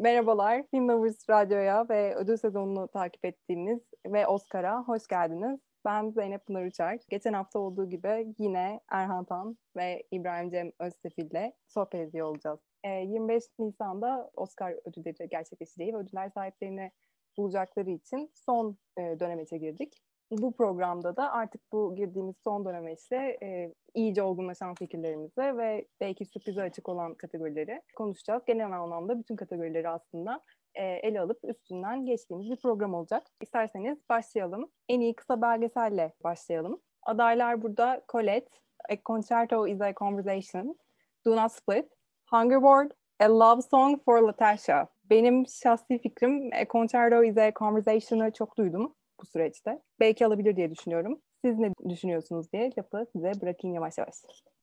Merhabalar, 0.00 0.62
Film 0.70 0.88
Lovers 0.88 1.30
Radyo'ya 1.30 1.88
ve 1.88 2.14
ödül 2.14 2.36
sezonunu 2.36 2.88
takip 2.88 3.24
ettiğiniz 3.24 3.80
ve 4.06 4.26
Oscar'a 4.26 4.82
hoş 4.82 5.06
geldiniz. 5.06 5.60
Ben 5.84 6.10
Zeynep 6.10 6.46
Pınar 6.46 6.64
Uçar. 6.64 6.98
Geçen 7.08 7.32
hafta 7.32 7.58
olduğu 7.58 7.88
gibi 7.88 8.34
yine 8.38 8.80
Erhan 8.90 9.24
Tan 9.24 9.56
ve 9.76 10.02
İbrahim 10.10 10.50
Cem 10.50 10.72
Özsefil 10.80 11.50
sohbet 11.68 12.08
ediyor 12.08 12.26
olacağız. 12.26 12.60
25 12.84 13.44
Nisan'da 13.58 14.30
Oscar 14.34 14.74
ödülleri 14.84 15.28
gerçekleşeceği 15.28 15.94
ve 15.94 15.96
ödüller 15.96 16.28
sahiplerini 16.28 16.92
bulacakları 17.36 17.90
için 17.90 18.30
son 18.34 18.78
dönemeçe 18.98 19.58
girdik 19.58 20.02
bu 20.30 20.56
programda 20.56 21.16
da 21.16 21.32
artık 21.32 21.72
bu 21.72 21.96
girdiğimiz 21.96 22.36
son 22.44 22.64
dönemeçte 22.64 23.38
e, 23.42 23.74
iyice 23.94 24.22
olgunlaşan 24.22 24.74
fikirlerimizi 24.74 25.40
ve 25.40 25.84
belki 26.00 26.24
sürprize 26.24 26.62
açık 26.62 26.88
olan 26.88 27.14
kategorileri 27.14 27.82
konuşacağız. 27.96 28.42
Genel 28.46 28.72
anlamda 28.72 29.18
bütün 29.18 29.36
kategorileri 29.36 29.88
aslında 29.88 30.40
e, 30.74 30.84
ele 30.84 31.20
alıp 31.20 31.38
üstünden 31.44 32.06
geçtiğimiz 32.06 32.50
bir 32.50 32.56
program 32.56 32.94
olacak. 32.94 33.26
İsterseniz 33.40 33.98
başlayalım. 34.08 34.70
En 34.88 35.00
iyi 35.00 35.14
kısa 35.14 35.42
belgeselle 35.42 36.12
başlayalım. 36.24 36.80
Adaylar 37.02 37.62
burada 37.62 38.02
Colette, 38.12 38.50
A 38.90 38.96
Concerto 39.06 39.66
is 39.66 39.80
a 39.80 39.94
Conversation, 39.94 40.78
Do 41.26 41.36
Not 41.36 41.52
Split, 41.52 41.86
Hungerboard, 42.30 42.90
A 43.20 43.38
Love 43.38 43.62
Song 43.62 44.04
for 44.04 44.22
Latasha. 44.22 44.88
Benim 45.10 45.46
şahsi 45.46 45.98
fikrim 45.98 46.50
A 46.52 46.66
Concerto 46.66 47.22
is 47.22 47.38
a 47.38 47.52
Conversation'ı 47.52 48.32
çok 48.32 48.56
duydum 48.56 48.94
bu 49.20 49.26
süreçte. 49.26 49.82
Belki 50.00 50.26
alabilir 50.26 50.56
diye 50.56 50.70
düşünüyorum. 50.70 51.20
Siz 51.44 51.58
ne 51.58 51.72
düşünüyorsunuz 51.88 52.52
diye 52.52 52.70
lafı 52.78 53.06
size 53.12 53.32
bırakayım 53.42 53.74
yavaş 53.74 53.98
yavaş. 53.98 54.14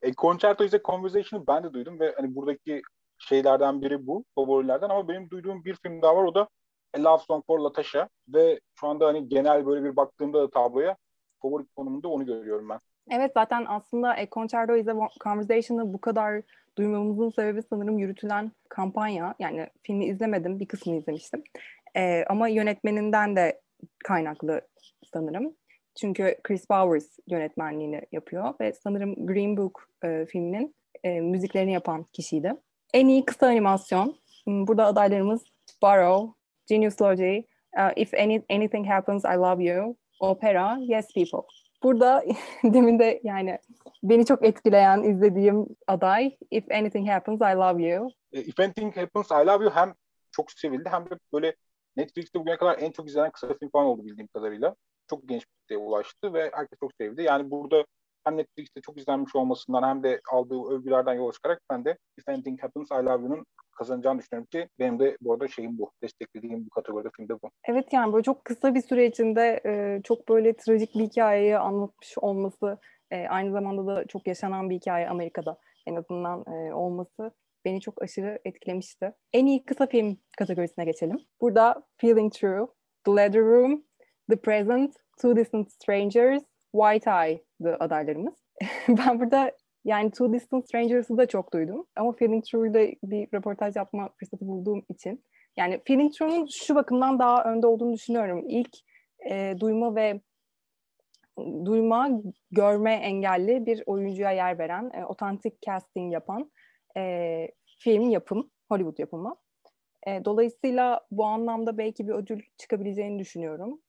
E, 0.01 0.13
Concerto 0.13 0.63
is 0.63 0.73
a 0.73 0.79
Conversation'ı 0.83 1.47
ben 1.47 1.63
de 1.63 1.73
duydum 1.73 1.99
ve 1.99 2.13
hani 2.15 2.35
buradaki 2.35 2.81
şeylerden 3.17 3.81
biri 3.81 4.07
bu, 4.07 4.25
favorilerden 4.35 4.89
ama 4.89 5.07
benim 5.07 5.29
duyduğum 5.29 5.65
bir 5.65 5.75
film 5.75 6.01
daha 6.01 6.15
var 6.15 6.23
o 6.23 6.35
da 6.35 6.47
A 6.97 7.03
Love 7.03 7.21
Song 7.27 7.45
for 7.47 7.59
Latasha 7.59 8.09
ve 8.27 8.59
şu 8.79 8.87
anda 8.87 9.07
hani 9.07 9.29
genel 9.29 9.65
böyle 9.65 9.83
bir 9.83 9.95
baktığımda 9.95 10.41
da 10.41 10.49
tabloya 10.49 10.97
favori 11.41 11.65
konumunda 11.75 12.07
onu 12.07 12.25
görüyorum 12.25 12.69
ben. 12.69 12.79
Evet 13.11 13.31
zaten 13.33 13.65
aslında 13.67 14.09
A 14.09 14.27
Concerto 14.31 14.75
is 14.75 14.87
a 14.87 15.09
Conversation'ı 15.23 15.93
bu 15.93 16.01
kadar 16.01 16.41
duymamızın 16.77 17.29
sebebi 17.29 17.61
sanırım 17.69 17.97
yürütülen 17.97 18.51
kampanya. 18.69 19.35
Yani 19.39 19.67
filmi 19.83 20.05
izlemedim, 20.05 20.59
bir 20.59 20.65
kısmını 20.65 20.97
izlemiştim. 20.97 21.43
Ee, 21.97 22.25
ama 22.29 22.47
yönetmeninden 22.47 23.35
de 23.35 23.61
kaynaklı 24.03 24.61
sanırım. 25.13 25.55
Çünkü 25.95 26.35
Chris 26.43 26.69
Bowers 26.69 27.17
yönetmenliğini 27.27 28.01
yapıyor 28.11 28.53
ve 28.61 28.73
sanırım 28.73 29.27
Green 29.27 29.57
Book 29.57 29.89
e, 30.03 30.25
filminin 30.25 30.75
e, 31.03 31.21
müziklerini 31.21 31.73
yapan 31.73 32.03
kişiydi. 32.03 32.53
En 32.93 33.07
iyi 33.07 33.25
kısa 33.25 33.47
animasyon. 33.47 34.15
Hmm, 34.43 34.67
burada 34.67 34.85
adaylarımız 34.85 35.43
Sparrow, 35.65 36.33
Genius 36.67 37.01
Logi, 37.01 37.47
uh, 37.77 37.91
If 37.95 38.13
any, 38.13 38.41
Anything 38.49 38.87
Happens 38.87 39.25
I 39.25 39.37
Love 39.37 39.63
You, 39.63 39.95
Opera, 40.19 40.77
Yes 40.81 41.13
People. 41.13 41.47
Burada 41.83 42.23
demin 42.63 42.99
de 42.99 43.21
yani 43.23 43.59
beni 44.03 44.25
çok 44.25 44.45
etkileyen 44.45 45.03
izlediğim 45.03 45.67
aday 45.87 46.37
If 46.51 46.71
Anything 46.71 47.09
Happens 47.09 47.41
I 47.41 47.55
Love 47.55 47.83
You. 47.83 48.09
E, 48.33 48.41
If 48.41 48.59
Anything 48.59 48.97
Happens 48.97 49.31
I 49.31 49.47
Love 49.47 49.63
You 49.63 49.73
hem 49.75 49.93
çok 50.31 50.51
sevildi 50.51 50.89
hem 50.91 51.05
de 51.05 51.15
böyle 51.33 51.55
Netflix'te 51.97 52.39
bugüne 52.39 52.57
kadar 52.57 52.79
en 52.79 52.91
çok 52.91 53.07
izlenen 53.07 53.31
kısa 53.31 53.47
film 53.47 53.69
falan 53.69 53.85
oldu 53.85 54.05
bildiğim 54.05 54.27
kadarıyla. 54.27 54.75
Çok 55.09 55.29
genç 55.29 55.41
bir 55.41 55.55
kitleye 55.61 55.79
ulaştı 55.79 56.33
ve 56.33 56.51
herkes 56.53 56.79
çok 56.79 56.91
sevdi. 57.01 57.23
Yani 57.23 57.51
burada 57.51 57.85
hem 58.23 58.37
Netflix'te 58.37 58.81
çok 58.81 58.97
izlenmiş 58.97 59.35
olmasından 59.35 59.83
hem 59.83 60.03
de 60.03 60.21
aldığı 60.31 60.63
övgülerden 60.69 61.13
yola 61.13 61.31
çıkarak 61.31 61.61
ben 61.69 61.85
de 61.85 61.97
If 62.17 62.29
Anything 62.29 62.63
Happens 62.63 62.91
I 62.91 63.05
Love 63.05 63.23
You'nun 63.23 63.45
kazanacağını 63.77 64.19
düşünüyorum 64.19 64.47
ki 64.51 64.69
benim 64.79 64.99
de 64.99 65.17
bu 65.21 65.33
arada 65.33 65.47
şeyim 65.47 65.77
bu. 65.77 65.91
Desteklediğim 66.03 66.65
bu 66.65 66.69
kategoride 66.69 67.09
filmde 67.15 67.33
bu. 67.33 67.49
Evet 67.67 67.93
yani 67.93 68.13
böyle 68.13 68.23
çok 68.23 68.45
kısa 68.45 68.75
bir 68.75 68.81
süre 68.81 69.11
e, 69.65 70.01
çok 70.03 70.29
böyle 70.29 70.53
trajik 70.53 70.95
bir 70.95 70.99
hikayeyi 70.99 71.57
anlatmış 71.57 72.17
olması 72.17 72.77
e, 73.11 73.27
aynı 73.27 73.51
zamanda 73.51 73.87
da 73.87 74.07
çok 74.07 74.27
yaşanan 74.27 74.69
bir 74.69 74.75
hikaye 74.75 75.09
Amerika'da 75.09 75.57
en 75.85 75.95
azından 75.95 76.45
e, 76.47 76.73
olması 76.73 77.31
beni 77.65 77.81
çok 77.81 78.01
aşırı 78.01 78.39
etkilemişti. 78.45 79.13
En 79.33 79.45
iyi 79.45 79.65
kısa 79.65 79.87
film 79.87 80.17
kategorisine 80.37 80.85
geçelim. 80.85 81.17
Burada 81.41 81.83
Feeling 81.97 82.33
True, 82.33 82.67
The 83.05 83.11
Leather 83.11 83.41
Room, 83.41 83.83
The 84.29 84.35
Present, 84.35 84.95
Two 85.21 85.35
Distant 85.35 85.71
Strangers, 85.71 86.43
White 86.71 87.09
Eye'dı 87.09 87.77
adaylarımız. 87.79 88.33
ben 88.87 89.19
burada 89.19 89.51
yani 89.85 90.11
Two 90.11 90.33
Distant 90.33 90.67
Strangers'ı 90.67 91.17
da 91.17 91.25
çok 91.27 91.53
duydum. 91.53 91.85
Ama 91.95 92.11
Feeling 92.11 92.45
True 92.45 92.69
ile 92.69 92.95
bir 93.03 93.27
röportaj 93.33 93.75
yapma 93.75 94.09
fırsatı 94.19 94.47
bulduğum 94.47 94.85
için. 94.89 95.23
Yani 95.57 95.81
Feeling 95.87 96.13
True'nun 96.13 96.47
şu 96.51 96.75
bakımdan 96.75 97.19
daha 97.19 97.43
önde 97.43 97.67
olduğunu 97.67 97.93
düşünüyorum. 97.93 98.45
İlk 98.49 98.75
e, 99.29 99.55
duyma 99.59 99.95
ve 99.95 100.21
duyma, 101.65 102.09
görme 102.51 102.93
engelli 102.93 103.65
bir 103.65 103.83
oyuncuya 103.85 104.31
yer 104.31 104.59
veren, 104.59 104.91
e, 104.93 105.05
otantik 105.05 105.61
casting 105.61 106.13
yapan 106.13 106.51
e, 106.97 107.47
film 107.65 108.09
yapım, 108.09 108.51
Hollywood 108.69 108.99
yapımı. 108.99 109.35
E, 110.07 110.25
dolayısıyla 110.25 111.07
bu 111.11 111.25
anlamda 111.25 111.77
belki 111.77 112.07
bir 112.07 112.13
ödül 112.13 112.41
çıkabileceğini 112.57 113.19
düşünüyorum. 113.19 113.81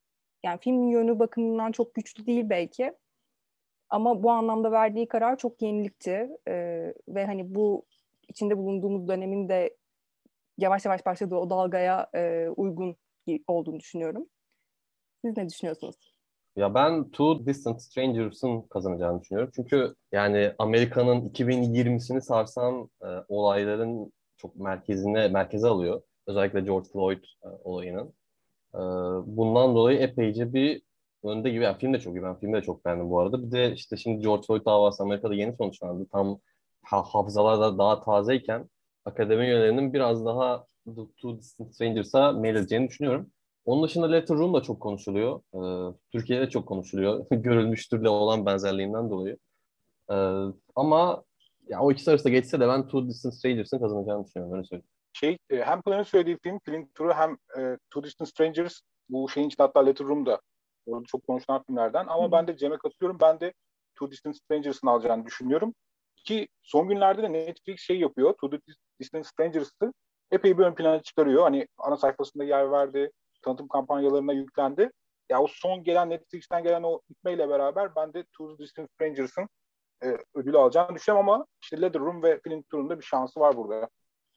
Yani 0.45 0.59
film 0.61 0.89
yönü 0.89 1.19
bakımından 1.19 1.73
çok 1.73 1.95
güçlü 1.95 2.27
değil 2.27 2.51
belki. 2.51 2.93
Ama 3.91 4.23
bu 4.23 4.31
anlamda 4.31 4.73
verdiği 4.73 5.09
karar 5.09 5.39
çok 5.39 5.63
yenilikçi 5.63 6.29
e, 6.49 6.55
ve 7.09 7.27
hani 7.27 7.55
bu 7.55 7.87
içinde 8.29 8.59
bulunduğumuz 8.59 9.09
dönemin 9.09 9.49
de 9.49 9.77
yavaş 10.59 10.85
yavaş 10.85 11.07
başladığı 11.07 11.37
o 11.37 11.51
dalgaya 11.51 12.11
e, 12.15 12.49
uygun 12.57 12.97
olduğunu 13.47 13.81
düşünüyorum. 13.81 14.27
Siz 15.25 15.37
ne 15.37 15.49
düşünüyorsunuz? 15.49 16.16
Ya 16.57 16.75
ben 16.75 17.05
Two 17.11 17.47
Distant 17.47 17.83
Strangers'ın 17.83 18.63
kazanacağını 18.63 19.21
düşünüyorum. 19.21 19.53
Çünkü 19.57 19.95
yani 20.13 20.53
Amerika'nın 20.59 21.21
2020'sini 21.21 22.21
sarsan 22.21 22.91
e, 23.03 23.07
olayların 23.29 24.13
çok 24.37 24.57
merkezine 24.57 25.29
merkeze 25.29 25.69
alıyor. 25.69 26.03
Özellikle 26.27 26.61
George 26.61 26.89
Floyd 26.93 27.25
e, 27.45 27.49
olayının. 27.65 28.15
E, 28.75 28.79
bundan 29.27 29.75
dolayı 29.75 29.99
epeyce 29.99 30.53
bir 30.55 30.83
önde 31.25 31.51
gibi. 31.51 31.65
Yani 31.65 31.79
film 31.79 31.95
de 31.95 32.01
çok 32.01 32.17
iyi. 32.17 32.23
Ben 32.23 32.39
filmi 32.41 32.55
de 32.57 32.63
çok 32.63 32.85
beğendim 32.85 33.11
bu 33.11 33.21
arada. 33.21 33.43
Bir 33.47 33.53
de 33.53 33.73
işte 33.75 33.97
şimdi 33.97 34.23
George 34.23 34.47
Floyd 34.47 34.65
davası 34.67 35.03
Amerika'da 35.03 35.35
yeni 35.35 35.57
sonuçlandı. 35.57 36.07
Tam 36.13 36.41
ha, 36.83 37.03
hafızalarda 37.03 37.79
daha 37.79 38.01
tazeyken 38.05 38.71
akademi 39.05 39.45
üyelerinin 39.45 39.93
biraz 39.93 40.25
daha 40.25 40.67
Two 40.87 41.39
Distant 41.39 41.75
Strangers'a 41.75 42.33
meyledeceğini 42.33 42.89
düşünüyorum. 42.89 43.31
Onun 43.67 43.85
dışında 43.85 44.11
Letter 44.11 44.37
Room 44.37 44.55
da 44.55 44.63
çok 44.63 44.81
konuşuluyor. 44.81 45.41
Ee, 45.55 45.95
Türkiye'de 46.13 46.49
çok 46.49 46.69
konuşuluyor. 46.69 47.27
Görülmüştürle 47.31 48.09
olan 48.09 48.47
benzerliğinden 48.47 49.11
dolayı. 49.11 49.39
Ee, 50.11 50.15
ama 50.75 51.25
ya 51.69 51.81
o 51.81 51.93
ikisi 51.93 52.11
arasında 52.11 52.33
geçse 52.33 52.61
de 52.61 52.69
ben 52.69 52.83
Two 52.83 53.09
Distant 53.09 53.35
Strangers'ın 53.35 53.79
kazanacağını 53.79 54.25
düşünüyorum. 54.25 54.55
Öyle 54.57 54.65
söyleyeyim. 54.65 54.89
Şey, 55.13 55.39
e, 55.51 55.57
hem 55.57 55.83
Pınar'ın 55.83 56.03
söylediği 56.03 56.39
film, 56.43 56.59
film 56.59 56.89
turu 56.95 57.13
hem 57.13 57.33
e, 57.33 57.79
Two 57.91 58.05
Distant 58.05 58.29
Strangers 58.29 58.81
bu 59.09 59.29
şeyin 59.29 59.47
içinde 59.49 59.63
hatta 59.63 59.81
Letter 59.81 60.07
Room'da 60.07 60.41
orada 60.87 61.05
çok 61.07 61.27
konuşulan 61.27 61.63
filmlerden. 61.63 62.07
Ama 62.07 62.27
Hı. 62.27 62.33
ben 62.33 62.47
de 62.47 62.57
Cem'e 62.57 62.77
katılıyorum. 62.77 63.21
Ben 63.21 63.41
de 63.41 63.53
Two 63.95 64.11
Distant 64.11 64.37
Strangers'ın 64.37 64.87
alacağını 64.87 65.27
düşünüyorum. 65.27 65.75
Ki 66.17 66.49
son 66.63 66.89
günlerde 66.89 67.23
de 67.23 67.33
Netflix 67.33 67.81
şey 67.81 67.99
yapıyor. 67.99 68.33
Two 68.33 68.59
Distant 69.01 69.27
Strangers'ı 69.27 69.93
epey 70.31 70.59
bir 70.59 70.65
ön 70.65 70.75
plana 70.75 71.03
çıkarıyor. 71.03 71.43
Hani 71.43 71.67
ana 71.79 71.97
sayfasında 71.97 72.45
yer 72.45 72.71
verdi 72.71 73.11
tanıtım 73.47 73.69
kampanyalarına 73.69 74.33
yüklendi. 74.33 74.91
Ya 75.29 75.43
o 75.43 75.47
son 75.51 75.85
gelen 75.85 76.11
Netflix'ten 76.11 76.63
gelen 76.63 76.83
o 76.83 77.01
gitmeyle 77.09 77.49
beraber 77.49 77.97
ben 77.97 78.15
de 78.15 78.25
Two 78.25 78.59
Distant 78.59 78.91
Strangers'ın 78.91 79.49
e, 80.05 80.07
ödülü 80.35 80.59
alacağını 80.59 80.95
düşünüyorum 80.95 81.29
ama 81.29 81.47
işte 81.63 81.81
Leather 81.81 82.01
Room 82.01 82.23
ve 82.23 82.41
Film 82.41 82.63
Tour'un 82.63 82.91
bir 82.91 83.05
şansı 83.05 83.41
var 83.41 83.57
burada. 83.57 83.89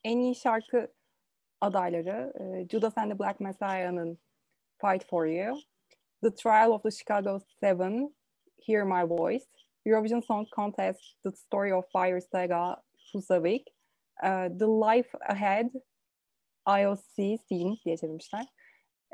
En 0.04 0.18
iyi 0.18 0.34
şarkı 0.34 0.92
adayları 1.60 2.32
e, 2.40 2.68
Judas 2.68 2.98
and 2.98 3.12
the 3.12 3.18
Black 3.18 3.40
Messiah'nın 3.40 4.18
Fight 4.80 5.10
For 5.10 5.26
You, 5.26 5.56
The 6.22 6.34
Trial 6.34 6.70
of 6.70 6.82
the 6.82 6.90
Chicago 6.90 7.38
Seven, 7.60 8.14
Hear 8.66 8.84
My 8.84 9.08
Voice, 9.08 9.46
Eurovision 9.86 10.20
Song 10.20 10.48
Contest, 10.56 11.00
The 11.24 11.30
Story 11.30 11.74
of 11.74 11.84
Fire 11.92 12.20
Saga, 12.20 12.82
Husavik, 13.12 13.66
uh, 14.22 14.48
The 14.58 14.66
Life 14.66 15.18
Ahead, 15.28 15.70
IOC 16.66 17.38
Scene 17.38 17.76
diye 17.84 17.96
çevirmişler. 17.96 18.46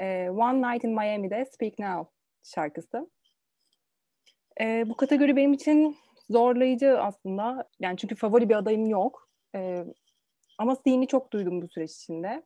E, 0.00 0.30
One 0.30 0.72
Night 0.72 0.84
in 0.84 0.90
Miami'de 0.90 1.44
Speak 1.44 1.78
Now 1.78 2.10
şarkısı. 2.42 3.10
E, 4.60 4.88
bu 4.88 4.96
kategori 4.96 5.36
benim 5.36 5.52
için 5.52 5.96
zorlayıcı 6.30 7.00
aslında. 7.00 7.68
Yani 7.80 7.96
çünkü 7.96 8.14
favori 8.14 8.48
bir 8.48 8.54
adayım 8.54 8.86
yok. 8.86 9.28
E, 9.54 9.84
ama 10.58 10.76
Steam'i 10.76 11.06
çok 11.06 11.32
duydum 11.32 11.62
bu 11.62 11.68
süreç 11.68 11.92
içinde. 11.92 12.42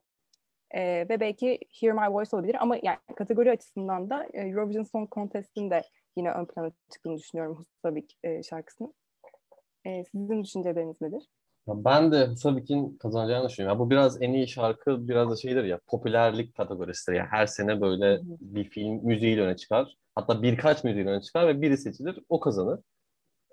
E, 0.71 0.83
ve 1.09 1.21
belki 1.21 1.59
Hear 1.81 1.93
My 1.93 2.15
Voice 2.15 2.37
olabilir 2.37 2.57
ama 2.61 2.77
yani 2.83 2.99
kategori 3.17 3.51
açısından 3.51 4.11
da 4.11 4.27
e, 4.33 4.41
Eurovision 4.41 4.83
Song 4.83 5.13
Contest'in 5.13 5.71
de 5.71 5.83
yine 6.17 6.31
ön 6.33 6.45
plana 6.45 6.71
çıktığını 6.93 7.19
düşünüyorum 7.19 7.57
Husavik 7.57 8.19
e, 8.23 8.43
şarkısının. 8.43 8.95
E, 9.87 10.05
sizin 10.05 10.45
düşünceleriniz 10.45 11.01
nedir? 11.01 11.29
Ben 11.69 12.13
de 12.13 12.27
Husavik'in 12.27 12.97
kazanacağını 12.99 13.49
düşünüyorum. 13.49 13.79
Ya 13.79 13.87
bu 13.87 13.91
biraz 13.91 14.23
en 14.23 14.33
iyi 14.33 14.49
şarkı 14.49 15.09
biraz 15.09 15.31
da 15.31 15.37
şeydir 15.37 15.65
ya 15.65 15.81
popülerlik 15.87 16.55
kategorisidir. 16.57 17.17
Ya 17.17 17.27
her 17.31 17.47
sene 17.47 17.81
böyle 17.81 18.21
bir 18.25 18.65
film 18.71 18.95
müziğiyle 19.07 19.43
öne 19.43 19.57
çıkar. 19.57 19.97
Hatta 20.15 20.43
birkaç 20.43 20.85
müziğiyle 20.85 21.11
öne 21.11 21.23
çıkar 21.23 21.49
ve 21.49 21.63
biri 21.63 21.79
seçilir 21.79 22.19
o 22.29 22.41
kazanır. 22.41 22.81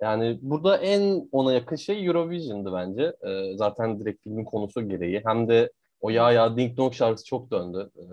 Yani 0.02 0.40
burada 0.42 0.78
en 0.78 1.30
ona 1.32 1.54
yakın 1.54 1.76
şey 1.76 2.06
Eurovision'dı 2.08 2.74
bence. 2.74 3.14
Ee, 3.28 3.58
zaten 3.58 4.00
direkt 4.00 4.24
filmin 4.24 4.46
konusu 4.46 4.90
gereği. 4.90 5.22
Hem 5.26 5.50
de 5.50 5.72
o 6.02 6.10
Ya 6.10 6.32
Ya 6.32 6.58
Ding 6.58 6.78
Dong 6.78 6.94
şarkısı 6.94 7.26
çok 7.26 7.52
döndü. 7.52 7.92
Ee, 7.98 8.04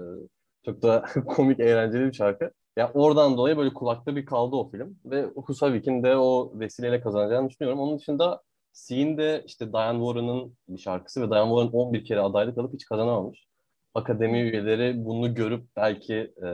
çok 0.65 0.83
da 0.83 1.05
komik, 1.27 1.61
eğlenceli 1.61 2.07
bir 2.07 2.13
şarkı. 2.13 2.51
Ya 2.77 2.93
oradan 2.95 3.37
dolayı 3.37 3.57
böyle 3.57 3.75
kulakta 3.75 4.17
bir 4.17 4.27
kaldı 4.27 4.57
o 4.57 4.71
film. 4.71 4.99
Ve 5.05 5.25
Husavik'in 5.37 6.03
de 6.03 6.17
o 6.17 6.53
vesileyle 6.61 7.01
kazanacağını 7.01 7.49
düşünüyorum. 7.51 7.81
Onun 7.81 7.99
dışında 7.99 8.43
See'in 8.75 9.19
de 9.19 9.43
işte 9.47 9.73
Diane 9.73 9.99
Warren'ın 9.99 10.57
bir 10.69 10.79
şarkısı 10.79 11.23
ve 11.23 11.31
Diane 11.31 11.49
Warren 11.49 11.73
11 11.73 12.05
kere 12.05 12.21
adaylık 12.21 12.59
alıp 12.59 12.75
hiç 12.75 12.85
kazanamamış. 12.85 13.47
Akademi 13.95 14.41
üyeleri 14.41 15.05
bunu 15.05 15.35
görüp 15.35 15.65
belki 15.77 16.15
e, 16.43 16.49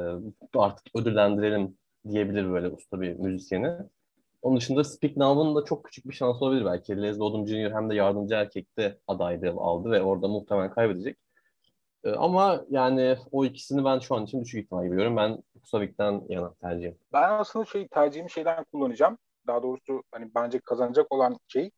artık 0.59 0.87
ödüllendirelim 0.97 1.79
diyebilir 2.11 2.51
böyle 2.51 2.69
usta 2.69 3.01
bir 3.01 3.17
müzisyeni. 3.17 3.77
Onun 4.43 4.57
dışında 4.57 4.85
Speak 4.85 5.17
Now'ın 5.17 5.55
da 5.55 5.65
çok 5.65 5.85
küçük 5.85 6.09
bir 6.09 6.15
şans 6.15 6.43
olabilir 6.43 6.65
belki. 6.65 7.03
Leslie 7.03 7.23
Odom 7.23 7.47
Jr. 7.47 7.73
hem 7.75 7.91
de 7.91 7.95
yardımcı 7.95 8.35
erkekte 8.35 8.99
adaylığı 9.07 9.51
aldı 9.51 9.91
ve 9.91 10.03
orada 10.03 10.29
muhtemelen 10.29 10.71
kaybedecek. 10.71 11.17
Ee, 12.05 12.11
ama 12.11 12.65
yani 12.71 13.17
o 13.33 13.45
ikisini 13.45 13.85
ben 13.85 13.99
şu 13.99 14.15
an 14.15 14.25
için 14.25 14.41
düşük 14.41 14.65
ihtimal 14.65 14.87
görüyorum. 14.87 15.17
Ben 15.17 15.43
Kusavik'ten 15.63 16.23
yana 16.29 16.55
tercihim. 16.55 16.99
Ben 17.13 17.31
aslında 17.31 17.65
şey 17.65 17.89
tercihimi 17.89 18.31
şeyden 18.31 18.65
kullanacağım. 18.73 19.19
Daha 19.47 19.63
doğrusu 19.63 20.03
hani 20.13 20.31
bence 20.35 20.61
kazanacak 20.61 21.13
olan 21.13 21.39
şey 21.49 21.71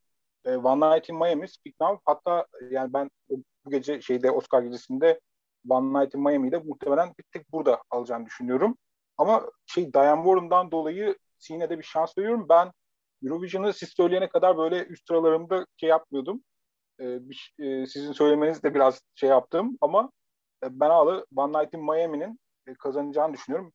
e, 0.44 0.56
One 0.56 0.94
Night 0.94 1.08
in 1.08 1.16
Miami, 1.16 1.48
Speak 1.48 1.80
Now. 1.80 2.00
Hatta 2.04 2.46
yani 2.70 2.92
ben 2.92 3.10
bu 3.64 3.70
gece 3.70 4.00
şeyde 4.00 4.30
Oscar 4.30 4.62
gecesinde 4.62 5.20
One 5.68 6.00
Night 6.00 6.14
in 6.14 6.20
Miami'de 6.20 6.58
muhtemelen 6.58 7.14
bir 7.18 7.24
tek 7.32 7.52
burada 7.52 7.82
alacağını 7.90 8.26
düşünüyorum. 8.26 8.76
Ama 9.18 9.50
şey 9.66 9.92
Diane 9.92 10.22
Warren'dan 10.22 10.70
dolayı 10.70 11.16
yine 11.50 11.70
de 11.70 11.78
bir 11.78 11.84
şans 11.84 12.18
veriyorum. 12.18 12.46
Ben 12.48 12.72
Eurovision'ı 13.22 13.72
siz 13.72 13.88
söyleyene 13.88 14.28
kadar 14.28 14.58
böyle 14.58 14.84
üst 14.86 15.08
sıralarımda 15.08 15.66
şey 15.76 15.88
yapmıyordum. 15.88 16.42
Ee, 17.00 17.28
bir, 17.28 17.54
e, 17.58 17.86
sizin 17.86 18.12
söylemeniz 18.12 18.62
de 18.62 18.74
biraz 18.74 19.00
şey 19.14 19.28
yaptım 19.28 19.78
ama 19.80 20.12
e, 20.64 20.80
ben 20.80 20.90
hala 20.90 21.24
One 21.36 21.58
Night 21.58 21.74
in 21.74 21.84
Miami'nin 21.84 22.40
e, 22.66 22.74
kazanacağını 22.74 23.34
düşünüyorum. 23.34 23.72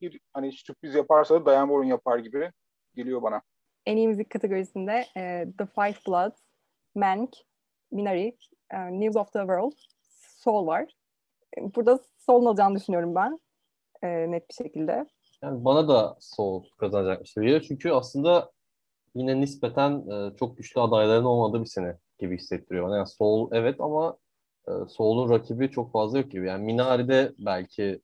Bir 0.00 0.20
hani 0.32 0.52
sürpriz 0.52 0.94
yaparsa 0.94 1.34
da 1.34 1.46
Diane 1.46 1.68
Warren 1.68 1.88
yapar 1.88 2.18
gibi 2.18 2.52
geliyor 2.94 3.22
bana. 3.22 3.42
En 3.86 3.96
iyi 3.96 4.08
müzik 4.08 4.30
kategorisinde 4.30 5.04
e, 5.16 5.46
The 5.58 5.66
Five 5.66 5.94
Bloods, 6.06 6.38
Mank, 6.94 7.30
Minari, 7.90 8.36
e, 8.70 9.00
News 9.00 9.16
of 9.16 9.32
the 9.32 9.38
World, 9.38 9.72
Soul 10.36 10.66
var. 10.66 10.92
E, 11.58 11.74
burada 11.74 11.98
Soul'un 12.18 12.46
alacağını 12.46 12.76
düşünüyorum 12.76 13.14
ben. 13.14 13.40
E, 14.02 14.30
net 14.30 14.48
bir 14.48 14.54
şekilde. 14.54 15.06
Yani 15.42 15.64
bana 15.64 15.88
da 15.88 16.16
Soul 16.20 16.64
kazanacakmış 16.78 17.34
gibi 17.34 17.62
Çünkü 17.68 17.90
aslında 17.90 18.50
yine 19.14 19.40
nispeten 19.40 20.10
e, 20.10 20.36
çok 20.36 20.56
güçlü 20.56 20.80
adayların 20.80 21.24
olmadığı 21.24 21.60
bir 21.60 21.66
sene 21.66 21.96
gibi 22.18 22.36
hissettiriyor 22.38 22.86
bana. 22.86 22.96
Yani 22.96 23.06
Soul 23.06 23.48
evet 23.52 23.80
ama 23.80 24.16
e, 24.68 24.72
Soul'un 24.88 25.30
rakibi 25.30 25.70
çok 25.70 25.92
fazla 25.92 26.18
yok 26.18 26.30
gibi. 26.30 26.46
Yani 26.46 26.64
Minari'de 26.64 27.32
belki 27.38 28.00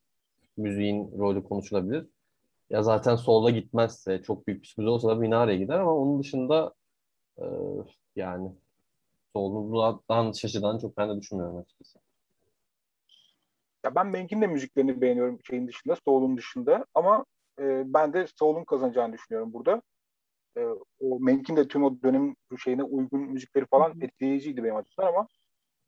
müziğin 0.57 1.19
rolü 1.19 1.43
konuşulabilir. 1.43 2.07
Ya 2.69 2.83
zaten 2.83 3.15
Soul'a 3.15 3.49
gitmezse 3.49 4.21
çok 4.21 4.47
büyük 4.47 4.61
bir 4.61 4.67
sürpriz 4.67 4.87
olsa 4.87 5.07
da 5.07 5.15
Minari'ye 5.15 5.57
gider 5.57 5.79
ama 5.79 5.93
onun 5.95 6.19
dışında 6.19 6.73
e, 7.37 7.45
yani 8.15 8.51
Soul'dan 9.33 10.31
şaşırdan 10.31 10.77
çok 10.77 10.97
ben 10.97 11.09
de 11.09 11.21
düşünmüyorum 11.21 11.57
açıkçası. 11.57 11.99
Ya 13.85 13.95
ben 13.95 14.07
Menk'in 14.07 14.41
de 14.41 14.47
müziklerini 14.47 15.01
beğeniyorum 15.01 15.39
şeyin 15.43 15.67
dışında, 15.67 15.95
Soul'un 16.05 16.37
dışında 16.37 16.85
ama 16.93 17.25
e, 17.59 17.83
ben 17.85 18.13
de 18.13 18.27
Soul'un 18.35 18.65
kazanacağını 18.65 19.13
düşünüyorum 19.13 19.53
burada. 19.53 19.81
E, 20.57 20.61
o 20.99 21.19
Menk'in 21.19 21.55
de 21.55 21.67
tüm 21.67 21.83
o 21.83 22.01
dönem 22.01 22.35
şeyine 22.63 22.83
uygun 22.83 23.21
müzikleri 23.21 23.65
falan 23.65 24.01
etkileyiciydi 24.01 24.63
benim 24.63 24.75
açımdan 24.75 25.07
ama 25.07 25.27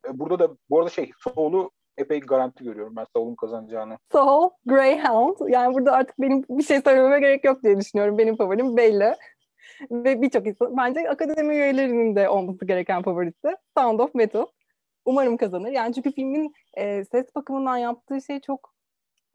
e, 0.08 0.20
burada 0.20 0.40
da 0.40 0.58
bu 0.70 0.80
arada 0.80 0.90
şey 0.90 1.12
Soul'u 1.20 1.72
epey 2.00 2.20
garanti 2.20 2.64
görüyorum 2.64 2.96
ben 2.96 3.06
Soul'un 3.16 3.36
kazanacağını. 3.36 3.98
Soul, 4.12 4.50
Greyhound. 4.66 5.36
Yani 5.48 5.74
burada 5.74 5.92
artık 5.92 6.22
benim 6.22 6.44
bir 6.50 6.64
şey 6.64 6.82
söylememe 6.82 7.20
gerek 7.20 7.44
yok 7.44 7.64
diye 7.64 7.78
düşünüyorum. 7.78 8.18
Benim 8.18 8.36
favorim 8.36 8.78
belli. 8.78 9.16
Ve 9.92 10.22
birçok 10.22 10.48
insan 10.48 10.78
bence 10.78 11.10
akademi 11.10 11.54
üyelerinin 11.54 12.16
de 12.16 12.30
olması 12.30 12.66
gereken 12.66 13.02
favorisi 13.02 13.58
Sound 13.78 14.00
of 14.00 14.16
Metal. 14.16 14.46
Umarım 15.06 15.38
kazanır. 15.38 15.72
Yani 15.72 15.94
çünkü 15.94 16.12
filmin 16.12 16.54
e, 16.78 17.06
ses 17.06 17.36
bakımından 17.36 17.78
yaptığı 17.78 18.22
şey 18.22 18.40
çok 18.40 18.74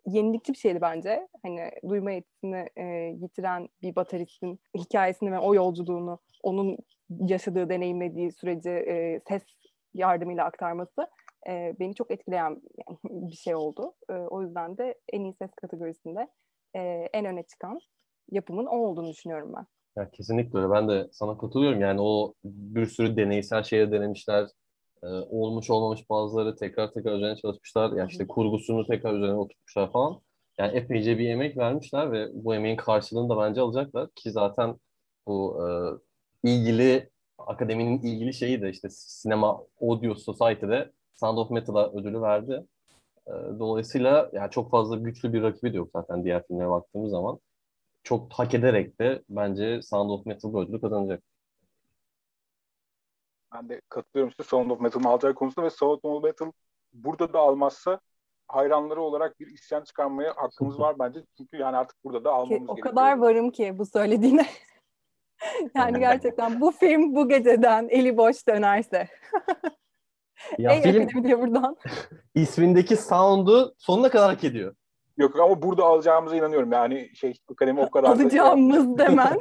yenilikçi 0.06 0.52
bir 0.52 0.58
şeydi 0.58 0.80
bence. 0.80 1.28
Hani 1.42 1.70
duyma 1.88 2.10
yetisini 2.10 2.68
e, 2.76 2.84
yitiren 3.22 3.68
bir 3.82 3.96
bateristin 3.96 4.60
hikayesini 4.78 5.32
ve 5.32 5.38
o 5.38 5.54
yolculuğunu, 5.54 6.18
onun 6.42 6.78
yaşadığı, 7.10 7.68
deneyimlediği 7.68 8.32
süreci 8.32 8.70
e, 8.70 9.20
ses 9.28 9.42
yardımıyla 9.94 10.44
aktarması 10.44 11.06
e, 11.48 11.76
beni 11.80 11.94
çok 11.94 12.10
etkileyen 12.10 12.62
bir 13.04 13.36
şey 13.36 13.54
oldu. 13.54 13.94
E, 14.10 14.12
o 14.12 14.42
yüzden 14.42 14.78
de 14.78 14.94
en 15.12 15.24
iyi 15.24 15.34
ses 15.34 15.50
kategorisinde 15.54 16.28
e, 16.76 16.80
en 17.12 17.24
öne 17.24 17.42
çıkan 17.42 17.78
yapımın 18.30 18.66
o 18.66 18.76
olduğunu 18.76 19.08
düşünüyorum 19.08 19.52
ben. 19.56 19.66
Ya 19.96 20.10
kesinlikle 20.10 20.58
öyle. 20.58 20.70
Ben 20.70 20.88
de 20.88 21.08
sana 21.12 21.38
katılıyorum. 21.38 21.80
Yani 21.80 22.00
o 22.00 22.34
bir 22.44 22.86
sürü 22.86 23.16
deneysel 23.16 23.62
şeyler 23.62 23.92
denemişler. 23.92 24.48
Ee, 25.02 25.06
olmuş 25.06 25.70
olmamış 25.70 26.10
bazıları 26.10 26.56
tekrar 26.56 26.92
tekrar 26.92 27.16
üzerine 27.16 27.36
çalışmışlar. 27.36 27.92
Ya 27.92 28.06
işte 28.06 28.26
kurgusunu 28.26 28.86
tekrar 28.86 29.14
üzerine 29.14 29.34
oturtmuşlar 29.34 29.92
falan. 29.92 30.20
Yani 30.58 30.76
epeyce 30.76 31.18
bir 31.18 31.28
emek 31.28 31.56
vermişler 31.56 32.12
ve 32.12 32.28
bu 32.32 32.54
emeğin 32.54 32.76
karşılığını 32.76 33.28
da 33.28 33.38
bence 33.38 33.60
alacaklar 33.60 34.10
ki 34.14 34.30
zaten 34.30 34.76
bu 35.26 35.58
e, 36.44 36.50
ilgili 36.50 37.10
akademinin 37.38 38.02
ilgili 38.02 38.34
şeyi 38.34 38.62
de 38.62 38.70
işte 38.70 38.88
Sinema 38.90 39.64
Audio 39.80 40.14
Society'de 40.14 40.92
Sound 41.14 41.38
of 41.38 41.50
Metal'a 41.50 41.92
ödülü 41.92 42.22
verdi. 42.22 42.66
E, 43.26 43.32
dolayısıyla 43.58 44.30
yani 44.32 44.50
çok 44.50 44.70
fazla 44.70 44.96
güçlü 44.96 45.32
bir 45.32 45.42
rakibi 45.42 45.72
de 45.72 45.76
yok 45.76 45.88
zaten 45.92 46.24
diğer 46.24 46.46
filmlere 46.46 46.68
baktığımız 46.68 47.10
zaman. 47.10 47.38
Çok 48.02 48.32
hak 48.32 48.54
ederek 48.54 49.00
de 49.00 49.22
bence 49.28 49.82
Sound 49.82 50.10
of 50.10 50.26
Metal 50.26 50.52
bu 50.52 50.62
ödülü 50.62 50.80
kazanacak. 50.80 51.22
Ben 53.54 53.68
de 53.68 53.80
katılıyorum 53.88 54.30
işte 54.30 54.42
Sound 54.42 54.70
of 54.70 54.80
Metal'ın 54.80 55.04
alacağı 55.04 55.34
konusunda 55.34 55.66
ve 55.66 55.70
Sound 55.70 56.00
of 56.02 56.24
Metal 56.24 56.52
burada 56.92 57.32
da 57.32 57.38
almazsa 57.38 58.00
hayranları 58.48 59.00
olarak 59.00 59.40
bir 59.40 59.46
isyan 59.46 59.84
çıkarmaya 59.84 60.36
hakkımız 60.36 60.80
var 60.80 60.98
bence. 60.98 61.24
Çünkü 61.36 61.56
yani 61.56 61.76
artık 61.76 62.04
burada 62.04 62.24
da 62.24 62.32
almamız 62.32 62.50
ki, 62.50 62.58
gerekiyor. 62.58 62.78
O 62.78 62.96
kadar 62.96 63.18
varım 63.18 63.50
ki 63.50 63.78
bu 63.78 63.86
söylediğine. 63.86 64.46
yani 65.74 65.98
gerçekten 65.98 66.60
bu 66.60 66.70
film 66.70 67.14
bu 67.14 67.28
geceden 67.28 67.88
eli 67.88 68.16
boş 68.16 68.48
dönerse. 68.48 69.08
ya 70.58 70.72
Ey 70.72 70.82
film 70.82 71.08
diye 71.24 71.40
buradan. 71.40 71.76
ismindeki 72.34 72.96
sound'u 72.96 73.74
sonuna 73.78 74.08
kadar 74.08 74.30
hak 74.30 74.44
ediyor. 74.44 74.74
Yok 75.16 75.40
ama 75.40 75.62
burada 75.62 75.84
alacağımıza 75.84 76.36
inanıyorum. 76.36 76.72
Yani 76.72 77.10
şey 77.14 77.34
akademi 77.52 77.80
o 77.80 77.90
kadar 77.90 78.08
Alacağımız 78.08 78.98
da, 78.98 78.98
demen. 78.98 79.38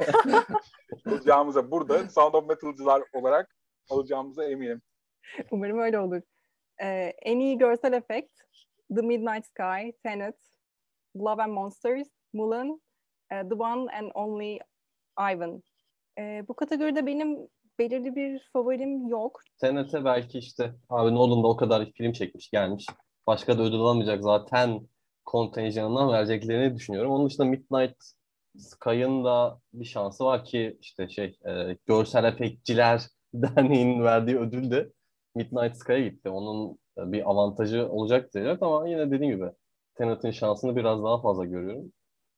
alacağımıza 1.06 1.70
burada 1.70 2.08
Sound 2.08 2.34
of 2.34 2.48
Metal'cılar 2.48 3.02
olarak 3.12 3.56
alacağımıza 3.90 4.44
eminim. 4.44 4.82
Umarım 5.50 5.78
öyle 5.78 5.98
olur. 5.98 6.20
Ee, 6.82 7.12
en 7.22 7.38
iyi 7.40 7.58
görsel 7.58 7.92
efekt 7.92 8.38
The 8.96 9.02
Midnight 9.02 9.46
Sky, 9.46 9.90
Tenet, 10.02 10.36
Love 11.16 11.42
and 11.42 11.52
Monsters, 11.52 12.08
Mulan, 12.32 12.68
uh, 13.32 13.48
The 13.48 13.54
One 13.54 13.92
and 13.96 14.10
Only 14.14 14.58
Ivan. 15.32 15.62
Ee, 16.18 16.44
bu 16.48 16.54
kategoride 16.54 17.06
benim 17.06 17.48
belirli 17.78 18.16
bir 18.16 18.50
favorim 18.52 19.08
yok. 19.08 19.40
Tenet'e 19.60 20.04
belki 20.04 20.38
işte 20.38 20.74
abi 20.88 21.14
Nolan 21.14 21.42
da 21.42 21.46
o 21.48 21.56
kadar 21.56 21.92
film 21.92 22.12
çekmiş 22.12 22.50
gelmiş. 22.50 22.86
Başka 23.26 23.58
da 23.58 23.62
ödül 23.62 23.78
alamayacak 23.78 24.22
zaten 24.22 24.88
kontenjanından 25.24 26.12
vereceklerini 26.12 26.76
düşünüyorum. 26.76 27.12
Onun 27.12 27.26
dışında 27.26 27.46
Midnight 27.46 27.96
Sky'ın 28.58 29.24
da 29.24 29.60
bir 29.72 29.84
şansı 29.84 30.24
var 30.24 30.44
ki 30.44 30.78
işte 30.80 31.08
şey 31.08 31.38
e, 31.48 31.76
görsel 31.86 32.24
efektçiler 32.24 33.02
Derneği'nin 33.34 34.02
verdiği 34.02 34.38
ödül 34.38 34.70
de 34.70 34.92
Midnight 35.34 35.76
Sky'a 35.76 36.00
gitti. 36.00 36.28
Onun 36.28 36.78
bir 36.98 37.30
avantajı 37.30 37.88
olacak 37.88 38.34
diyecek 38.34 38.62
ama 38.62 38.88
yine 38.88 39.10
dediğim 39.10 39.34
gibi 39.36 39.50
Tenet'in 39.94 40.30
şansını 40.30 40.76
biraz 40.76 41.04
daha 41.04 41.20
fazla 41.22 41.44
görüyorum. 41.44 41.92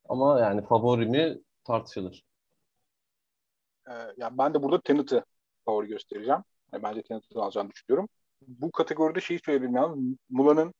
Ama 0.08 0.40
yani 0.40 0.64
favorimi 0.66 1.38
tartışılır. 1.64 2.24
Ee, 3.90 3.92
yani 4.16 4.38
ben 4.38 4.54
de 4.54 4.62
burada 4.62 4.80
Tenet'i 4.80 5.22
favori 5.64 5.86
göstereceğim. 5.88 6.40
Yani 6.72 6.82
bence 6.82 7.02
Tenet'i 7.02 7.38
alacağını 7.38 7.70
düşünüyorum. 7.70 8.08
Bu 8.46 8.70
kategoride 8.72 9.20
şeyi 9.20 9.40
söyleyeyim 9.44 9.76
yalnız 9.76 10.16
Mula'nın 10.30 10.74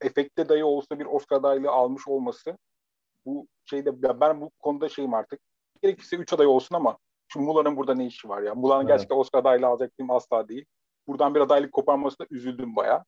efekte 0.00 0.48
dayı 0.48 0.66
olsa 0.66 0.98
bir 0.98 1.06
Oscar 1.06 1.36
adaylığı 1.36 1.70
almış 1.70 2.08
olması 2.08 2.58
bu 3.26 3.46
şeyde 3.64 4.02
ben 4.20 4.40
bu 4.40 4.50
konuda 4.50 4.88
şeyim 4.88 5.14
artık. 5.14 5.40
Gerekirse 5.82 6.16
3 6.16 6.32
aday 6.32 6.46
olsun 6.46 6.74
ama 6.74 6.98
Şimdi 7.28 7.46
Mula'nın 7.46 7.76
burada 7.76 7.94
ne 7.94 8.06
işi 8.06 8.28
var 8.28 8.42
ya? 8.42 8.54
Mula'nın 8.54 8.80
evet. 8.80 8.88
gerçekten 8.88 9.16
Oscar 9.16 9.38
adaylı 9.38 9.66
alacak 9.66 9.92
film 9.96 10.10
asla 10.10 10.48
değil. 10.48 10.64
buradan 11.06 11.34
bir 11.34 11.40
adaylık 11.40 11.72
koparmasına 11.72 12.26
üzüldüm 12.30 12.76
baya. 12.76 13.04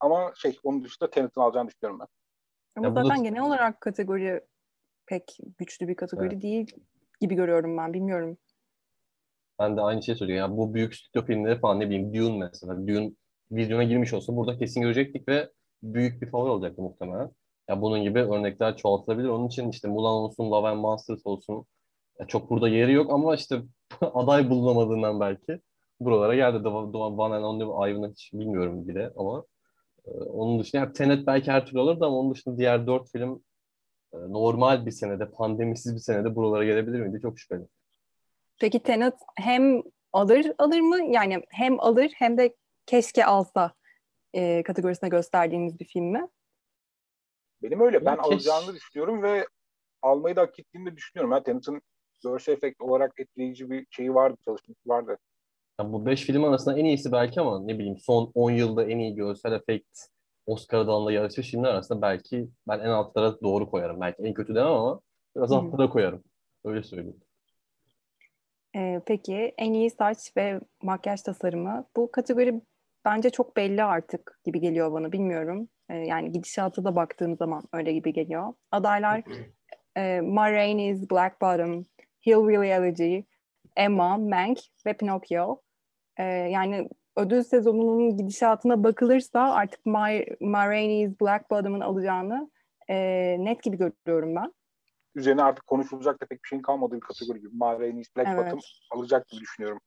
Ama 0.00 0.32
şey 0.36 0.58
onun 0.64 0.84
dışında 0.84 1.10
Tenet'in 1.10 1.40
alacağını 1.40 1.68
düşünüyorum 1.68 2.00
ben. 2.00 2.06
Ama 2.76 2.86
Ya 2.86 2.94
zaten 2.94 3.16
bunu- 3.16 3.24
genel 3.24 3.42
olarak 3.42 3.80
kategori 3.80 4.44
pek 5.06 5.38
güçlü 5.58 5.88
bir 5.88 5.94
kategori 5.96 6.26
Evet. 6.32 6.42
değil 6.42 6.76
gibi 7.20 7.34
görüyorum 7.34 7.76
ben. 7.76 7.92
Bilmiyorum. 7.92 8.38
Ben 9.60 9.76
de 9.76 9.80
aynı 9.80 10.02
şeyi 10.02 10.16
söylüyorum. 10.16 10.48
Yani 10.48 10.58
bu 10.58 10.74
büyük 10.74 10.94
stüdyo 10.94 11.24
filmleri 11.26 11.60
falan 11.60 11.80
ne 11.80 11.86
bileyim 11.90 12.14
Dune 12.14 12.38
mesela. 12.38 12.88
Dune 12.88 13.12
vizyona 13.52 13.84
girmiş 13.84 14.12
olsa 14.14 14.36
burada 14.36 14.58
kesin 14.58 14.80
görecektik 14.80 15.28
ve 15.28 15.50
büyük 15.82 16.22
bir 16.22 16.30
favori 16.30 16.50
olacaktı 16.50 16.82
muhtemelen. 16.82 17.30
Ya 17.68 17.82
bunun 17.82 18.02
gibi 18.02 18.18
örnekler 18.20 18.76
çoğaltılabilir. 18.76 19.28
Onun 19.28 19.46
için 19.48 19.70
işte 19.70 19.88
Mulan 19.88 20.12
olsun, 20.12 20.50
Love 20.50 20.68
and 20.68 20.80
Monsters 20.80 21.26
olsun. 21.26 21.66
Ya 22.20 22.26
çok 22.26 22.50
burada 22.50 22.68
yeri 22.68 22.92
yok 22.92 23.12
ama 23.12 23.34
işte 23.36 23.62
aday 24.00 24.50
bulunamadığından 24.50 25.20
belki 25.20 25.60
buralara 26.00 26.34
geldi. 26.34 26.62
The 26.62 26.68
One 26.68 27.34
and 27.34 27.44
Only 27.44 27.64
Ivan'ı 27.64 28.10
hiç 28.12 28.32
bilmiyorum 28.32 28.88
bile 28.88 29.12
ama 29.16 29.44
e, 30.06 30.10
onun 30.10 30.60
dışında 30.60 30.82
yani 30.82 30.92
Tenet 30.92 31.26
belki 31.26 31.52
her 31.52 31.66
türlü 31.66 31.80
olurdu 31.80 32.06
ama 32.06 32.16
onun 32.16 32.34
dışında 32.34 32.58
diğer 32.58 32.86
dört 32.86 33.12
film 33.12 33.42
e, 34.14 34.18
normal 34.18 34.86
bir 34.86 34.90
senede, 34.90 35.30
pandemisiz 35.30 35.94
bir 35.94 36.00
senede 36.00 36.36
buralara 36.36 36.64
gelebilir 36.64 37.00
miydi? 37.00 37.20
Çok 37.22 37.40
şüpheli. 37.40 37.66
Peki 38.60 38.82
Tenet 38.82 39.14
hem 39.36 39.82
alır 40.12 40.52
alır 40.58 40.80
mı? 40.80 40.98
Yani 41.14 41.42
hem 41.50 41.80
alır 41.80 42.10
hem 42.14 42.38
de 42.38 42.56
keşke 42.86 43.24
alsa 43.24 43.72
e, 44.34 44.62
kategorisine 44.62 45.08
gösterdiğiniz 45.08 45.80
bir 45.80 45.84
film 45.84 46.04
mi? 46.04 46.28
Benim 47.62 47.80
öyle. 47.80 48.06
Ben 48.06 48.16
keş- 48.16 48.24
alacağını 48.26 48.74
düşünüyorum 48.74 49.22
ve 49.22 49.46
almayı 50.02 50.36
da 50.36 50.40
hak 50.40 50.58
ettiğini 50.58 50.86
de 50.90 50.96
düşünüyorum. 50.96 51.32
Yani 51.32 51.42
Tenet'in 51.42 51.82
görsel 52.22 52.52
efekt 52.52 52.80
olarak 52.82 53.12
etkileyici 53.20 53.70
bir 53.70 53.86
şeyi 53.90 54.14
vardı, 54.14 54.36
çalışması 54.44 54.78
vardı. 54.86 55.18
Ya 55.80 55.92
bu 55.92 56.06
5 56.06 56.24
film 56.24 56.44
arasında 56.44 56.78
en 56.78 56.84
iyisi 56.84 57.12
belki 57.12 57.40
ama 57.40 57.60
ne 57.60 57.78
bileyim 57.78 57.98
son 57.98 58.30
10 58.34 58.50
yılda 58.50 58.84
en 58.84 58.98
iyi 58.98 59.14
görsel 59.14 59.52
efekt 59.52 59.98
Oscar 60.46 60.86
dalında 60.86 61.12
yarışmış 61.12 61.50
filmler 61.50 61.68
arasında 61.70 62.02
belki 62.02 62.48
ben 62.68 62.78
en 62.78 62.88
altlara 62.90 63.40
doğru 63.40 63.70
koyarım. 63.70 64.00
Belki 64.00 64.22
en 64.22 64.34
kötü 64.34 64.54
demem 64.54 64.72
ama 64.72 65.00
biraz 65.36 65.52
altlara 65.52 65.90
koyarım. 65.90 66.24
Öyle 66.64 66.82
söyleyeyim. 66.82 67.20
E, 68.76 69.00
peki 69.06 69.54
en 69.58 69.72
iyi 69.72 69.90
saç 69.90 70.36
ve 70.36 70.60
makyaj 70.82 71.22
tasarımı. 71.22 71.84
Bu 71.96 72.12
kategori 72.12 72.60
bence 73.04 73.30
çok 73.30 73.56
belli 73.56 73.84
artık 73.84 74.40
gibi 74.44 74.60
geliyor 74.60 74.92
bana. 74.92 75.12
Bilmiyorum. 75.12 75.68
E, 75.88 75.96
yani 75.96 76.32
gidişatı 76.32 76.84
da 76.84 76.96
baktığım 76.96 77.36
zaman 77.36 77.62
öyle 77.72 77.92
gibi 77.92 78.12
geliyor. 78.12 78.54
Adaylar 78.70 79.22
e, 79.96 80.20
Ma 80.20 80.52
Rainey's 80.52 81.10
Black 81.10 81.40
Bottom, 81.40 81.84
Hillbilly 82.26 82.70
Elegy, 82.70 83.20
Emma, 83.76 84.18
Mank 84.18 84.58
ve 84.86 84.92
Pinocchio. 84.92 85.60
E, 86.16 86.24
yani 86.24 86.88
ödül 87.16 87.42
sezonunun 87.42 88.16
gidişatına 88.16 88.84
bakılırsa 88.84 89.54
artık 89.54 89.86
Ma, 89.86 90.08
Ma 90.40 90.68
Rainey's 90.68 91.20
Black 91.20 91.50
Bottom'ın 91.50 91.80
alacağını 91.80 92.50
e, 92.90 92.96
net 93.38 93.62
gibi 93.62 93.76
görüyorum 93.78 94.36
ben. 94.36 94.52
Üzerine 95.14 95.42
artık 95.42 95.66
konuşulacak 95.66 96.22
da 96.22 96.26
pek 96.26 96.44
bir 96.44 96.48
şeyin 96.48 96.62
kalmadığı 96.62 96.94
bir 96.94 97.00
kategori 97.00 97.40
gibi. 97.40 97.56
Ma 97.56 97.80
Rainey's 97.80 98.16
Black 98.16 98.28
Evet. 98.28 98.46
Bottom 98.46 98.60
alacak 98.90 99.28
gibi 99.28 99.40
düşünüyorum. 99.40 99.80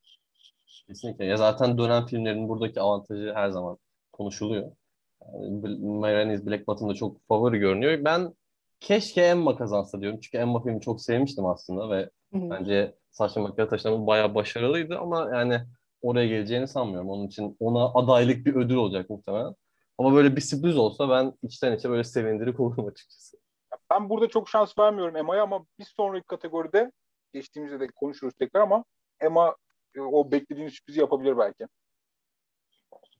Kesinlikle. 0.87 1.25
Ya 1.25 1.37
zaten 1.37 1.77
dönem 1.77 2.05
filmlerin 2.05 2.49
buradaki 2.49 2.81
avantajı 2.81 3.31
her 3.35 3.49
zaman 3.49 3.77
konuşuluyor. 4.11 4.71
Rainey's 6.03 6.45
Black 6.45 6.67
Bottom'da 6.67 6.93
çok 6.93 7.27
favori 7.27 7.57
görünüyor. 7.57 8.03
Ben 8.05 8.33
keşke 8.79 9.21
Emma 9.21 9.57
kazansa 9.57 10.01
diyorum. 10.01 10.19
Çünkü 10.19 10.37
Emma 10.37 10.63
filmi 10.63 10.81
çok 10.81 11.01
sevmiştim 11.01 11.45
aslında 11.45 11.89
ve 11.89 12.09
Hı 12.33 12.39
hı. 12.39 12.49
Bence 12.49 12.95
saçma 13.11 13.41
makyaj 13.41 13.69
taşlama 13.69 14.07
bayağı 14.07 14.35
başarılıydı 14.35 14.97
ama 14.99 15.29
yani 15.33 15.61
oraya 16.01 16.27
geleceğini 16.27 16.67
sanmıyorum. 16.67 17.09
Onun 17.09 17.27
için 17.27 17.57
ona 17.59 17.93
adaylık 17.93 18.45
bir 18.45 18.55
ödül 18.55 18.75
olacak 18.75 19.09
muhtemelen. 19.09 19.55
Ama 19.97 20.13
böyle 20.13 20.35
bir 20.35 20.41
sürpriz 20.41 20.77
olsa 20.77 21.09
ben 21.09 21.33
içten 21.43 21.77
içe 21.77 21.89
böyle 21.89 22.03
sevindirik 22.03 22.59
olurum 22.59 22.87
açıkçası. 22.87 23.37
Ben 23.93 24.09
burada 24.09 24.27
çok 24.27 24.50
şans 24.50 24.79
vermiyorum 24.79 25.15
Emma'ya 25.15 25.43
ama 25.43 25.65
bir 25.79 25.85
sonraki 25.85 26.27
kategoride 26.27 26.91
geçtiğimizde 27.33 27.79
de 27.79 27.88
konuşuruz 27.88 28.33
tekrar 28.33 28.62
ama 28.62 28.83
Emma 29.21 29.55
e, 29.95 30.01
o 30.01 30.31
beklediğin 30.31 30.67
sürprizi 30.67 31.00
yapabilir 31.00 31.38
belki. 31.38 31.67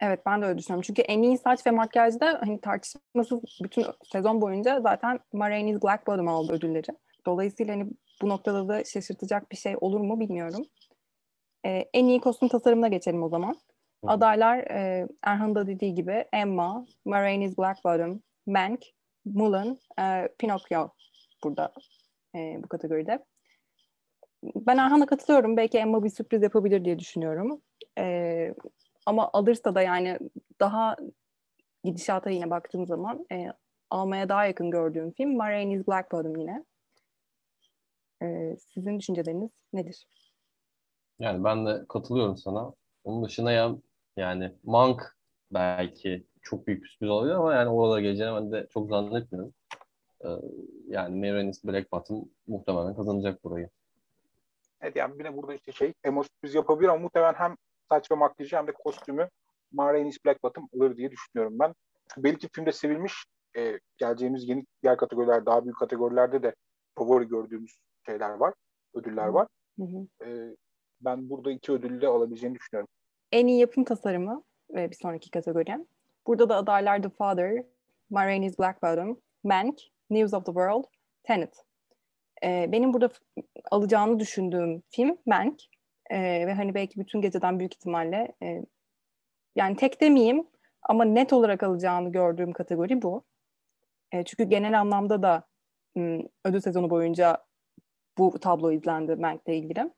Evet 0.02 0.20
ben 0.26 0.42
de 0.42 0.46
öyle 0.46 0.58
düşünüyorum. 0.58 0.84
Çünkü 0.88 1.02
en 1.02 1.22
iyi 1.22 1.38
saç 1.38 1.68
ve 1.68 1.72
makyajda 1.72 2.38
hani 2.42 2.62
tartışmasız 2.62 3.40
bütün 3.64 3.86
sezon 4.12 4.42
boyunca 4.42 4.82
zaten 4.82 5.20
Ma 5.34 5.50
Rainey's 5.50 5.84
Black 5.84 6.08
Bottom 6.08 6.28
aldı 6.28 6.54
ödülleri. 6.54 6.98
Dolayısıyla 7.26 7.74
hani 7.74 7.90
bu 8.22 8.30
noktada 8.30 8.68
da 8.68 8.84
şaşırtacak 8.84 9.52
bir 9.52 9.58
şey 9.58 9.76
olur 9.82 10.00
mu 10.00 10.20
bilmiyorum. 10.20 10.66
Ee, 11.66 11.90
en 11.94 12.06
iyi 12.06 12.22
kostüm 12.22 12.50
tasarımına 12.50 12.88
geçelim 12.88 13.24
o 13.24 13.30
zaman. 13.30 13.56
Adaylar 14.08 14.58
e, 14.58 15.08
Erhan'ın 15.24 15.56
da 15.56 15.68
dediği 15.68 15.94
gibi 15.94 16.26
Emma, 16.34 16.86
Ma 17.06 17.22
Rainey's 17.22 17.58
Black 17.58 17.86
Bottom, 17.86 18.22
Mank, 18.46 18.82
Mulan, 19.26 19.78
e, 20.00 20.30
Pinocchio 20.40 20.90
burada 21.44 21.74
e, 22.36 22.60
bu 22.64 22.68
kategoride. 22.68 23.26
Ben 24.44 24.78
Erhan'a 24.78 25.06
katılıyorum. 25.06 25.58
Belki 25.58 25.78
Emma 25.78 26.04
bir 26.04 26.10
sürpriz 26.10 26.44
yapabilir 26.44 26.86
diye 26.86 27.00
düşünüyorum. 27.00 27.62
E, 28.00 28.56
ama 29.06 29.30
alırsa 29.34 29.76
da 29.76 29.82
yani 29.82 30.20
daha 30.60 30.96
gidişata 31.84 32.30
yine 32.30 32.50
baktığım 32.50 32.86
zaman 32.86 33.26
e, 33.32 33.48
almaya 33.90 34.30
daha 34.30 34.46
yakın 34.46 34.72
gördüğüm 34.72 35.12
film 35.12 35.38
Ma 35.38 35.52
Rainey's 35.52 35.88
Black 35.88 36.12
Bottom 36.12 36.36
yine. 36.36 36.66
E, 38.24 38.58
sizin 38.74 39.00
düşünceleriniz 39.00 39.52
nedir? 39.74 40.08
Yani 41.20 41.44
ben 41.44 41.66
de 41.66 41.86
katılıyorum 41.90 42.38
sana. 42.38 42.74
Onun 43.04 43.26
dışında 43.26 43.52
ya 43.52 43.76
yani 44.18 44.52
Monk 44.64 45.18
belki 45.52 46.28
çok 46.44 46.68
büyük 46.68 46.84
bir 46.84 46.88
sürpriz 46.88 47.10
olabilir 47.10 47.34
ama 47.34 47.54
yani 47.54 47.70
oralara 47.70 48.02
geleceğini 48.02 48.36
ben 48.36 48.52
de 48.52 48.68
çok 48.70 48.90
zannetmiyorum. 48.90 49.54
Ee, 50.26 50.28
yani 50.88 51.20
Mary's 51.20 51.64
Black 51.64 51.92
Bottom 51.92 52.26
muhtemelen 52.48 52.96
kazanacak 52.96 53.44
burayı. 53.44 53.70
Evet 54.82 54.96
yani 54.96 55.20
bir 55.20 55.24
de 55.24 55.38
burada 55.38 55.54
işte 55.54 55.72
şey 55.72 55.94
Emma 56.04 56.24
sürpriz 56.24 56.56
yapabilir 56.56 56.90
ama 56.90 57.02
muhtemelen 57.02 57.34
hem 57.34 57.56
saç 57.90 58.12
ve 58.12 58.16
makyajı 58.16 58.56
hem 58.56 58.68
de 58.68 58.72
kostümü 58.72 59.30
Ma 59.72 59.94
Rainey's 59.94 60.26
Black 60.26 60.44
Bottom 60.44 60.70
alır 60.76 60.98
diye 60.98 61.12
düşünüyorum 61.12 61.60
ben. 61.60 61.76
Belki 62.18 62.50
filmde 62.54 62.72
sevilmiş 62.72 63.14
e, 63.58 63.80
geleceğimiz 63.98 64.50
yeni 64.50 64.66
diğer 64.84 64.98
kategoriler 64.98 65.46
daha 65.46 65.64
büyük 65.64 65.78
kategorilerde 65.78 66.44
de 66.44 66.56
favori 66.98 67.28
gördüğümüz 67.28 67.78
şeyler 68.06 68.30
var. 68.30 68.54
Ödüller 68.94 69.28
var. 69.28 69.48
Hı 69.80 69.84
hı. 69.84 70.28
E, 70.28 70.56
ben 71.02 71.30
burada 71.30 71.52
iki 71.52 71.72
ödülü 71.72 72.02
de 72.02 72.08
alabileceğini 72.08 72.56
düşünüyorum. 72.56 72.88
En 73.32 73.48
iyi 73.48 73.60
yapım 73.60 73.84
tasarımı 73.84 74.44
ve 74.70 74.90
bir 74.92 74.96
sonraki 74.96 75.32
kategori. 75.32 75.86
Burada 76.28 76.50
da 76.50 76.56
adaylar 76.56 77.04
The 77.04 77.10
Father, 77.10 77.66
Ma 78.10 78.26
Rainey's 78.26 78.60
Black 78.60 78.84
Bottom, 78.84 79.22
Mank, 79.44 79.80
News 80.10 80.34
of 80.34 80.46
the 80.46 80.52
World, 80.52 80.84
Tenet. 81.24 81.66
Ee, 82.44 82.70
benim 82.72 82.94
burada 82.94 83.10
alacağını 83.72 84.20
düşündüğüm 84.20 84.84
film 84.90 85.18
Mank. 85.26 85.60
Ee, 86.10 86.48
ve 86.48 86.54
hani 86.54 86.74
belki 86.74 87.00
bütün 87.00 87.22
geceden 87.22 87.60
büyük 87.60 87.74
ihtimalle 87.76 88.36
e, 88.44 88.66
yani 89.56 89.76
tek 89.76 90.02
demeyeyim 90.02 90.48
ama 90.82 91.06
net 91.06 91.34
olarak 91.34 91.64
alacağını 91.64 92.12
gördüğüm 92.12 92.54
kategori 92.54 93.02
bu. 93.02 93.24
E, 94.12 94.24
çünkü 94.24 94.44
genel 94.44 94.80
anlamda 94.80 95.22
da 95.24 95.48
ödül 96.46 96.62
sezonu 96.62 96.90
boyunca 96.90 97.46
bu 98.18 98.40
tablo 98.40 98.72
izlendi 98.72 99.16
Mank'le 99.16 99.48
ilgili. 99.48 99.92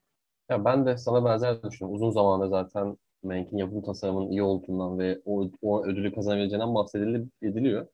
Ya 0.50 0.66
ben 0.66 0.86
de 0.86 0.98
sana 0.98 1.26
benzer 1.26 1.64
düşünüyorum. 1.64 1.96
Uzun 1.96 2.12
zamandır 2.12 2.48
zaten 2.48 2.98
Mank'in 3.26 3.58
yapım 3.58 3.82
tasarımının 3.82 4.32
iyi 4.32 4.44
olduğundan 4.44 5.00
ve 5.00 5.22
o, 5.26 5.50
o 5.62 5.86
ödülü 5.86 6.16
kazanabileceğinden 6.16 6.76
bahsediliyor. 6.76 7.88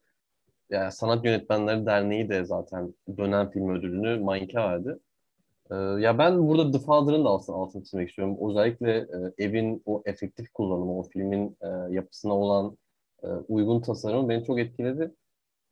Yani 0.70 0.92
Sanat 0.92 1.26
Yönetmenleri 1.26 1.86
Derneği 1.86 2.30
de 2.30 2.46
zaten 2.46 2.94
dönem 3.18 3.50
film 3.52 3.70
ödülünü 3.70 4.20
Mank'e 4.20 4.58
verdi. 4.58 4.98
Ee, 5.72 5.76
ya 5.76 6.18
ben 6.18 6.48
burada 6.48 6.72
The 6.72 6.80
Father'ın 6.86 7.26
da 7.26 7.30
aslında 7.30 7.60
altını 7.60 7.84
çizmek 7.84 8.10
istiyorum. 8.10 8.38
Özellikle 8.50 8.98
e, 8.98 9.44
evin 9.46 9.82
o 9.86 10.02
efektif 10.06 10.54
kullanımı, 10.54 11.00
o 11.00 11.04
filmin 11.04 11.58
e, 11.62 11.68
yapısına 11.96 12.34
olan 12.34 12.78
e, 13.24 13.28
uygun 13.28 13.82
tasarımı 13.82 14.30
beni 14.30 14.44
çok 14.46 14.60
etkiledi. 14.60 15.12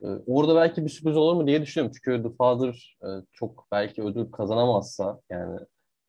E, 0.04 0.08
orada 0.28 0.56
belki 0.56 0.84
bir 0.84 0.90
sürpriz 0.90 1.18
olur 1.18 1.36
mu 1.36 1.48
diye 1.48 1.62
düşünüyorum. 1.62 1.96
Çünkü 1.96 2.24
The 2.24 2.36
Father 2.36 2.98
e, 3.04 3.08
çok 3.34 3.68
belki 3.72 4.04
ödül 4.04 4.32
kazanamazsa 4.32 5.20
yani 5.30 5.60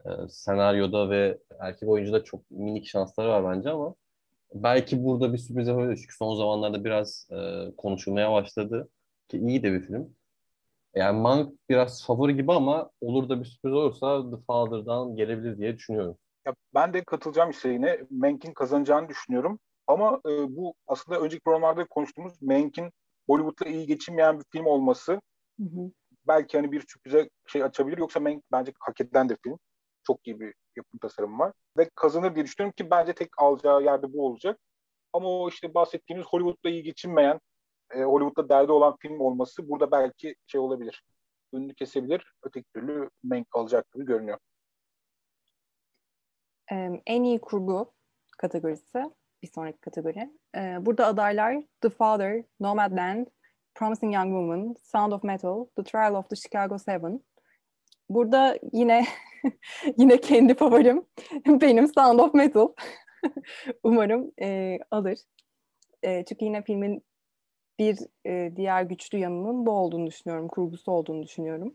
e, 0.04 0.28
senaryoda 0.28 1.10
ve 1.10 1.38
erkek 1.58 1.88
oyuncuda 1.88 2.24
çok 2.24 2.50
minik 2.50 2.86
şansları 2.86 3.28
var 3.28 3.56
bence 3.56 3.70
ama 3.70 3.94
belki 4.54 5.04
burada 5.04 5.32
bir 5.32 5.38
sürpriz 5.38 5.68
yapabilir. 5.68 5.96
Çünkü 5.96 6.16
son 6.16 6.36
zamanlarda 6.36 6.84
biraz 6.84 7.28
e, 7.30 7.68
konuşulmaya 7.76 8.32
başladı. 8.32 8.88
Ki 9.28 9.38
iyi 9.38 9.62
de 9.62 9.72
bir 9.72 9.80
film. 9.80 10.14
Yani 10.94 11.20
Mank 11.20 11.54
biraz 11.68 12.06
favori 12.06 12.36
gibi 12.36 12.52
ama 12.52 12.90
olur 13.00 13.28
da 13.28 13.40
bir 13.40 13.44
sürpriz 13.44 13.72
olursa 13.72 14.30
The 14.30 14.36
Father'dan 14.46 15.16
gelebilir 15.16 15.58
diye 15.58 15.76
düşünüyorum. 15.76 16.16
Ya 16.46 16.54
ben 16.74 16.92
de 16.92 17.04
katılacağım 17.04 17.50
isteğine. 17.50 18.00
Mank'in 18.10 18.52
kazanacağını 18.52 19.08
düşünüyorum. 19.08 19.58
Ama 19.86 20.20
e, 20.26 20.56
bu 20.56 20.74
aslında 20.86 21.20
önceki 21.20 21.42
programlarda 21.42 21.84
konuştuğumuz 21.84 22.42
Mank'in 22.42 22.92
Hollywood'la 23.28 23.66
iyi 23.70 23.86
geçinmeyen 23.86 24.38
bir 24.38 24.44
film 24.52 24.66
olması 24.66 25.12
Hı 25.60 25.62
hı. 25.62 25.90
belki 26.28 26.58
hani 26.58 26.72
bir 26.72 26.84
sürprize 26.88 27.30
şey 27.46 27.64
açabilir. 27.64 27.98
Yoksa 27.98 28.20
Mank 28.20 28.42
bence 28.52 28.72
hak 28.80 29.00
edilen 29.00 29.28
de 29.28 29.36
film. 29.44 29.58
Çok 30.10 30.26
iyi 30.26 30.40
bir 30.40 30.54
yapım 30.76 30.98
tasarımı 30.98 31.38
var. 31.38 31.52
Ve 31.78 31.90
kazanır 31.94 32.34
diye 32.34 32.44
düşünüyorum 32.44 32.74
ki 32.76 32.90
bence 32.90 33.12
tek 33.12 33.28
alacağı 33.38 33.82
yerde 33.82 34.12
bu 34.12 34.26
olacak. 34.26 34.58
Ama 35.12 35.28
o 35.28 35.48
işte 35.48 35.74
bahsettiğimiz 35.74 36.26
Hollywood'da 36.26 36.70
iyi 36.70 36.82
geçinmeyen, 36.82 37.40
e, 37.94 38.02
Hollywood'da 38.02 38.48
derdi 38.48 38.72
olan 38.72 38.96
film 39.00 39.20
olması 39.20 39.68
burada 39.68 39.90
belki 39.90 40.34
şey 40.46 40.60
olabilir. 40.60 41.04
Önünü 41.52 41.74
kesebilir. 41.74 42.32
Öteki 42.42 42.66
türlü 42.74 43.10
Mank 43.22 43.46
alacak 43.52 43.92
gibi 43.92 44.04
görünüyor. 44.04 44.38
En 47.06 47.22
iyi 47.22 47.40
kurgu 47.40 47.92
kategorisi 48.38 49.10
bir 49.42 49.48
sonraki 49.48 49.78
kategori. 49.80 50.30
Burada 50.86 51.06
adaylar 51.06 51.62
The 51.80 51.90
Father, 51.90 52.44
Nomadland, 52.60 53.26
Promising 53.74 54.14
Young 54.14 54.32
Woman, 54.32 54.74
Sound 54.82 55.12
of 55.12 55.24
Metal, 55.24 55.68
The 55.76 55.82
Trial 55.82 56.14
of 56.14 56.28
the 56.28 56.36
Chicago 56.36 56.78
Seven. 56.78 57.20
Burada 58.08 58.58
yine 58.72 59.06
yine 59.98 60.20
kendi 60.20 60.54
favorim 60.54 61.04
benim 61.46 61.88
Sound 61.88 62.18
of 62.18 62.34
Metal. 62.34 62.68
Umarım 63.82 64.32
e, 64.42 64.78
alır. 64.90 65.18
E, 66.02 66.24
çünkü 66.24 66.44
yine 66.44 66.62
filmin 66.62 67.02
bir 67.78 67.98
e, 68.26 68.52
diğer 68.56 68.82
güçlü 68.82 69.18
yanının 69.18 69.66
bu 69.66 69.70
olduğunu 69.70 70.06
düşünüyorum. 70.06 70.48
Kurgusu 70.48 70.92
olduğunu 70.92 71.22
düşünüyorum. 71.22 71.74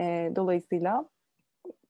E, 0.00 0.32
dolayısıyla 0.36 1.08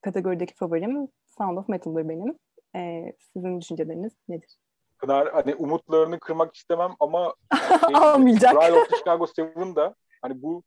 kategorideki 0.03 0.55
favorim 0.55 1.09
Sound 1.39 1.59
of 1.59 1.69
Metal'dır 1.69 2.09
benim. 2.09 2.39
E, 2.77 3.13
sizin 3.33 3.61
düşünceleriniz 3.61 4.13
nedir? 4.29 4.59
Pınar 4.99 5.33
hani 5.33 5.55
umutlarını 5.55 6.21
kırmak 6.21 6.57
istemem 6.57 6.91
ama 7.01 7.35
şey, 7.87 7.97
almayacak. 7.97 8.53
Trial 8.53 8.77
of 8.77 8.99
Chicago 8.99 9.27
Seven 9.27 9.77
da 9.77 9.95
hani 10.23 10.43
bu 10.43 10.63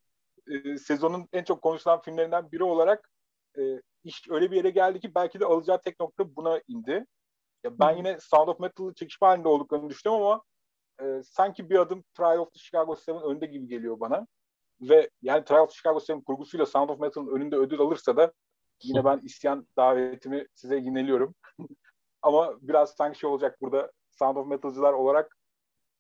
e, 0.48 0.78
sezonun 0.78 1.28
en 1.34 1.44
çok 1.44 1.62
konuşulan 1.62 2.02
filmlerinden 2.02 2.52
biri 2.52 2.64
olarak 2.64 3.10
e, 3.58 3.82
iş 4.04 4.30
öyle 4.30 4.52
bir 4.52 4.56
yere 4.56 4.70
geldi 4.70 5.00
ki 5.00 5.16
belki 5.16 5.40
de 5.40 5.46
alacağı 5.46 5.82
tek 5.82 6.00
nokta 6.00 6.36
buna 6.36 6.62
indi. 6.68 7.06
Ya 7.64 7.80
ben 7.80 7.98
yine 7.98 8.18
Sound 8.20 8.48
of 8.48 8.60
Metal'ı 8.60 8.94
çekişme 8.94 9.28
halinde 9.28 9.48
olduklarını 9.48 9.90
düşünüyorum 9.90 10.26
ama 10.28 10.44
e, 11.02 11.24
sanki 11.24 11.70
bir 11.70 11.80
adım 11.80 12.04
Trial 12.18 12.38
of 12.38 12.54
the 12.54 12.60
Chicago 12.60 12.96
Seven 12.96 13.22
önde 13.22 13.46
gibi 13.46 13.68
geliyor 13.68 14.00
bana. 14.00 14.28
Ve 14.82 15.10
yani 15.22 15.46
Trial 15.46 15.64
of 15.64 15.70
the 15.70 15.76
Chicago 15.76 16.00
Seven 16.00 16.22
kurgusuyla 16.22 16.66
Sound 16.66 16.90
of 16.90 17.00
Metal'ın 17.00 17.36
önünde 17.36 17.56
ödül 17.56 17.80
alırsa 17.80 18.18
da 18.18 18.34
yine 18.84 19.06
ben 19.06 19.20
isyan 19.24 19.68
davetimi 19.78 20.48
size 20.54 20.78
yineliyorum. 20.78 21.36
ama 22.22 22.58
biraz 22.62 22.96
sanki 22.96 23.20
şey 23.20 23.30
olacak 23.30 23.58
burada 23.62 23.92
Sound 24.12 24.38
of 24.38 24.48
Metal'cılar 24.48 24.94
olarak 24.94 25.37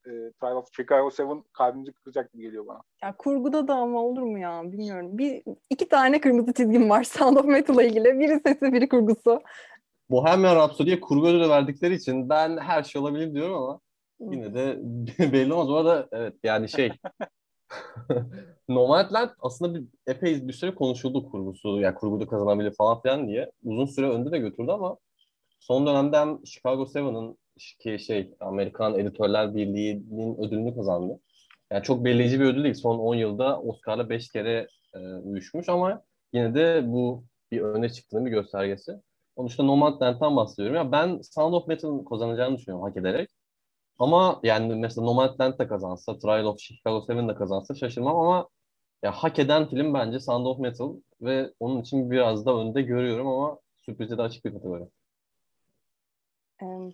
e, 0.07 0.31
Trial 0.39 0.55
of 0.55 0.67
Chicago 0.75 1.09
7 1.19 1.43
kalbimizi 1.53 1.93
kıracak 1.93 2.33
gibi 2.33 2.43
geliyor 2.43 2.67
bana. 2.67 2.81
Ya 3.03 3.15
kurguda 3.17 3.67
da 3.67 3.75
ama 3.75 4.03
olur 4.03 4.21
mu 4.21 4.39
ya 4.39 4.61
bilmiyorum. 4.71 5.17
Bir 5.17 5.43
iki 5.69 5.89
tane 5.89 6.21
kırmızı 6.21 6.53
çizgim 6.53 6.89
var 6.89 7.03
Sound 7.17 7.37
of 7.37 7.45
Metal'la 7.45 7.83
ilgili. 7.83 8.19
Biri 8.19 8.39
sesi, 8.39 8.73
biri 8.73 8.89
kurgusu. 8.89 9.41
Bohemian 10.09 10.55
Rhapsody'ye 10.55 10.99
kurgu 10.99 11.27
ödülü 11.27 11.49
verdikleri 11.49 11.93
için 11.93 12.29
ben 12.29 12.57
her 12.57 12.83
şey 12.83 13.01
olabilir 13.01 13.33
diyorum 13.33 13.55
ama 13.55 13.79
yine 14.19 14.53
de 14.53 14.79
belli 15.33 15.53
olmaz. 15.53 15.67
Bu 15.67 15.77
arada 15.77 16.07
evet 16.11 16.33
yani 16.43 16.69
şey 16.69 16.91
Nomadland 18.69 19.29
aslında 19.39 19.73
bir, 19.73 19.83
epey 20.07 20.47
bir 20.47 20.53
süre 20.53 20.75
konuşuldu 20.75 21.31
kurgusu. 21.31 21.79
Yani 21.79 21.95
kurguda 21.95 22.27
kazanabilir 22.27 22.73
falan 22.75 23.01
filan 23.01 23.27
diye. 23.27 23.51
Uzun 23.63 23.85
süre 23.85 24.09
önde 24.09 24.31
de 24.31 24.37
götürdü 24.37 24.71
ama 24.71 24.97
son 25.59 25.87
dönemde 25.87 26.17
hem 26.17 26.45
Chicago 26.45 26.83
7'ın 26.83 27.37
ki 27.57 27.99
şey 27.99 28.33
Amerikan 28.39 28.99
Editörler 28.99 29.55
Birliği'nin 29.55 30.37
ödülünü 30.37 30.75
kazandı. 30.75 31.19
Yani 31.71 31.83
çok 31.83 32.05
belirleyici 32.05 32.39
bir 32.39 32.45
ödül 32.45 32.63
değil. 32.63 32.75
Son 32.75 32.99
10 32.99 33.15
yılda 33.15 33.61
Oscar'la 33.61 34.09
5 34.09 34.31
kere 34.31 34.67
e, 34.93 34.99
uyuşmuş 34.99 35.69
ama 35.69 36.01
yine 36.33 36.55
de 36.55 36.83
bu 36.87 37.23
bir 37.51 37.61
öne 37.61 37.89
çıktığının 37.89 38.25
bir 38.25 38.31
göstergesi. 38.31 38.91
Onun 39.35 39.49
dışında 39.49 39.67
Nomadland'dan 39.67 40.35
bahsediyorum. 40.35 40.75
Ya 40.75 40.91
ben 40.91 41.21
Sound 41.21 41.53
of 41.53 41.67
Metal'ın 41.67 42.05
kazanacağını 42.05 42.57
düşünüyorum 42.57 42.87
hak 42.87 42.97
ederek. 42.97 43.29
Ama 43.99 44.39
yani 44.43 44.75
mesela 44.75 45.05
Nomadland 45.05 45.59
da 45.59 45.67
kazansa, 45.67 46.19
Trial 46.19 46.45
of 46.45 46.59
Chicago 46.59 47.13
7 47.13 47.27
de 47.27 47.35
kazansa 47.35 47.75
şaşırmam 47.75 48.17
ama 48.19 48.47
ya 49.03 49.11
hak 49.11 49.39
eden 49.39 49.69
film 49.69 49.93
bence 49.93 50.19
Sound 50.19 50.45
of 50.45 50.59
Metal 50.59 50.95
ve 51.21 51.53
onun 51.59 51.81
için 51.81 52.11
biraz 52.11 52.45
da 52.45 52.57
önde 52.57 52.81
görüyorum 52.81 53.27
ama 53.27 53.59
sürprize 53.77 54.17
de 54.17 54.21
açık 54.21 54.45
bir 54.45 54.53
kategori. 54.53 54.83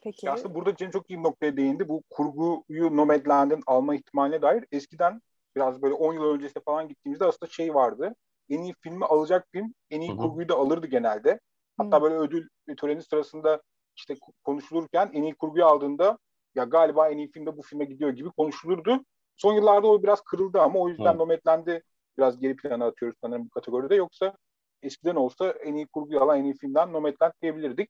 Peki. 0.03 0.31
Aslında 0.31 0.55
burada 0.55 0.75
Cem 0.75 0.91
çok 0.91 1.09
iyi 1.09 1.19
bir 1.19 1.23
noktaya 1.23 1.57
değindi. 1.57 1.89
Bu 1.89 2.03
kurguyu 2.09 2.97
Nomadland'ın 2.97 3.63
alma 3.67 3.95
ihtimaline 3.95 4.41
dair 4.41 4.65
eskiden 4.71 5.21
biraz 5.55 5.81
böyle 5.81 5.93
10 5.93 6.13
yıl 6.13 6.23
öncesine 6.23 6.63
falan 6.63 6.87
gittiğimizde 6.87 7.25
aslında 7.25 7.51
şey 7.51 7.73
vardı. 7.73 8.15
En 8.49 8.59
iyi 8.59 8.73
filmi 8.81 9.05
alacak 9.05 9.47
film 9.51 9.73
en 9.89 10.01
iyi 10.01 10.09
Hı-hı. 10.11 10.17
kurguyu 10.17 10.49
da 10.49 10.55
alırdı 10.55 10.87
genelde. 10.87 11.39
Hatta 11.77 11.97
Hı. 11.97 12.01
böyle 12.01 12.15
ödül 12.15 12.47
töreni 12.77 13.03
sırasında 13.03 13.61
işte 13.95 14.15
konuşulurken 14.43 15.11
en 15.13 15.23
iyi 15.23 15.35
kurguyu 15.35 15.65
aldığında 15.65 16.17
ya 16.55 16.63
galiba 16.63 17.09
en 17.09 17.17
iyi 17.17 17.31
filmde 17.31 17.57
bu 17.57 17.61
filme 17.61 17.85
gidiyor 17.85 18.09
gibi 18.09 18.29
konuşulurdu. 18.29 19.05
Son 19.35 19.53
yıllarda 19.53 19.87
o 19.87 20.03
biraz 20.03 20.21
kırıldı 20.21 20.61
ama 20.61 20.79
o 20.79 20.89
yüzden. 20.89 21.17
Nomadland'i 21.17 21.83
biraz 22.17 22.39
geri 22.39 22.55
plana 22.55 22.85
atıyoruz 22.85 23.17
sanırım 23.21 23.45
bu 23.45 23.49
kategoride. 23.49 23.95
Yoksa 23.95 24.37
eskiden 24.81 25.15
olsa 25.15 25.49
en 25.49 25.75
iyi 25.75 25.87
kurguyu 25.87 26.21
alan 26.21 26.39
en 26.39 26.43
iyi 26.43 26.53
filmden 26.53 26.93
Nomadland 26.93 27.31
diyebilirdik 27.41 27.89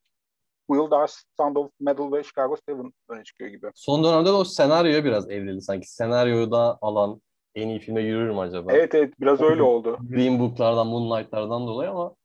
bu 0.70 0.76
yıl 0.76 0.92
daha 0.92 1.06
Sound 1.38 1.56
of 1.56 1.72
Metal 1.80 2.12
ve 2.12 2.24
Chicago 2.24 2.58
7 2.70 2.82
öne 3.10 3.24
çıkıyor 3.24 3.50
gibi. 3.50 3.68
Son 3.76 4.04
dönemde 4.04 4.30
de 4.30 4.32
o 4.32 4.44
senaryoya 4.44 5.06
biraz 5.06 5.30
evrildi 5.30 5.62
sanki. 5.62 5.92
Senaryoyu 5.92 6.52
da 6.52 6.78
alan 6.82 7.22
en 7.56 7.68
iyi 7.68 7.80
filme 7.80 8.02
yürür 8.02 8.30
mü 8.30 8.40
acaba? 8.40 8.74
Evet 8.74 8.96
evet 8.96 9.14
biraz 9.22 9.42
öyle 9.42 9.64
oldu. 9.64 9.98
Green 10.10 10.40
Book'lardan, 10.40 10.88
Moonlight'lardan 10.88 11.68
dolayı 11.68 11.90
ama 11.90 12.16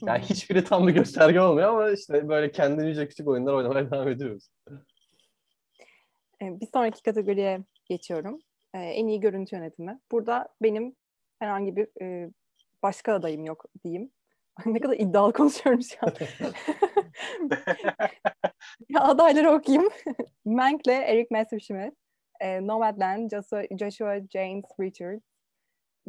yani 0.00 0.22
hiçbiri 0.22 0.64
tam 0.64 0.88
bir 0.88 0.92
gösterge 0.92 1.40
olmuyor 1.40 1.68
ama 1.68 1.90
işte 1.90 2.28
böyle 2.28 2.52
kendimizce 2.52 3.08
küçük 3.08 3.28
oyunlar 3.28 3.52
oynamaya 3.52 3.90
devam 3.90 4.08
ediyoruz. 4.08 4.48
Bir 6.40 6.66
sonraki 6.72 7.02
kategoriye 7.02 7.64
geçiyorum. 7.84 8.38
En 8.74 9.06
iyi 9.06 9.20
görüntü 9.20 9.56
yönetimi. 9.56 10.00
Burada 10.12 10.48
benim 10.62 10.96
herhangi 11.38 11.76
bir 11.76 11.88
başka 12.82 13.14
adayım 13.14 13.44
yok 13.44 13.64
diyeyim. 13.84 14.10
ne 14.66 14.80
kadar 14.80 14.94
iddialı 14.94 15.32
konuşuyorum 15.32 15.82
şu 15.82 15.96
an. 16.02 16.12
ya 18.88 19.00
adayları 19.00 19.50
okuyayım. 19.50 19.90
Mank'le 20.44 20.88
Eric 20.88 21.28
Messerschmidt, 21.30 21.94
e, 22.40 22.66
Nomadland, 22.66 23.30
Joshua, 23.30 23.62
Joshua 23.78 24.20
James 24.32 24.64
Richard, 24.80 25.20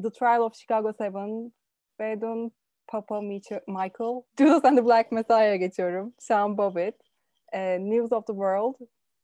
The 0.04 0.10
Trial 0.10 0.42
of 0.42 0.56
Chicago 0.56 0.94
7, 0.94 1.52
Bedon 2.00 2.52
Papa 2.88 3.22
Michael, 3.22 4.24
Judas 4.38 4.66
and 4.66 4.78
the 4.78 4.86
Black 4.86 5.12
Messiah'ya 5.12 5.56
geçiyorum. 5.56 6.14
Sean 6.20 6.58
Bobbitt, 6.58 6.96
e, 7.54 7.78
News 7.80 8.12
of 8.12 8.26
the 8.26 8.34
World, 8.34 8.76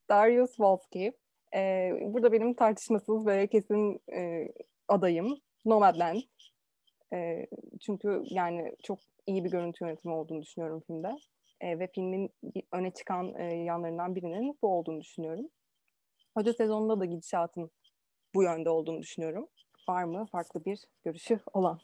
Darius 0.10 0.50
Wolski. 0.50 1.14
E, 1.56 1.92
burada 2.02 2.32
benim 2.32 2.54
tartışmasız 2.54 3.28
ve 3.28 3.48
kesin 3.48 4.02
e, 4.14 4.48
adayım 4.88 5.38
Nomadland. 5.66 6.22
E, 7.16 7.48
çünkü 7.82 8.24
yani 8.26 8.76
çok 8.84 9.00
iyi 9.28 9.44
bir 9.44 9.52
görüntü 9.52 9.86
yönetimi 9.86 10.14
olduğunu 10.14 10.42
düşünüyorum 10.42 10.84
filmde. 10.88 11.18
E, 11.62 11.80
ve 11.80 11.88
filmin 11.88 12.30
öne 12.72 12.92
çıkan 12.92 13.36
e, 13.36 13.44
yanlarından 13.44 14.16
birinin 14.16 14.58
bu 14.62 14.68
olduğunu 14.68 15.02
düşünüyorum. 15.02 15.46
Hoca 16.34 16.54
sezonunda 16.54 17.00
da 17.00 17.06
gidişatın 17.06 17.72
bu 18.36 18.44
yönde 18.44 18.70
olduğunu 18.70 19.02
düşünüyorum. 19.02 19.48
Var 19.90 20.04
mı 20.04 20.26
farklı 20.32 20.66
bir 20.66 20.80
görüşü 21.04 21.40
olan? 21.54 21.80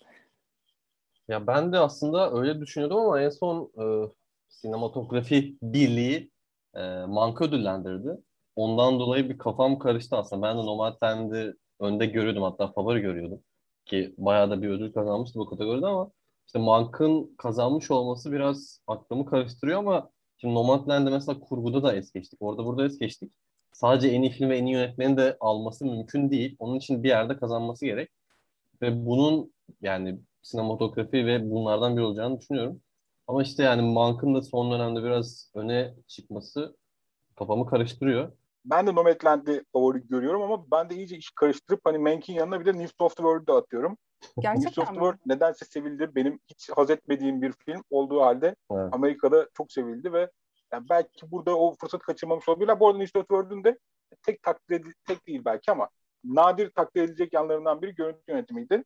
Ya 1.27 1.47
ben 1.47 1.73
de 1.73 1.79
aslında 1.79 2.31
öyle 2.31 2.59
düşünüyordum 2.59 2.97
ama 2.97 3.21
en 3.21 3.29
son 3.29 3.71
e, 3.77 4.11
sinematografi 4.49 5.57
birliği 5.61 6.31
e, 6.75 6.81
Manka 7.05 7.45
ödüllendirdi. 7.45 8.17
Ondan 8.55 8.99
dolayı 8.99 9.29
bir 9.29 9.37
kafam 9.37 9.79
karıştı 9.79 10.15
aslında. 10.15 10.47
Ben 10.47 10.57
de 10.57 10.61
Nomadland'i 10.61 11.53
önde 11.79 12.05
görüyordum 12.05 12.43
hatta 12.43 12.71
favori 12.71 13.01
görüyordum. 13.01 13.43
Ki 13.85 14.15
bayağı 14.17 14.49
da 14.49 14.61
bir 14.61 14.69
ödül 14.69 14.93
kazanmıştı 14.93 15.39
bu 15.39 15.45
kategoride 15.45 15.85
ama 15.85 16.11
işte 16.47 16.59
Monk'ın 16.59 17.35
kazanmış 17.37 17.91
olması 17.91 18.31
biraz 18.31 18.81
aklımı 18.87 19.25
karıştırıyor 19.25 19.79
ama 19.79 20.09
şimdi 20.37 20.53
Nomadland'de 20.53 21.09
mesela 21.09 21.39
kurguda 21.39 21.83
da 21.83 21.95
es 21.95 22.11
geçtik. 22.11 22.41
Orada 22.41 22.65
burada 22.65 22.85
es 22.85 22.99
geçtik. 22.99 23.33
Sadece 23.73 24.07
en 24.07 24.21
iyi 24.21 24.31
film 24.31 24.49
ve 24.49 24.57
en 24.57 24.65
iyi 24.65 24.73
yönetmeni 24.73 25.17
de 25.17 25.37
alması 25.39 25.85
mümkün 25.85 26.31
değil. 26.31 26.55
Onun 26.59 26.75
için 26.77 27.03
bir 27.03 27.09
yerde 27.09 27.37
kazanması 27.37 27.85
gerek. 27.85 28.09
Ve 28.81 29.05
bunun 29.05 29.53
yani 29.81 30.19
sinematografi 30.41 31.25
ve 31.25 31.51
bunlardan 31.51 31.97
biri 31.97 32.05
olacağını 32.05 32.39
düşünüyorum. 32.39 32.81
Ama 33.27 33.43
işte 33.43 33.63
yani 33.63 33.81
Monk'ın 33.81 34.35
da 34.35 34.41
son 34.41 34.71
dönemde 34.71 35.03
biraz 35.03 35.51
öne 35.55 35.93
çıkması 36.07 36.77
kafamı 37.35 37.65
karıştırıyor. 37.65 38.31
Ben 38.65 38.87
de 38.87 38.95
Nomadland'i 38.95 39.63
favori 39.73 40.07
görüyorum 40.07 40.41
ama 40.41 40.71
ben 40.71 40.89
de 40.89 40.95
iyice 40.95 41.17
iş 41.17 41.31
karıştırıp 41.31 41.81
hani 41.83 41.97
Mank'in 41.97 42.33
yanına 42.33 42.59
bir 42.59 42.65
de 42.65 42.73
News 42.73 42.93
of 42.99 43.15
the 43.15 43.23
World'u 43.23 43.47
da 43.47 43.55
atıyorum. 43.55 43.97
Gerçekten 44.39 44.61
News 44.65 44.77
of 44.77 44.85
nedense 45.25 45.65
sevildi. 45.65 46.15
Benim 46.15 46.39
hiç 46.47 46.69
haz 46.75 46.89
etmediğim 46.89 47.41
bir 47.41 47.51
film 47.51 47.83
olduğu 47.89 48.21
halde 48.21 48.55
evet. 48.71 48.89
Amerika'da 48.91 49.49
çok 49.53 49.71
sevildi 49.71 50.13
ve 50.13 50.29
yani 50.71 50.89
belki 50.89 51.31
burada 51.31 51.57
o 51.57 51.75
fırsat 51.75 52.01
kaçırmamış 52.01 52.49
olabilirler. 52.49 52.79
Bu 52.79 52.87
arada 52.87 52.97
News 52.97 53.15
of 53.15 53.27
the 53.27 53.35
de 53.63 53.79
tek 54.21 54.43
takdir 54.43 54.75
edil- 54.75 54.93
tek 55.07 55.27
değil 55.27 55.41
belki 55.45 55.71
ama 55.71 55.89
nadir 56.23 56.69
takdir 56.69 57.01
edilecek 57.01 57.33
yanlarından 57.33 57.81
biri 57.81 57.95
görüntü 57.95 58.21
yönetimiydi. 58.27 58.83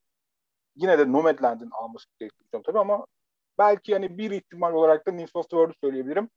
Yine 0.76 1.00
de 1.00 1.12
Nomadland'in 1.12 1.70
alması 1.72 2.06
gerekiyor 2.20 2.64
tabii 2.66 2.80
ama 2.80 3.06
belki 3.58 3.94
hani 3.94 4.18
bir 4.18 4.32
ihtimal 4.32 4.74
olarak 4.74 5.08
da 5.08 5.12
the 5.50 5.50
World'u 5.50 5.74
söyleyebilirim. 5.84 6.30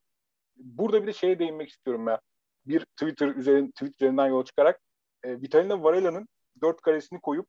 Burada 0.57 1.03
bir 1.03 1.07
de 1.07 1.13
şeye 1.13 1.39
değinmek 1.39 1.69
istiyorum 1.69 2.09
ya. 2.09 2.21
Bir 2.69 2.85
Twitter 2.85 3.29
üzerinden, 3.29 3.71
Twitter 3.71 3.95
üzerinden 3.95 4.27
yola 4.27 4.45
çıkarak 4.45 4.81
e, 5.23 5.41
Vitalina 5.41 5.83
Varela'nın 5.83 6.29
dört 6.63 6.81
karesini 6.81 7.21
koyup 7.21 7.47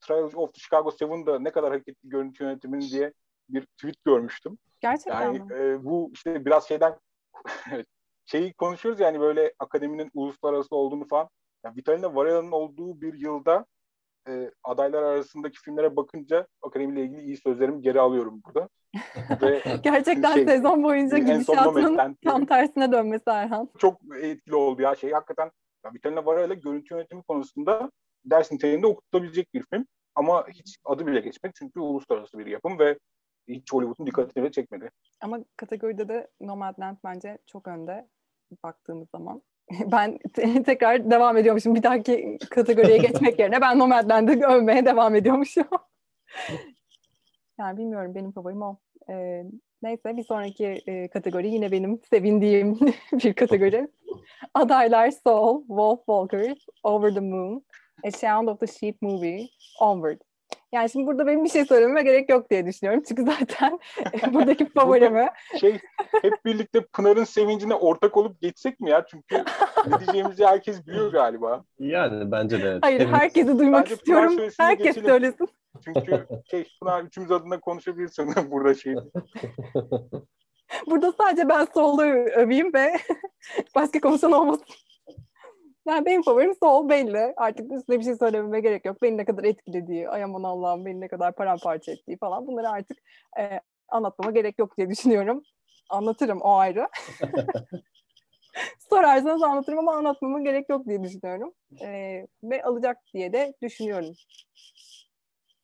Trials 0.00 0.34
of 0.34 0.54
the 0.54 0.60
Chicago 0.60 0.90
Seven'da 0.90 1.38
ne 1.38 1.52
kadar 1.52 1.72
hak 1.72 1.88
etti 1.88 2.08
görüntü 2.08 2.44
yönetimini 2.44 2.90
diye 2.90 3.12
bir 3.48 3.66
tweet 3.66 4.04
görmüştüm. 4.04 4.58
Gerçekten 4.80 5.22
yani, 5.22 5.38
mi? 5.38 5.54
E, 5.54 5.84
bu 5.84 6.10
işte 6.12 6.44
biraz 6.44 6.68
şeyden 6.68 6.98
şeyi 8.24 8.52
konuşuyoruz 8.52 9.00
yani 9.00 9.20
böyle 9.20 9.52
akademinin 9.58 10.10
uluslararası 10.14 10.76
olduğunu 10.76 11.08
falan. 11.08 11.28
Yani 11.64 11.76
Vitalina 11.76 12.14
Varela'nın 12.14 12.52
olduğu 12.52 13.00
bir 13.00 13.14
yılda 13.14 13.66
e, 14.28 14.50
adaylar 14.64 15.02
arasındaki 15.02 15.58
filmlere 15.60 15.96
bakınca 15.96 16.46
akademiyle 16.62 17.02
ilgili 17.02 17.22
iyi 17.22 17.36
sözlerimi 17.36 17.82
geri 17.82 18.00
alıyorum 18.00 18.42
burada. 18.46 18.68
Ve 19.42 19.62
Gerçekten 19.82 20.34
şey, 20.34 20.44
sezon 20.44 20.82
boyunca 20.82 21.18
gidişatının 21.18 22.16
tam 22.24 22.46
tersine 22.46 22.92
dönmesi 22.92 23.30
Erhan. 23.30 23.68
Çok 23.78 24.00
etkili 24.22 24.54
oldu 24.54 24.82
ya. 24.82 24.94
Şey 24.94 25.12
hakikaten 25.12 25.50
ya 25.84 25.92
Vitalina 25.94 26.26
Varela 26.26 26.54
görüntü 26.54 26.94
yönetimi 26.94 27.22
konusunda 27.22 27.90
ders 28.24 28.52
niteliğinde 28.52 28.86
okutabilecek 28.86 29.54
bir 29.54 29.64
film. 29.70 29.86
Ama 30.14 30.48
hiç 30.48 30.78
adı 30.84 31.06
bile 31.06 31.20
geçmedi 31.20 31.52
çünkü 31.58 31.80
uluslararası 31.80 32.38
bir 32.38 32.46
yapım 32.46 32.78
ve 32.78 32.98
hiç 33.48 33.72
Hollywood'un 33.72 34.06
dikkatini 34.06 34.42
bile 34.42 34.52
çekmedi. 34.52 34.90
Ama 35.20 35.38
kategoride 35.56 36.08
de 36.08 36.30
Nomadland 36.40 36.96
bence 37.04 37.38
çok 37.46 37.68
önde 37.68 38.08
baktığımız 38.64 39.08
zaman. 39.10 39.42
Ben 39.92 40.18
tekrar 40.62 41.10
devam 41.10 41.36
ediyormuşum 41.36 41.74
bir 41.74 41.82
dahaki 41.82 42.38
kategoriye 42.50 42.96
geçmek 42.96 43.38
yerine 43.38 43.60
ben 43.60 43.78
Nomadland'ı 43.78 44.46
övmeye 44.46 44.86
devam 44.86 45.14
ediyormuşum. 45.14 45.68
yani 47.58 47.78
bilmiyorum 47.78 48.14
benim 48.14 48.32
favorim 48.32 48.62
o. 48.62 48.76
Ee, 49.10 49.44
neyse 49.82 50.16
bir 50.16 50.24
sonraki 50.24 50.82
e, 50.86 51.08
kategori 51.08 51.48
yine 51.48 51.72
benim 51.72 52.00
sevindiğim 52.10 52.78
bir 53.12 53.34
kategori. 53.34 53.88
Adaylar 54.54 55.10
Soul, 55.10 55.60
Wolf 55.60 55.98
Walkers, 55.98 56.66
Over 56.82 57.14
the 57.14 57.20
Moon, 57.20 57.64
A 58.04 58.10
Sound 58.10 58.48
of 58.48 58.60
the 58.60 58.66
Sheep 58.66 59.02
Movie, 59.02 59.48
Onward. 59.80 60.20
Yani 60.72 60.90
şimdi 60.90 61.06
burada 61.06 61.26
benim 61.26 61.44
bir 61.44 61.48
şey 61.48 61.64
söylememe 61.64 62.02
gerek 62.02 62.28
yok 62.30 62.50
diye 62.50 62.66
düşünüyorum. 62.66 63.02
Çünkü 63.08 63.24
zaten 63.24 63.78
buradaki 64.32 64.68
favorimi. 64.68 65.28
şey 65.60 65.78
hep 66.22 66.44
birlikte 66.44 66.80
Pınar'ın 66.80 67.24
sevincine 67.24 67.74
ortak 67.74 68.16
olup 68.16 68.40
geçsek 68.40 68.80
mi 68.80 68.90
ya? 68.90 69.06
Çünkü 69.06 69.44
ne 69.86 69.98
diyeceğimizi 70.00 70.46
herkes 70.46 70.86
biliyor 70.86 71.12
galiba. 71.12 71.64
Yani 71.78 72.32
bence 72.32 72.62
de. 72.62 72.78
Hayır 72.82 73.00
evet. 73.00 73.12
herkesi 73.12 73.58
duymak 73.58 73.84
bence 73.84 73.94
istiyorum. 73.94 74.36
Herkes 74.58 74.86
geçelim. 74.86 75.08
söylesin. 75.08 75.48
Çünkü 75.84 76.26
şey 76.50 76.66
Pınar 76.80 77.02
üçümüz 77.02 77.30
adına 77.30 77.60
konuşabilirsin 77.60 78.34
burada 78.50 78.74
şey. 78.74 78.94
Burada 80.86 81.12
sadece 81.12 81.48
ben 81.48 81.66
solo 81.74 82.02
öveyim 82.02 82.74
ve 82.74 82.92
başka 83.74 84.00
konuşan 84.00 84.32
olmasın. 84.32 84.66
Yani 85.86 86.06
benim 86.06 86.22
favorim 86.22 86.54
Soul 86.54 86.88
belli. 86.88 87.34
Artık 87.36 87.72
üstüne 87.72 87.98
bir 87.98 88.04
şey 88.04 88.14
söylememe 88.14 88.60
gerek 88.60 88.84
yok. 88.84 89.02
Beni 89.02 89.16
ne 89.16 89.24
kadar 89.24 89.44
etkilediği, 89.44 90.08
ay 90.08 90.22
aman 90.22 90.42
Allah'ım 90.42 90.84
beni 90.84 91.00
ne 91.00 91.08
kadar 91.08 91.34
paramparça 91.34 91.92
ettiği 91.92 92.18
falan. 92.18 92.46
Bunları 92.46 92.68
artık 92.68 92.98
e, 93.38 93.60
anlatmama 93.88 94.30
gerek 94.30 94.58
yok 94.58 94.76
diye 94.78 94.90
düşünüyorum. 94.90 95.42
Anlatırım 95.90 96.40
o 96.40 96.54
ayrı. 96.56 96.88
Sorarsanız 98.90 99.42
anlatırım 99.42 99.78
ama 99.78 99.96
anlatmama 99.96 100.40
gerek 100.40 100.68
yok 100.68 100.86
diye 100.86 101.02
düşünüyorum. 101.02 101.52
E, 101.82 101.88
ve 102.42 102.62
alacak 102.62 102.98
diye 103.14 103.32
de 103.32 103.54
düşünüyorum. 103.62 104.14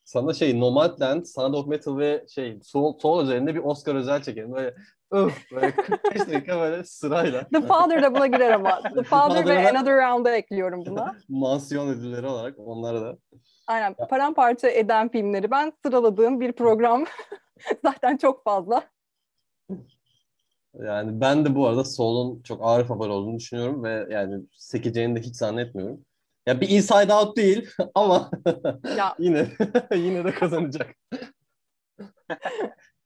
Sana 0.08 0.34
şey 0.34 0.60
Nomadland, 0.60 1.24
Sound 1.24 1.54
of 1.54 1.66
Metal 1.66 1.98
ve 1.98 2.24
şey 2.28 2.58
Soul, 2.62 2.98
Soul 2.98 3.24
üzerinde 3.24 3.54
bir 3.54 3.60
Oscar 3.60 3.94
özel 3.94 4.22
çekelim. 4.22 4.52
Böyle 4.52 4.74
Öf 5.10 5.52
böyle 5.52 5.70
45 5.70 6.28
dakika 6.28 6.60
böyle 6.60 6.84
sırayla. 6.84 7.48
The 7.48 7.60
Father 7.60 8.02
da 8.02 8.14
buna 8.14 8.26
girer 8.26 8.50
ama. 8.50 8.82
The 8.94 9.02
Father 9.02 9.46
ve 9.46 9.68
Another 9.68 9.96
Round'a 9.96 10.30
ekliyorum 10.30 10.86
buna. 10.86 11.16
Mansiyon 11.28 11.88
ödülleri 11.88 12.26
olarak 12.26 12.54
onları 12.58 13.00
da. 13.00 13.16
Aynen 13.66 13.94
paramparça 13.94 14.68
eden 14.68 15.08
filmleri 15.08 15.50
ben 15.50 15.72
sıraladığım 15.84 16.40
bir 16.40 16.52
program. 16.52 17.04
Zaten 17.84 18.16
çok 18.16 18.44
fazla. 18.44 18.82
Yani 20.74 21.20
ben 21.20 21.44
de 21.44 21.54
bu 21.54 21.66
arada 21.66 21.84
Soul'un 21.84 22.42
çok 22.42 22.60
ağır 22.62 22.84
favori 22.84 23.10
olduğunu 23.10 23.38
düşünüyorum 23.38 23.84
ve 23.84 24.06
yani 24.10 24.42
sekeceğini 24.52 25.16
de 25.16 25.20
hiç 25.20 25.36
zannetmiyorum. 25.36 26.04
Ya 26.48 26.60
bir 26.60 26.68
Inside 26.68 27.14
Out 27.14 27.36
değil 27.36 27.70
ama 27.94 28.30
ya. 28.96 29.14
yine 29.18 29.48
yine 29.94 30.24
de 30.24 30.32
kazanacak. 30.32 30.96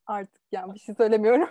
Artık 0.06 0.42
yani 0.52 0.74
bir 0.74 0.78
şey 0.78 0.94
söylemiyorum. 0.94 1.48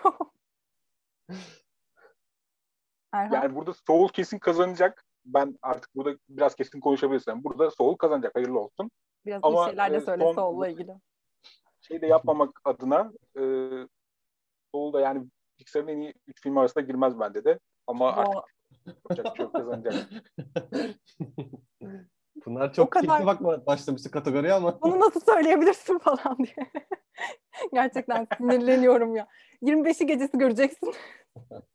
Erhan. 3.14 3.36
Yani 3.36 3.56
burada 3.56 3.74
Soul 3.88 4.08
kesin 4.08 4.40
kazanacak. 4.40 5.04
Ben 5.26 5.60
artık 5.62 5.96
burada 5.96 6.18
biraz 6.30 6.56
kesin 6.56 6.80
konuşabilirsem. 6.80 7.44
Burada 7.44 7.72
Soul 7.72 7.96
kazanacak. 7.96 8.36
Hayırlı 8.36 8.60
olsun. 8.60 8.92
Biraz 9.26 9.40
Ama, 9.44 9.66
iyi 9.66 9.70
şeyler 9.70 9.92
de 9.92 9.98
e, 9.98 10.02
söyle 10.02 10.24
son, 10.24 10.34
Soul'la 10.34 10.68
ilgili. 10.68 10.96
Şey 11.82 12.02
de 12.02 12.08
yapmamak 12.08 12.62
adına 12.64 13.12
e, 13.38 13.44
Soul 14.72 14.94
da 14.94 15.02
yani 15.02 15.28
Pixar'ın 15.58 15.88
en 15.88 15.98
iyi 15.98 16.14
üç 16.28 16.42
film 16.42 16.58
arasında 16.58 16.84
girmez 16.84 17.20
bende 17.20 17.44
de. 17.44 17.60
Ama 17.88 18.14
artık 18.14 18.44
yapacak 18.86 19.38
şey 19.38 19.52
kazanacak. 19.52 19.96
Bunlar 22.46 22.74
çok 22.74 22.92
kadar... 22.92 23.08
keyifli 23.08 23.26
bakma 23.26 23.66
başlamıştı 23.66 24.12
kategoriye 24.12 24.54
ama. 24.54 24.82
Bunu 24.82 25.00
nasıl 25.00 25.20
söyleyebilirsin 25.20 25.98
falan 25.98 26.38
diye. 26.38 26.72
Gerçekten 27.74 28.28
sinirleniyorum 28.38 29.16
ya. 29.16 29.28
25'i 29.64 30.08
gecesi 30.08 30.38
göreceksin. 30.38 30.94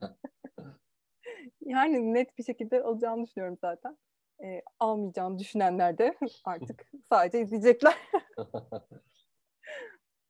yani 1.60 2.14
net 2.14 2.38
bir 2.38 2.44
şekilde 2.44 2.82
alacağını 2.82 3.26
düşünüyorum 3.26 3.58
zaten. 3.60 3.98
E, 4.44 4.62
almayacağını 4.80 5.38
düşünenler 5.38 5.98
de 5.98 6.18
artık 6.44 6.90
sadece 7.08 7.40
izleyecekler. 7.40 7.94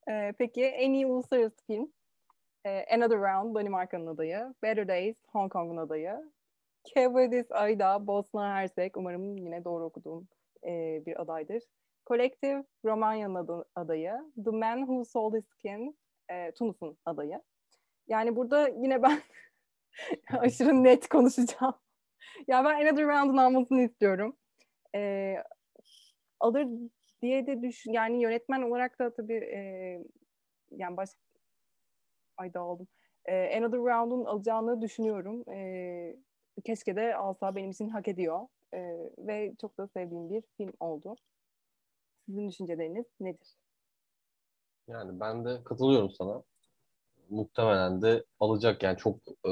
e, 0.09 0.33
peki 0.37 0.65
en 0.65 0.93
iyi 0.93 1.05
uluslararası 1.05 1.65
film? 1.67 1.93
E, 2.65 2.95
Another 2.95 3.19
Round, 3.19 3.55
Danimarka'nın 3.55 4.07
adayı. 4.07 4.53
Better 4.63 4.87
Days, 4.87 5.15
Hong 5.27 5.51
Kong'un 5.51 5.77
adayı. 5.77 6.31
Kevadis 6.93 7.51
Ayda, 7.51 8.07
Bosna 8.07 8.55
Hersek. 8.55 8.97
Umarım 8.97 9.37
yine 9.37 9.63
doğru 9.63 9.85
okuduğum 9.85 10.27
e, 10.63 11.03
bir 11.05 11.21
adaydır. 11.21 11.63
Collective, 12.07 12.63
Romanya'nın 12.85 13.65
adayı. 13.75 14.13
The 14.45 14.51
Man 14.51 14.79
Who 14.79 15.05
Sold 15.05 15.35
His 15.35 15.45
Skin, 15.49 15.97
e, 16.31 16.51
Tunus'un 16.51 16.97
adayı. 17.05 17.41
Yani 18.07 18.35
burada 18.35 18.67
yine 18.67 19.03
ben 19.03 19.21
aşırı 20.39 20.83
net 20.83 21.09
konuşacağım. 21.09 21.75
ya 22.47 22.65
ben 22.65 22.85
Another 22.85 23.07
Round'un 23.07 23.37
almasını 23.37 23.81
istiyorum. 23.81 24.37
E, 24.95 25.35
alır 26.39 26.67
diye 27.21 27.47
de 27.47 27.61
düşün 27.61 27.91
yani 27.91 28.21
yönetmen 28.21 28.61
olarak 28.61 28.99
da 28.99 29.13
tabii 29.13 29.37
e, 29.37 29.59
yani 30.71 30.97
baş 30.97 31.09
ay 32.37 32.53
dağıldım. 32.53 32.87
E, 33.25 33.57
Another 33.57 33.79
Round'un 33.79 34.25
alacağını 34.25 34.81
düşünüyorum. 34.81 35.43
E, 35.51 36.15
keşke 36.61 36.95
de 36.95 37.15
alsa 37.15 37.55
benim 37.55 37.71
için 37.71 37.89
hak 37.89 38.07
ediyor. 38.07 38.47
E, 38.73 38.79
ve 39.17 39.55
çok 39.61 39.77
da 39.77 39.87
sevdiğim 39.87 40.29
bir 40.29 40.43
film 40.57 40.73
oldu. 40.79 41.15
Sizin 42.25 42.49
düşünceleriniz 42.49 43.05
nedir? 43.19 43.55
Yani 44.87 45.19
ben 45.19 45.45
de 45.45 45.63
katılıyorum 45.63 46.11
sana 46.11 46.43
muhtemelen 47.29 48.01
de 48.01 48.23
alacak 48.39 48.83
yani 48.83 48.97
çok 48.97 49.15
e, 49.27 49.51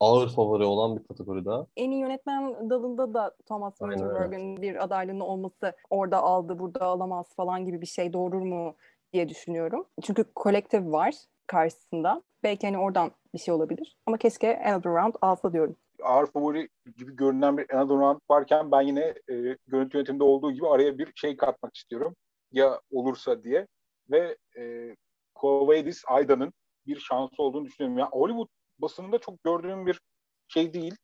ağır 0.00 0.28
favori 0.28 0.64
olan 0.64 0.96
bir 0.96 1.04
kategori 1.04 1.44
daha. 1.44 1.66
En 1.76 1.90
iyi 1.90 2.00
yönetmen 2.00 2.70
dalında 2.70 3.14
da 3.14 3.36
Thomas 3.46 3.78
Winterberg'in 3.78 4.62
bir 4.62 4.84
adaylığının 4.84 5.20
olması 5.20 5.72
orada 5.90 6.18
aldı 6.18 6.58
burada 6.58 6.84
alamaz 6.84 7.26
falan 7.36 7.64
gibi 7.64 7.80
bir 7.80 7.86
şey 7.86 8.12
doğurur 8.12 8.42
mu 8.42 8.76
diye 9.12 9.28
düşünüyorum. 9.28 9.86
Çünkü 10.02 10.24
kolektif 10.34 10.84
var 10.84 11.14
karşısında. 11.46 12.22
Belki 12.42 12.66
hani 12.66 12.78
oradan 12.78 13.10
bir 13.34 13.38
şey 13.38 13.54
olabilir. 13.54 13.96
Ama 14.06 14.18
keşke 14.18 14.62
Another 14.64 14.92
Round 14.92 15.14
alsa 15.22 15.52
diyorum. 15.52 15.76
Ağır 16.02 16.26
favori 16.26 16.68
gibi 16.96 17.16
görünen 17.16 17.58
bir 17.58 17.68
Round 17.68 18.20
varken 18.30 18.72
ben 18.72 18.80
yine 18.80 19.14
e, 19.30 19.56
görüntü 19.66 19.96
yönetiminde 19.98 20.24
olduğu 20.24 20.52
gibi 20.52 20.68
araya 20.68 20.98
bir 20.98 21.12
şey 21.16 21.36
katmak 21.36 21.76
istiyorum. 21.76 22.16
Ya 22.52 22.80
olursa 22.90 23.42
diye. 23.42 23.66
Ve 24.10 24.36
e, 24.58 24.94
Kovadis 25.34 26.02
Ayda'nın 26.06 26.52
bir 26.86 26.98
şansı 27.00 27.42
olduğunu 27.42 27.64
düşünüyorum. 27.64 27.98
Yani 27.98 28.10
Hollywood 28.10 28.48
basınında 28.78 29.18
çok 29.18 29.44
gördüğüm 29.44 29.86
bir 29.86 30.00
şey 30.48 30.74
değil, 30.74 30.96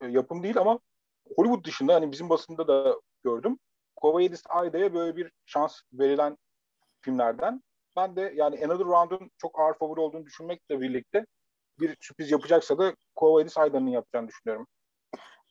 e, 0.00 0.06
yapım 0.06 0.42
değil 0.42 0.58
ama 0.58 0.80
Hollywood 1.36 1.64
dışında 1.64 1.94
hani 1.94 2.12
bizim 2.12 2.28
basında 2.28 2.68
da 2.68 3.00
gördüm. 3.24 3.58
Kovayedis 3.96 4.42
Ayda'ya 4.48 4.94
böyle 4.94 5.16
bir 5.16 5.32
şans 5.46 5.80
verilen 5.92 6.36
filmlerden. 7.00 7.62
Ben 7.96 8.16
de 8.16 8.32
yani 8.36 8.64
Another 8.64 8.86
Round'un 8.86 9.30
çok 9.38 9.60
ağır 9.60 9.74
favori 9.74 10.00
olduğunu 10.00 10.26
düşünmekle 10.26 10.80
birlikte 10.80 11.26
bir 11.80 11.96
sürpriz 12.00 12.30
yapacaksa 12.30 12.78
da 12.78 12.94
Kovayedis 13.16 13.58
Ayda'nın 13.58 13.86
yapacağını 13.86 14.28
düşünüyorum. 14.28 14.66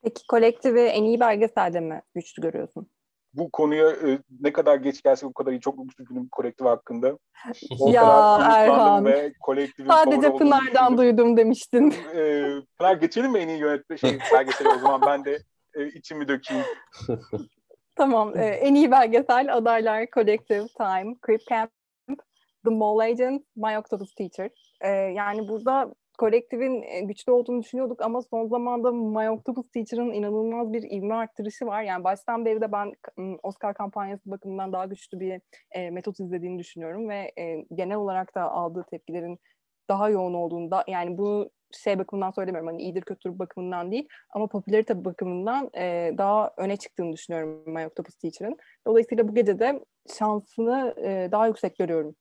Peki 0.03 0.27
kolektifi 0.27 0.79
en 0.79 1.03
iyi 1.03 1.19
belgeselde 1.19 1.79
mi 1.79 2.01
güçlü 2.15 2.41
görüyorsun? 2.41 2.89
bu 3.33 3.49
konuya 3.51 3.89
e, 3.89 4.19
ne 4.39 4.53
kadar 4.53 4.75
geç 4.75 5.03
gelse 5.03 5.25
bu 5.25 5.33
kadar 5.33 5.51
iyi 5.51 5.61
çok 5.61 5.99
üzgünüm 5.99 6.27
kolektif 6.29 6.67
hakkında. 6.67 7.17
O 7.79 7.91
ya 7.91 8.37
Erhan. 8.41 9.05
Ve 9.05 9.33
Sadece 9.87 10.35
Pınar'dan 10.37 10.97
duydum 10.97 11.37
demiştin. 11.37 11.93
E, 12.15 12.45
Pınar 12.77 12.95
geçelim 12.95 13.31
mi 13.31 13.39
en 13.39 13.47
iyi 13.47 13.59
yönetme 13.59 13.97
şey 13.97 14.19
belgeseli 14.33 14.69
o 14.69 14.79
zaman 14.79 15.01
ben 15.05 15.25
de 15.25 15.39
e, 15.75 15.87
içimi 15.87 16.27
dökeyim. 16.27 16.63
tamam. 17.95 18.37
E, 18.37 18.45
en 18.45 18.75
iyi 18.75 18.91
belgesel 18.91 19.57
adaylar 19.57 20.05
Collective 20.15 20.67
Time, 20.77 21.15
Creep 21.25 21.41
Camp, 21.49 21.71
The 22.65 22.69
Mole 22.69 23.03
Agent, 23.03 23.43
My 23.55 23.77
Octopus 23.77 24.15
Teacher. 24.15 24.49
E, 24.81 24.89
yani 24.89 25.47
burada 25.47 25.93
kolektifin 26.19 26.81
e, 26.81 27.01
güçlü 27.01 27.31
olduğunu 27.31 27.61
düşünüyorduk 27.61 28.01
ama 28.01 28.21
son 28.21 28.47
zamanda 28.47 28.91
My 28.91 29.29
Octopus 29.29 29.71
Teacher'ın 29.71 30.13
inanılmaz 30.13 30.73
bir 30.73 30.83
ivme 30.91 31.13
arttırışı 31.13 31.65
var. 31.65 31.83
Yani 31.83 32.03
baştan 32.03 32.45
beri 32.45 32.61
de 32.61 32.71
ben 32.71 32.93
Oscar 33.43 33.73
kampanyası 33.73 34.31
bakımından 34.31 34.73
daha 34.73 34.85
güçlü 34.85 35.19
bir 35.19 35.41
e, 35.71 35.89
metot 35.89 36.19
izlediğini 36.19 36.59
düşünüyorum 36.59 37.09
ve 37.09 37.31
e, 37.37 37.65
genel 37.75 37.97
olarak 37.97 38.35
da 38.35 38.51
aldığı 38.51 38.85
tepkilerin 38.91 39.39
daha 39.89 40.09
yoğun 40.09 40.33
olduğunda 40.33 40.83
yani 40.87 41.17
bu 41.17 41.49
şey 41.71 41.99
bakımından 41.99 42.31
söylemiyorum 42.31 42.67
hani 42.67 42.81
iyidir 42.81 43.01
kötüdür 43.01 43.39
bakımından 43.39 43.91
değil 43.91 44.07
ama 44.29 44.47
popülarite 44.47 45.05
bakımından 45.05 45.69
e, 45.77 46.13
daha 46.17 46.53
öne 46.57 46.77
çıktığını 46.77 47.13
düşünüyorum 47.13 47.63
My 47.65 47.87
Octopus 47.87 48.15
Teacher'ın. 48.15 48.57
Dolayısıyla 48.87 49.27
bu 49.27 49.35
gece 49.35 49.59
de 49.59 49.85
şansını 50.17 50.95
e, 50.97 51.29
daha 51.31 51.47
yüksek 51.47 51.77
görüyorum 51.77 52.15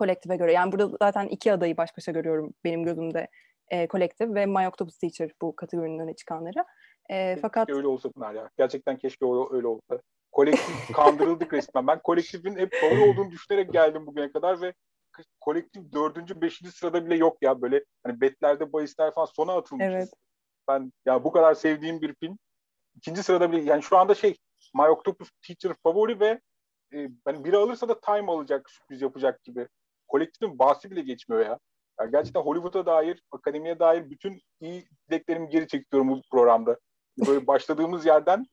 kolektife 0.00 0.36
göre. 0.36 0.52
Yani 0.52 0.72
burada 0.72 0.96
zaten 1.02 1.28
iki 1.28 1.52
adayı 1.52 1.76
baş 1.76 1.96
başa 1.96 2.12
görüyorum 2.12 2.54
benim 2.64 2.84
gözümde. 2.84 3.28
E, 3.68 3.88
kolektif 3.88 4.34
ve 4.34 4.46
My 4.46 4.68
Octopus 4.68 4.98
Teacher 4.98 5.30
bu 5.42 5.56
kategorinin 5.56 5.98
öne 5.98 6.14
çıkanları. 6.14 6.64
E, 7.10 7.36
fakat 7.42 7.70
öyle 7.70 7.86
olsa 7.86 8.10
Pınar 8.10 8.34
ya. 8.34 8.50
Gerçekten 8.58 8.96
keşke 8.96 9.26
öyle 9.50 9.66
olsa. 9.66 10.00
Kolektif 10.32 10.92
kandırıldık 10.92 11.52
resmen. 11.52 11.86
Ben 11.86 12.00
kolektifin 12.02 12.56
hep 12.56 12.72
doğru 12.82 13.10
olduğunu 13.10 13.30
düşünerek 13.30 13.72
geldim 13.72 14.06
bugüne 14.06 14.32
kadar 14.32 14.60
ve 14.60 14.74
kolektif 15.40 15.92
dördüncü, 15.92 16.40
beşinci 16.40 16.72
sırada 16.72 17.06
bile 17.06 17.16
yok 17.16 17.36
ya 17.42 17.62
böyle 17.62 17.84
hani 18.04 18.20
betlerde 18.20 18.72
bahisler 18.72 19.14
falan 19.14 19.26
sona 19.26 19.56
atılmış. 19.56 19.86
Evet. 19.86 20.08
Ben 20.68 20.92
ya 21.06 21.24
bu 21.24 21.32
kadar 21.32 21.54
sevdiğim 21.54 22.00
bir 22.00 22.14
film. 22.14 22.38
İkinci 22.96 23.22
sırada 23.22 23.52
bile 23.52 23.62
yani 23.62 23.82
şu 23.82 23.96
anda 23.98 24.14
şey 24.14 24.36
My 24.74 24.88
Octopus 24.88 25.30
Teacher 25.46 25.76
favori 25.82 26.20
ve 26.20 26.40
e, 26.94 27.08
hani 27.24 27.44
biri 27.44 27.56
alırsa 27.56 27.88
da 27.88 28.00
Time 28.00 28.32
alacak 28.32 28.70
sürpriz 28.70 29.02
yapacak 29.02 29.42
gibi 29.42 29.68
kolektifin 30.10 30.58
bahsi 30.58 30.90
bile 30.90 31.00
geçmiyor 31.00 31.46
ya. 31.46 31.58
Yani 32.00 32.10
gerçekten 32.10 32.40
Hollywood'a 32.40 32.86
dair, 32.86 33.22
akademiye 33.32 33.78
dair 33.78 34.10
bütün 34.10 34.40
iyi 34.60 34.84
dileklerimi 35.10 35.48
geri 35.48 35.68
çekiyorum 35.68 36.08
bu 36.10 36.20
programda. 36.30 36.78
Böyle 37.26 37.46
başladığımız 37.46 38.06
yerden, 38.06 38.46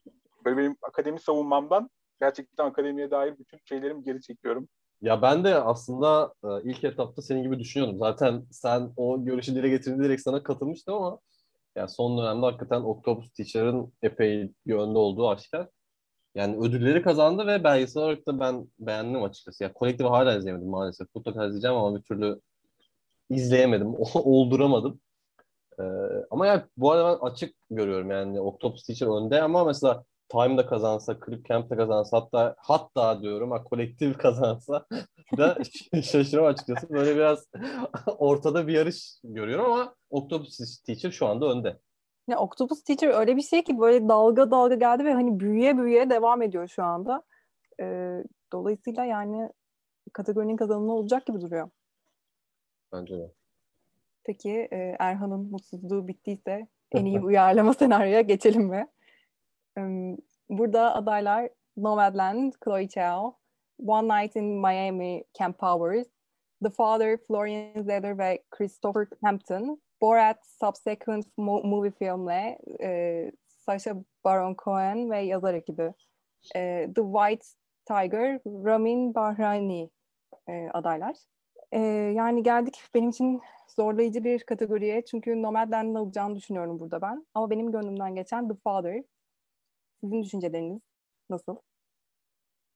böyle 0.46 0.58
benim 0.58 0.76
akademi 0.82 1.20
savunmamdan 1.20 1.90
gerçekten 2.22 2.66
akademiye 2.66 3.12
dair 3.12 3.40
bütün 3.40 3.60
şeylerimi 3.66 4.04
geri 4.04 4.22
çekiyorum. 4.22 4.68
Ya 5.02 5.22
ben 5.22 5.44
de 5.44 5.56
aslında 5.56 6.34
e, 6.44 6.48
ilk 6.64 6.84
etapta 6.84 7.22
senin 7.22 7.44
gibi 7.44 7.60
düşünüyordum. 7.60 8.00
Zaten 8.00 8.44
sen 8.52 8.94
o 8.98 9.26
görüşü 9.26 9.56
dile 9.56 9.70
getirdiğinde 9.70 10.04
direkt 10.04 10.22
sana 10.22 10.44
katılmıştım 10.44 10.94
ama 10.94 11.20
yani 11.76 11.90
son 11.90 12.18
dönemde 12.18 12.46
hakikaten 12.46 12.82
Octopus 12.82 13.32
Teacher'ın 13.32 13.94
epey 14.02 14.52
bir 14.68 14.76
önde 14.76 14.98
olduğu 14.98 15.30
aşikar. 15.30 15.68
Yani 16.38 16.58
ödülleri 16.58 17.02
kazandı 17.02 17.48
ve 17.48 17.64
belgesel 17.64 18.04
olarak 18.04 18.28
da 18.28 18.40
ben 18.40 18.68
beğendim 18.80 19.24
açıkçası. 19.24 19.64
Ya 19.64 19.74
kolektifi 19.74 20.10
hala 20.10 20.38
izleyemedim 20.38 20.70
maalesef. 20.70 21.16
Mutlaka 21.16 21.46
izleyeceğim 21.46 21.78
ama 21.78 21.98
bir 21.98 22.04
türlü 22.04 22.42
izleyemedim. 23.30 23.96
Olduramadım. 24.14 25.00
Ee, 25.80 25.84
ama 26.32 26.48
ya 26.48 26.68
bu 26.78 26.92
arada 26.92 27.20
ben 27.22 27.26
açık 27.28 27.56
görüyorum 27.72 28.12
yani 28.12 28.42
Octopus 28.42 28.84
Teacher 28.84 29.08
önde 29.08 29.42
ama 29.42 29.64
mesela 29.66 30.04
Time'da 30.30 30.66
kazansa, 30.68 31.18
Clip 31.26 31.46
Camp'te 31.46 31.76
kazansa 31.76 32.18
hatta 32.18 32.56
hatta 32.60 33.22
diyorum 33.22 33.52
ha 33.52 33.64
kolektif 33.64 34.18
kazansa 34.24 34.86
da 35.38 35.58
şaşırmam 36.04 36.46
açıkçası. 36.48 36.90
Böyle 36.90 37.16
biraz 37.16 37.48
ortada 38.18 38.68
bir 38.68 38.74
yarış 38.74 39.20
görüyorum 39.24 39.66
ama 39.66 39.96
Octopus 40.10 40.82
Teacher 40.82 41.12
şu 41.12 41.28
anda 41.28 41.46
önde. 41.46 41.80
Ya 42.28 42.40
Octopus 42.40 42.84
Teacher 42.84 43.20
öyle 43.20 43.38
bir 43.38 43.42
şey 43.42 43.64
ki 43.64 43.80
böyle 43.80 44.10
dalga 44.10 44.52
dalga 44.52 44.76
geldi 44.76 45.06
ve 45.06 45.14
hani 45.14 45.40
büyüye 45.40 45.78
büyüye 45.78 46.10
devam 46.10 46.42
ediyor 46.42 46.68
şu 46.68 46.84
anda. 46.84 47.24
Ee, 47.80 48.24
dolayısıyla 48.52 49.06
yani 49.06 49.50
kategorinin 50.14 50.58
kazanımı 50.58 50.94
olacak 50.94 51.26
gibi 51.26 51.42
duruyor. 51.42 51.70
Bence 52.94 53.18
de. 53.18 53.32
Peki 54.24 54.68
e, 54.72 54.96
Erhan'ın 55.00 55.52
mutsuzluğu 55.52 56.08
bittiyse 56.08 56.68
en 56.92 57.06
iyi 57.06 57.20
uyarlama 57.26 57.74
senaryoya 57.74 58.22
geçelim 58.22 58.64
mi? 58.64 58.88
Burada 60.50 60.96
adaylar 60.96 61.50
Nomadland, 61.78 62.54
Chloe 62.64 62.88
Zhao, 62.88 63.38
One 63.88 64.08
Night 64.08 64.36
in 64.36 64.46
Miami, 64.46 65.24
Camp 65.40 65.60
Powers, 65.60 66.08
The 66.64 66.70
Father, 66.70 67.18
Florian 67.18 67.84
Zeller 67.84 68.18
ve 68.18 68.44
Christopher 68.50 69.08
Hampton, 69.22 69.82
Borat 70.02 70.46
Subsequent 70.46 71.26
Movie 71.38 71.92
filmle 71.92 72.58
e, 72.82 73.32
Sacha 73.48 73.96
Baron 74.24 74.56
Cohen 74.64 75.12
ve 75.12 75.20
yazar 75.20 75.54
ekibi. 75.54 75.94
E, 76.56 76.90
The 76.96 77.02
White 77.02 77.46
Tiger, 77.86 78.40
Ramin 78.46 79.16
Bahrani 79.16 79.90
e, 80.50 80.70
adaylar. 80.74 81.16
E, 81.72 81.80
yani 82.16 82.44
geldik 82.44 82.84
benim 82.96 83.10
için 83.10 83.42
zorlayıcı 83.76 84.24
bir 84.24 84.44
kategoriye. 84.44 85.06
Çünkü 85.06 85.42
Nomadland'ın 85.42 85.96
alacağını 85.96 86.36
düşünüyorum 86.36 86.80
burada 86.80 87.02
ben. 87.02 87.28
Ama 87.34 87.50
benim 87.50 87.72
gönlümden 87.72 88.16
geçen 88.16 88.48
The 88.48 88.56
Father. 88.64 89.04
Sizin 90.02 90.24
düşünceleriniz 90.24 90.82
nasıl? 91.30 91.56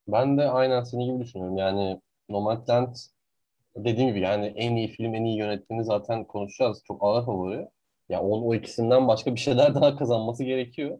Ben 0.08 0.38
de 0.38 0.50
aynen 0.50 0.84
senin 0.84 1.06
gibi 1.06 1.24
düşünüyorum. 1.24 1.58
Yani 1.58 2.02
Nomadland 2.30 2.96
dediğim 3.76 4.10
gibi 4.10 4.20
yani 4.20 4.46
en 4.46 4.76
iyi 4.76 4.88
film, 4.88 5.16
en 5.16 5.24
iyi 5.26 5.38
yönetmeni 5.38 5.84
zaten 5.84 6.26
konuşacağız. 6.26 6.82
Çok 6.88 7.04
ağır 7.04 7.26
favori. 7.26 7.68
Ya 8.10 8.22
onun 8.22 8.44
o 8.44 8.56
ikisinden 8.56 9.08
başka 9.08 9.36
bir 9.36 9.40
şeyler 9.40 9.76
daha 9.76 9.96
kazanması 9.98 10.44
gerekiyor. 10.44 11.00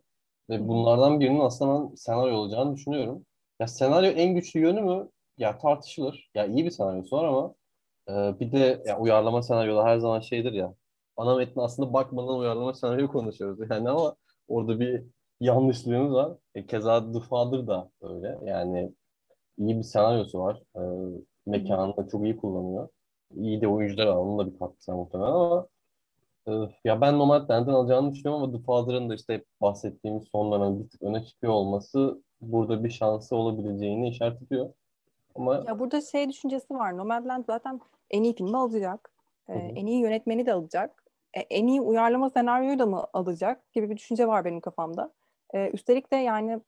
Ve 0.50 0.68
bunlardan 0.68 1.20
birinin 1.20 1.40
aslında 1.40 1.90
ben 1.90 1.96
senaryo 1.96 2.36
olacağını 2.36 2.76
düşünüyorum. 2.76 3.26
Ya 3.60 3.68
senaryo 3.68 4.12
en 4.12 4.36
güçlü 4.36 4.60
yönü 4.60 4.82
mü? 4.82 5.10
Ya 5.38 5.58
tartışılır. 5.58 6.30
Ya 6.36 6.46
iyi 6.46 6.66
bir 6.66 6.72
senaryosu 6.72 7.18
var 7.18 7.26
ama 7.26 7.56
e, 8.10 8.40
bir 8.40 8.52
de 8.52 8.84
ya 8.88 9.00
uyarlama 9.00 9.42
senaryoda 9.44 9.84
her 9.86 9.98
zaman 10.00 10.20
şeydir 10.20 10.54
ya. 10.54 10.76
Ana 11.18 11.36
metne 11.36 11.64
aslında 11.64 11.94
bakmadan 11.94 12.40
uyarlama 12.40 12.74
senaryo 12.74 13.08
konuşuyoruz. 13.08 13.60
Yani 13.72 13.90
ama 13.90 14.16
orada 14.48 14.80
bir 14.80 15.04
yanlışlığımız 15.40 16.14
var. 16.14 16.38
E, 16.56 16.66
keza 16.66 17.12
The 17.14 17.20
Father 17.20 17.68
da 17.68 17.92
öyle. 18.02 18.40
Yani 18.46 18.94
iyi 19.58 19.78
bir 19.78 19.84
senaryosu 19.84 20.40
var. 20.40 20.62
E, 20.76 20.82
mekanını 21.46 21.98
da 21.98 22.08
çok 22.08 22.24
iyi 22.24 22.38
kullanıyor. 22.38 22.90
İyi 23.36 23.62
de 23.62 23.68
oyuncular. 23.68 24.08
Onun 24.08 24.40
da 24.40 24.54
bir 24.54 24.60
katkısı 24.60 24.92
muhtemelen 24.92 25.32
ama 25.32 25.68
e, 26.48 26.52
ya 26.86 27.02
ben 27.02 27.20
Nomadland'den 27.20 27.74
alacağını 27.74 28.12
düşünüyorum 28.12 28.44
ama 28.44 28.58
The 28.58 28.64
Father'ın 28.64 29.10
da 29.10 29.16
işte 29.16 29.44
bahsettiğimiz 29.62 30.24
son 30.32 30.52
dönem 30.52 30.80
bir 30.80 30.90
tık 30.90 31.04
öne 31.04 31.26
çıkıyor 31.26 31.54
olması 31.54 32.22
burada 32.42 32.84
bir 32.84 32.90
şansı 32.90 33.36
olabileceğini 33.36 34.10
işaret 34.10 34.42
ediyor. 34.42 34.74
Ama 35.36 35.64
ya 35.68 35.80
burada 35.80 36.02
şey 36.02 36.30
düşüncesi 36.30 36.74
var. 36.74 36.98
Nomadland 36.98 37.46
zaten 37.46 37.82
en 38.10 38.24
iyi 38.24 38.36
filmi 38.36 38.58
alacak. 38.58 39.12
Ee, 39.50 39.54
en 39.54 39.86
iyi 39.86 40.02
yönetmeni 40.02 40.46
de 40.46 40.54
alacak. 40.54 41.04
E, 41.34 41.40
en 41.40 41.68
iyi 41.68 41.82
uyarlama 41.82 42.30
senaryoyu 42.30 42.80
da 42.80 42.86
mı 42.86 43.06
alacak 43.14 43.74
gibi 43.74 43.90
bir 43.90 43.98
düşünce 43.98 44.28
var 44.28 44.46
benim 44.46 44.62
kafamda. 44.62 45.12
Ee, 45.54 45.70
üstelik 45.74 46.14
de 46.14 46.16
yani 46.16 46.60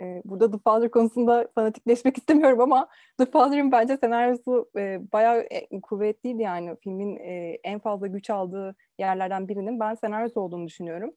e, 0.00 0.22
burada 0.24 0.50
The 0.50 0.58
Father 0.64 0.90
konusunda 0.90 1.48
fanatikleşmek 1.54 2.16
istemiyorum 2.18 2.60
ama 2.60 2.88
The 3.18 3.26
Father'ın 3.26 3.72
bence 3.72 3.96
senaryosu 3.96 4.70
e, 4.76 5.00
bayağı 5.12 5.40
e, 5.40 5.80
kuvvetliydi 5.80 6.42
yani. 6.42 6.76
Filmin 6.82 7.16
e, 7.16 7.58
en 7.64 7.78
fazla 7.78 8.06
güç 8.06 8.30
aldığı 8.30 8.76
yerlerden 8.98 9.48
birinin 9.48 9.80
ben 9.80 9.94
senaryosu 9.94 10.40
olduğunu 10.40 10.66
düşünüyorum. 10.66 11.10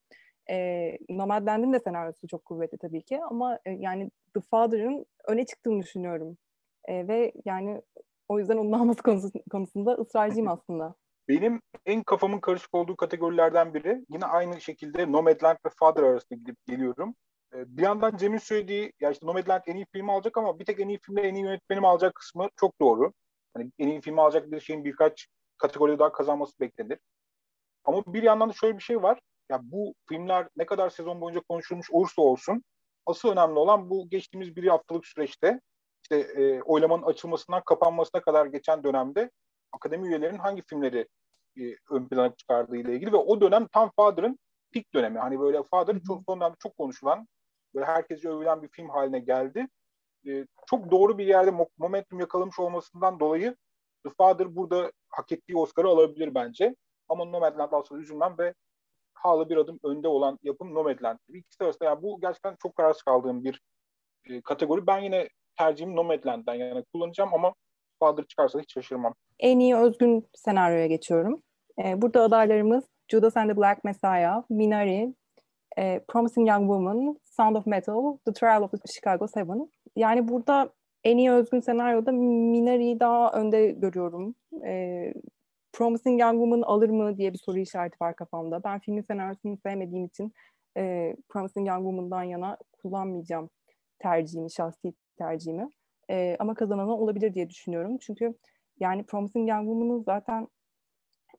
E, 0.50 0.98
Nomadland'in 1.10 1.74
de 1.74 1.80
senaryosu 1.80 2.28
çok 2.28 2.46
kuvvetli 2.46 2.78
tabii 2.78 3.02
ki 3.02 3.20
ama 3.24 3.60
e, 3.66 3.72
yani 3.72 4.12
The 4.34 4.42
Father'ın 4.42 5.06
öne 5.28 5.46
çıktığını 5.46 5.82
düşünüyorum. 5.82 6.38
E, 6.86 7.08
ve 7.08 7.34
yani 7.46 7.82
o 8.30 8.40
yüzden 8.40 8.58
onun 8.58 8.72
alması 8.72 9.04
konusu, 9.04 9.32
konusunda 9.52 9.92
ısrarcıyım 9.94 10.48
aslında. 10.48 10.96
Benim 11.30 11.62
en 11.86 12.04
kafamın 12.04 12.40
karışık 12.40 12.76
olduğu 12.76 12.96
kategorilerden 12.96 13.74
biri 13.74 14.06
yine 14.10 14.26
aynı 14.26 14.62
şekilde 14.62 15.12
Nomadland 15.12 15.58
ve 15.66 15.70
Father 15.80 16.04
arasında 16.04 16.40
gidip 16.40 16.66
geliyorum. 16.66 17.16
Ee, 17.54 17.78
bir 17.78 17.82
yandan 17.82 18.18
Cem'in 18.18 18.38
söylediği 18.38 18.94
ya 19.00 19.12
işte 19.12 19.28
Nomadland 19.28 19.62
en 19.68 19.76
iyi 19.76 19.86
filmi 19.92 20.12
alacak 20.12 20.38
ama 20.38 20.60
bir 20.60 20.66
tek 20.66 20.80
en 20.80 20.88
iyi 20.88 21.00
filmde 21.00 21.22
en 21.22 21.36
iyi 21.36 21.44
yönetmenim 21.44 21.86
alacak 21.86 22.16
kısmı 22.16 22.50
çok 22.56 22.80
doğru. 22.82 23.14
Hani 23.54 23.72
en 23.80 23.88
iyi 23.88 24.02
filmi 24.02 24.22
alacak 24.22 24.52
bir 24.52 24.60
şeyin 24.60 24.86
birkaç 24.86 25.28
kategoride 25.58 26.00
daha 26.00 26.12
kazanması 26.12 26.60
beklenir. 26.60 27.00
Ama 27.86 28.04
bir 28.08 28.24
yandan 28.24 28.50
da 28.50 28.54
şöyle 28.54 28.78
bir 28.78 28.84
şey 28.84 29.04
var. 29.04 29.20
Ya 29.50 29.60
bu 29.64 29.94
filmler 30.10 30.48
ne 30.58 30.66
kadar 30.66 30.90
sezon 30.90 31.22
boyunca 31.22 31.42
konuşulmuş 31.50 31.92
olursa 31.92 32.22
olsun 32.22 32.64
asıl 33.06 33.30
önemli 33.30 33.60
olan 33.60 33.90
bu 33.90 34.10
geçtiğimiz 34.10 34.56
bir 34.56 34.68
haftalık 34.68 35.08
süreçte 35.08 35.60
işte 36.04 36.18
e, 36.18 36.62
oylamanın 36.62 37.04
açılmasından 37.04 37.62
kapanmasına 37.66 38.22
kadar 38.22 38.46
geçen 38.46 38.84
dönemde 38.84 39.32
akademi 39.72 40.08
üyelerinin 40.08 40.40
hangi 40.40 40.62
filmleri 40.62 41.08
e, 41.58 41.62
ön 41.92 42.08
plana 42.08 42.36
çıkardığı 42.36 42.78
ile 42.78 42.96
ilgili 42.96 43.12
ve 43.12 43.18
o 43.18 43.42
dönem 43.42 43.68
tam 43.68 43.92
Father'ın 43.96 44.40
pik 44.72 44.94
dönemi. 44.94 45.20
Hani 45.20 45.40
böyle 45.40 45.64
Father'ın 45.64 46.02
çok 46.08 46.24
son 46.28 46.40
dönemde 46.40 46.56
çok 46.60 46.78
konuşulan 46.78 47.28
böyle 47.76 47.86
herkese 47.86 48.30
övülen 48.30 48.62
bir 48.62 48.68
film 48.68 48.90
haline 48.90 49.20
geldi. 49.20 49.68
E, 50.28 50.46
çok 50.70 50.92
doğru 50.92 51.18
bir 51.18 51.28
yerde 51.28 51.68
momentum 51.78 52.20
yakalamış 52.20 52.60
olmasından 52.60 53.20
dolayı 53.20 53.56
The 54.04 54.10
Father 54.18 54.56
burada 54.56 54.92
hak 55.10 55.32
ettiği 55.32 55.58
Oscar'ı 55.58 55.88
alabilir 55.88 56.36
bence. 56.36 56.76
Ama 57.10 57.26
Nomadland 57.26 57.72
alsa 57.72 57.98
üzülmem 57.98 58.36
ve 58.40 58.54
hala 59.14 59.50
bir 59.50 59.58
adım 59.58 59.80
önde 59.84 60.08
olan 60.08 60.40
yapım 60.44 60.74
Nomadland. 60.74 61.20
İkisi 61.30 61.64
arasında 61.64 61.86
yani 61.86 62.02
bu 62.02 62.22
gerçekten 62.22 62.56
çok 62.62 62.76
kararsız 62.76 63.04
kaldığım 63.04 63.44
bir 63.44 63.62
e, 64.30 64.42
kategori. 64.42 64.88
Ben 64.88 65.00
yine 65.00 65.30
tercihimi 65.58 65.96
Nomadland'den 65.96 66.54
yana 66.54 66.84
kullanacağım 66.84 67.34
ama 67.34 67.54
Father 68.00 68.26
çıkarsa 68.26 68.60
hiç 68.60 68.74
şaşırmam. 68.74 69.14
En 69.40 69.60
iyi 69.60 69.76
özgün 69.76 70.28
senaryoya 70.34 70.88
geçiyorum. 70.88 71.44
E, 71.84 72.02
burada 72.02 72.22
adaylarımız 72.22 72.84
Judas 73.08 73.38
and 73.38 73.50
the 73.50 73.58
Black 73.58 73.84
Messiah, 73.84 74.44
Minari, 74.50 75.14
e, 75.78 76.00
Promising 76.08 76.50
Young 76.50 76.62
Woman, 76.62 77.20
Sound 77.38 77.56
of 77.56 77.66
Metal, 77.66 78.18
The 78.26 78.34
Trial 78.34 78.64
of 78.64 78.72
the 78.72 78.78
Chicago 78.96 79.28
Seven. 79.28 79.72
Yani 79.96 80.28
burada 80.28 80.70
en 81.04 81.18
iyi 81.18 81.32
özgün 81.32 81.60
senaryoda 81.60 82.12
Minari'yi 82.12 83.00
daha 83.00 83.32
önde 83.32 83.72
görüyorum. 83.72 84.36
E, 84.66 85.14
Promising 85.74 86.22
Young 86.22 86.34
Woman 86.34 86.62
alır 86.62 86.90
mı 86.90 87.18
diye 87.18 87.34
bir 87.34 87.40
soru 87.46 87.60
işareti 87.60 87.98
var 88.02 88.16
kafamda. 88.16 88.64
Ben 88.64 88.80
filmin 88.80 89.02
senaryosunu 89.02 89.58
sevmediğim 89.58 90.06
için 90.06 90.34
e, 90.78 91.16
Promising 91.30 91.68
Young 91.68 91.84
Woman'dan 91.84 92.24
yana 92.24 92.58
kullanmayacağım 92.82 93.50
tercihimi, 94.00 94.52
şahsi 94.52 94.94
tercihimi. 95.18 95.70
E, 96.10 96.38
ama 96.40 96.54
kazananı 96.54 96.98
olabilir 96.98 97.34
diye 97.34 97.50
düşünüyorum. 97.50 97.98
Çünkü 97.98 98.34
yani 98.80 99.04
Promising 99.04 99.50
Young 99.50 99.66
Woman'ın 99.68 100.04
zaten 100.04 100.48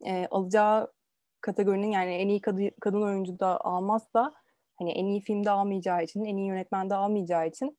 e, 0.07 0.27
alacağı 0.31 0.93
kategorinin 1.41 1.91
yani 1.91 2.15
en 2.15 2.29
iyi 2.29 2.41
kadın, 2.41 2.71
kadın 2.81 3.03
oyuncu 3.03 3.39
da 3.39 3.61
almazsa 3.61 4.35
hani 4.77 4.91
en 4.91 5.07
iyi 5.07 5.21
filmde 5.21 5.51
almayacağı 5.51 6.05
için, 6.05 6.25
en 6.25 6.37
iyi 6.37 6.49
yönetmende 6.49 6.95
almayacağı 6.95 7.49
için 7.49 7.79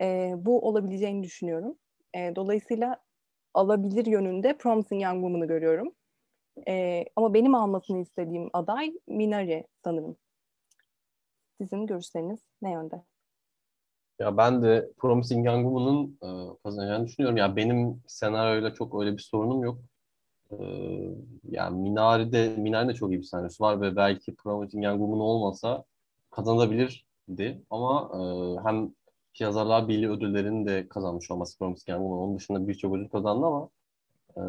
e, 0.00 0.34
bu 0.36 0.68
olabileceğini 0.68 1.22
düşünüyorum. 1.22 1.78
E, 2.14 2.36
dolayısıyla 2.36 3.02
alabilir 3.54 4.06
yönünde 4.06 4.56
Promising 4.56 5.02
Young 5.02 5.14
Woman'ı 5.14 5.46
görüyorum. 5.46 5.94
E, 6.68 7.04
ama 7.16 7.34
benim 7.34 7.54
almasını 7.54 8.02
istediğim 8.02 8.50
aday 8.52 8.92
Minari 9.06 9.66
sanırım. 9.84 10.16
Sizin 11.60 11.86
görüşleriniz 11.86 12.40
ne 12.62 12.72
yönde? 12.72 13.02
Ya 14.18 14.36
ben 14.36 14.62
de 14.62 14.90
Promising 14.98 15.46
Young 15.46 15.64
Woman'ın 15.64 16.18
e, 16.22 16.58
kazanacağını 16.64 17.06
düşünüyorum. 17.06 17.36
Ya 17.36 17.56
benim 17.56 18.02
senaryoyla 18.06 18.74
çok 18.74 19.00
öyle 19.00 19.12
bir 19.12 19.22
sorunum 19.22 19.62
yok. 19.62 19.78
E, 20.50 20.56
yani 21.50 21.80
Minari'de, 21.80 22.54
Minari'de 22.56 22.94
çok 22.94 23.10
iyi 23.10 23.18
bir 23.18 23.24
senaryosu 23.24 23.64
var 23.64 23.80
ve 23.80 23.96
belki 23.96 24.34
Promising 24.34 24.84
Young 24.84 24.98
Woman 24.98 25.20
olmasa 25.20 25.84
kazanabilirdi. 26.38 27.62
Ama 27.70 28.10
e, 28.14 28.20
hem 28.68 28.90
Yazarlar 29.38 29.88
Birliği 29.88 30.10
ödüllerini 30.10 30.66
de 30.66 30.88
kazanmış 30.88 31.30
olması 31.30 31.58
Promising 31.58 31.88
Young 31.88 32.02
Woman. 32.02 32.18
Onun 32.18 32.36
dışında 32.36 32.68
birçok 32.68 32.96
ödül 32.96 33.08
kazandı 33.08 33.46
ama 33.46 33.68
e, 34.36 34.42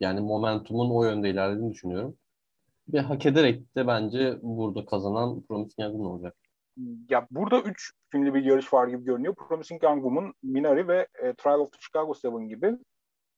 yani 0.00 0.20
momentumun 0.20 0.90
o 0.90 1.04
yönde 1.04 1.30
ilerlediğini 1.30 1.72
düşünüyorum. 1.72 2.16
Ve 2.92 3.00
hak 3.00 3.26
ederek 3.26 3.76
de 3.76 3.86
bence 3.86 4.38
burada 4.42 4.86
kazanan 4.86 5.42
Promising 5.42 5.78
Young 5.78 5.92
Woman 5.92 6.12
olacak. 6.12 6.36
Ya 7.10 7.26
burada 7.30 7.60
üç 7.60 7.92
filmli 8.10 8.34
bir 8.34 8.44
yarış 8.44 8.72
var 8.72 8.88
gibi 8.88 9.04
görünüyor. 9.04 9.34
Promising 9.34 9.82
Young 9.82 10.02
Woman, 10.02 10.34
Minari 10.42 10.88
ve 10.88 11.08
e, 11.22 11.34
Trial 11.34 11.60
of 11.60 11.72
the 11.72 11.78
Chicago 11.80 12.14
Seven 12.14 12.48
gibi. 12.48 12.78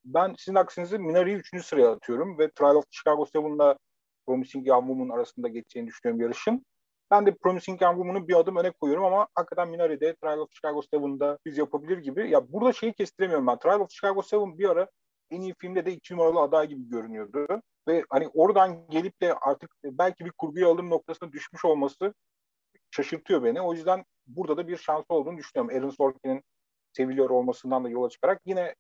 Ben 0.05 0.35
sizin 0.39 0.55
aksinize 0.55 0.99
Minari'yi 0.99 1.37
üçüncü 1.37 1.65
sıraya 1.65 1.91
atıyorum 1.93 2.39
ve 2.39 2.51
Trial 2.51 2.75
of 2.75 2.85
the 2.85 2.91
Chicago 2.91 3.27
Seven'la 3.27 3.77
Promising 4.27 4.67
Young 4.67 4.87
Woman 4.87 5.17
arasında 5.17 5.49
geçeceğini 5.49 5.89
düşünüyorum 5.89 6.21
yarışın. 6.21 6.65
Ben 7.11 7.27
de 7.27 7.35
Promising 7.35 7.83
Young 7.83 7.97
Woman'ı 7.97 8.29
bir 8.29 8.35
adım 8.35 8.57
öne 8.57 8.71
koyuyorum 8.71 9.05
ama 9.05 9.29
hakikaten 9.35 9.69
Minari'de 9.69 10.17
Trial 10.17 10.39
of 10.39 10.49
Chicago 10.53 10.81
7'da 10.81 11.39
biz 11.47 11.59
yapabilir 11.59 11.99
gibi. 11.99 12.31
Ya 12.31 12.53
burada 12.53 12.73
şeyi 12.73 12.93
kestiremiyorum 12.93 13.47
ben. 13.47 13.59
Trial 13.59 13.81
of 13.81 13.91
Chicago 13.91 14.23
7 14.33 14.59
bir 14.59 14.69
ara 14.69 14.89
en 15.31 15.41
iyi 15.41 15.55
filmde 15.59 15.87
de 15.87 15.93
iki 15.93 16.15
numaralı 16.15 16.41
aday 16.41 16.69
gibi 16.69 16.89
görünüyordu. 16.89 17.63
Ve 17.89 18.05
hani 18.11 18.29
oradan 18.29 18.89
gelip 18.91 19.21
de 19.21 19.35
artık 19.35 19.71
belki 19.85 20.25
bir 20.25 20.31
kurguya 20.31 20.69
alım 20.69 20.91
noktasına 20.91 21.33
düşmüş 21.33 21.65
olması 21.65 22.15
şaşırtıyor 22.91 23.45
beni. 23.45 23.61
O 23.61 23.75
yüzden 23.75 24.05
burada 24.27 24.57
da 24.57 24.69
bir 24.69 24.77
şansı 24.77 25.07
olduğunu 25.09 25.39
düşünüyorum. 25.39 25.77
Aaron 25.77 25.91
Sorkin'in 25.91 26.43
seviliyor 26.93 27.31
olmasından 27.31 27.85
da 27.85 27.89
yola 27.89 28.09
çıkarak 28.09 28.41
yine 28.45 28.75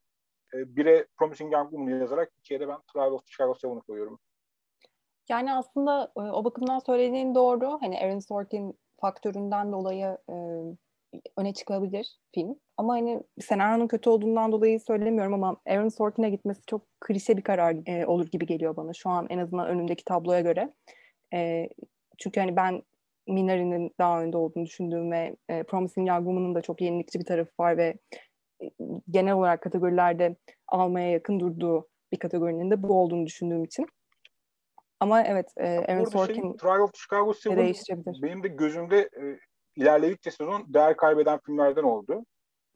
e, 0.55 0.77
bire 0.77 1.07
Promising 1.17 1.53
Young 1.53 1.71
Woman'ı 1.71 2.01
yazarak 2.01 2.33
ikiye 2.39 2.61
de 2.61 2.69
ben 2.69 2.79
Trial 2.93 3.13
of 3.13 3.27
Chicago 3.27 3.53
7'ı 3.53 3.81
koyuyorum. 3.81 4.19
Yani 5.29 5.53
aslında 5.53 6.13
e, 6.17 6.21
o 6.21 6.45
bakımdan 6.45 6.79
söylediğin 6.79 7.35
doğru. 7.35 7.79
Hani 7.81 7.99
Aaron 8.01 8.19
Sorkin 8.19 8.79
faktöründen 9.01 9.73
dolayı 9.73 10.19
e, 10.31 10.35
öne 11.37 11.55
çıkabilir 11.55 12.19
film. 12.35 12.57
Ama 12.77 12.93
hani 12.93 13.23
senaryonun 13.41 13.87
kötü 13.89 14.11
olduğundan 14.11 14.53
dolayı 14.53 14.81
söylemiyorum 14.81 15.35
ama 15.35 15.57
Aaron 15.67 15.89
Sorkin'e 15.89 16.31
gitmesi 16.31 16.61
çok 16.67 16.83
klişe 17.01 17.37
bir 17.37 17.43
karar 17.43 17.77
e, 17.87 18.07
olur 18.07 18.27
gibi 18.27 18.47
geliyor 18.47 18.77
bana 18.77 18.93
şu 18.93 19.11
an 19.11 19.27
en 19.31 19.39
azından 19.39 19.69
önümdeki 19.69 20.05
tabloya 20.05 20.41
göre. 20.41 20.73
E, 21.35 21.69
çünkü 22.19 22.41
hani 22.41 22.57
ben 22.57 22.83
Minari'nin 23.29 23.95
daha 23.99 24.23
önde 24.23 24.37
olduğunu 24.37 24.65
düşündüğüm 24.65 25.13
ve 25.13 25.37
e, 25.49 25.63
Promising 25.63 26.09
Young 26.09 26.25
Woman'ın 26.25 26.55
da 26.55 26.63
çok 26.63 26.81
yenilikçi 26.81 27.21
bir 27.21 27.25
tarafı 27.25 27.53
var 27.61 27.77
ve 27.77 27.95
e, 28.63 28.71
genel 29.11 29.35
olarak 29.35 29.63
kategorilerde 29.63 30.37
almaya 30.69 31.11
yakın 31.11 31.41
durduğu 31.41 31.89
bir 32.13 32.19
kategorinin 32.19 32.71
de 32.71 32.83
bu 32.83 33.01
olduğunu 33.01 33.27
düşündüğüm 33.27 33.65
için 33.65 33.87
ama 35.01 35.23
evet 35.23 35.53
e, 35.57 35.79
Aaron 35.79 36.05
Sorkin 36.05 36.43
şey, 36.43 36.57
Trial 36.57 36.81
of 36.81 36.91
Chicago 36.95 37.35
7 37.45 37.57
değiştirebilir. 37.57 38.23
Benim 38.23 38.43
de 38.43 38.49
gözümde 38.49 38.99
e, 38.99 39.39
ilerledikçe 39.77 40.31
sezon 40.31 40.75
değer 40.75 40.97
kaybeden 40.97 41.41
filmlerden 41.47 41.83
oldu. 41.83 42.25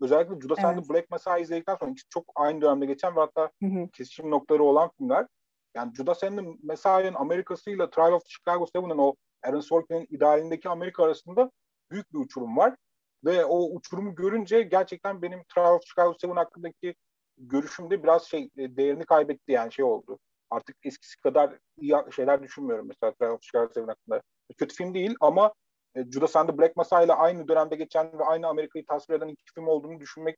Özellikle 0.00 0.40
Judas 0.40 0.58
evet. 0.58 0.64
and 0.64 0.82
the 0.82 0.94
Black 0.94 1.10
Messiah 1.10 1.38
izledikten 1.38 1.76
sonra 1.76 1.90
ikisi 1.90 2.08
çok 2.08 2.24
aynı 2.34 2.60
dönemde 2.60 2.86
geçen 2.86 3.16
ve 3.16 3.20
hatta 3.20 3.50
hı 3.62 3.66
hı. 3.66 3.88
kesişim 3.92 4.30
noktaları 4.30 4.62
olan 4.62 4.90
filmler. 4.98 5.26
Yani 5.74 5.94
Judas 5.94 6.24
and 6.24 6.38
the 6.38 6.44
Messiah'ın 6.62 7.14
Amerika'sıyla 7.14 7.90
Trial 7.90 8.12
of 8.12 8.22
Chicago 8.26 8.64
7'ın 8.64 8.98
o 8.98 9.14
Aaron 9.42 9.60
Sorkin'in 9.60 10.06
idealindeki 10.10 10.68
Amerika 10.68 11.04
arasında 11.04 11.50
büyük 11.90 12.12
bir 12.12 12.18
uçurum 12.18 12.56
var. 12.56 12.76
Ve 13.24 13.44
o 13.44 13.74
uçurumu 13.74 14.14
görünce 14.14 14.62
gerçekten 14.62 15.22
benim 15.22 15.44
Trial 15.54 15.74
of 15.74 15.82
Chicago 15.84 16.14
7 16.24 16.34
hakkındaki 16.34 16.94
görüşümde 17.38 18.02
biraz 18.02 18.24
şey 18.24 18.50
e, 18.56 18.76
değerini 18.76 19.04
kaybetti 19.04 19.52
yani 19.52 19.72
şey 19.72 19.84
oldu 19.84 20.18
artık 20.50 20.76
eskisi 20.82 21.20
kadar 21.20 21.58
iyi 21.78 21.94
şeyler 22.16 22.42
düşünmüyorum 22.42 22.88
mesela 22.88 23.12
Trial 23.12 23.32
of 23.32 23.42
Chicago 23.42 23.80
7 23.80 23.86
hakkında. 23.86 24.22
Kötü 24.58 24.74
film 24.74 24.94
değil 24.94 25.14
ama 25.20 25.52
e, 25.96 26.04
Judas 26.10 26.36
and 26.36 26.48
the 26.48 26.58
Black 26.58 26.76
Messiah 26.76 27.02
ile 27.02 27.12
aynı 27.12 27.48
dönemde 27.48 27.76
geçen 27.76 28.18
ve 28.18 28.24
aynı 28.24 28.46
Amerika'yı 28.46 28.86
tasvir 28.86 29.14
eden 29.14 29.28
iki 29.28 29.54
film 29.54 29.68
olduğunu 29.68 30.00
düşünmek 30.00 30.36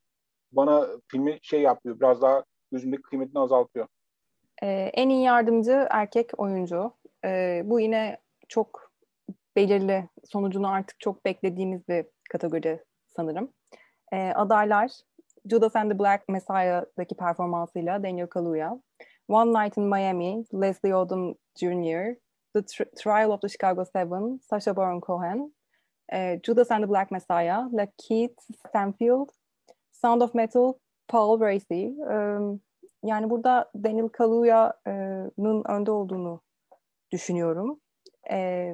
bana 0.52 0.88
filmi 1.08 1.38
şey 1.42 1.60
yapıyor. 1.60 2.00
Biraz 2.00 2.22
daha 2.22 2.44
gözümdeki 2.72 3.02
kıymetini 3.02 3.38
azaltıyor. 3.38 3.86
Ee, 4.62 4.90
en 4.94 5.08
iyi 5.08 5.22
yardımcı 5.22 5.86
erkek 5.90 6.30
oyuncu. 6.40 6.92
Ee, 7.24 7.62
bu 7.64 7.80
yine 7.80 8.18
çok 8.48 8.92
belirli 9.56 10.08
sonucunu 10.24 10.68
artık 10.68 11.00
çok 11.00 11.24
beklediğimiz 11.24 11.88
bir 11.88 12.06
kategori 12.30 12.84
sanırım. 13.16 13.52
Ee, 14.12 14.32
adaylar 14.34 14.90
Judas 15.50 15.76
and 15.76 15.90
the 15.90 15.98
Black 15.98 16.28
Messiah'daki 16.28 17.14
performansıyla 17.14 18.02
Daniel 18.02 18.26
Kaluuya, 18.26 18.80
One 19.26 19.52
Night 19.52 19.76
in 19.76 19.88
Miami, 19.88 20.44
Leslie 20.52 20.90
Odom 20.90 21.34
Jr., 21.56 22.18
The 22.54 22.62
Trial 23.00 23.32
of 23.32 23.40
the 23.40 23.48
Chicago 23.48 23.84
Seven, 23.84 24.40
Sacha 24.48 24.74
Baron 24.74 25.00
Cohen, 25.00 25.52
uh, 26.12 26.36
Judas 26.42 26.70
and 26.70 26.82
the 26.82 26.86
Black 26.86 27.10
Messiah, 27.10 27.62
Lakeith 27.72 28.36
Stanfield, 28.68 29.30
Sound 29.92 30.22
of 30.22 30.34
Metal, 30.34 30.80
Paul 31.08 31.38
Racy. 31.38 31.94
Um, 32.06 32.60
yani 33.04 33.30
burada 33.30 33.70
Daniel 33.84 34.08
Kaluuya'nın 34.08 35.64
önde 35.68 35.90
olduğunu 35.90 36.40
düşünüyorum. 37.12 37.80
E, 38.30 38.72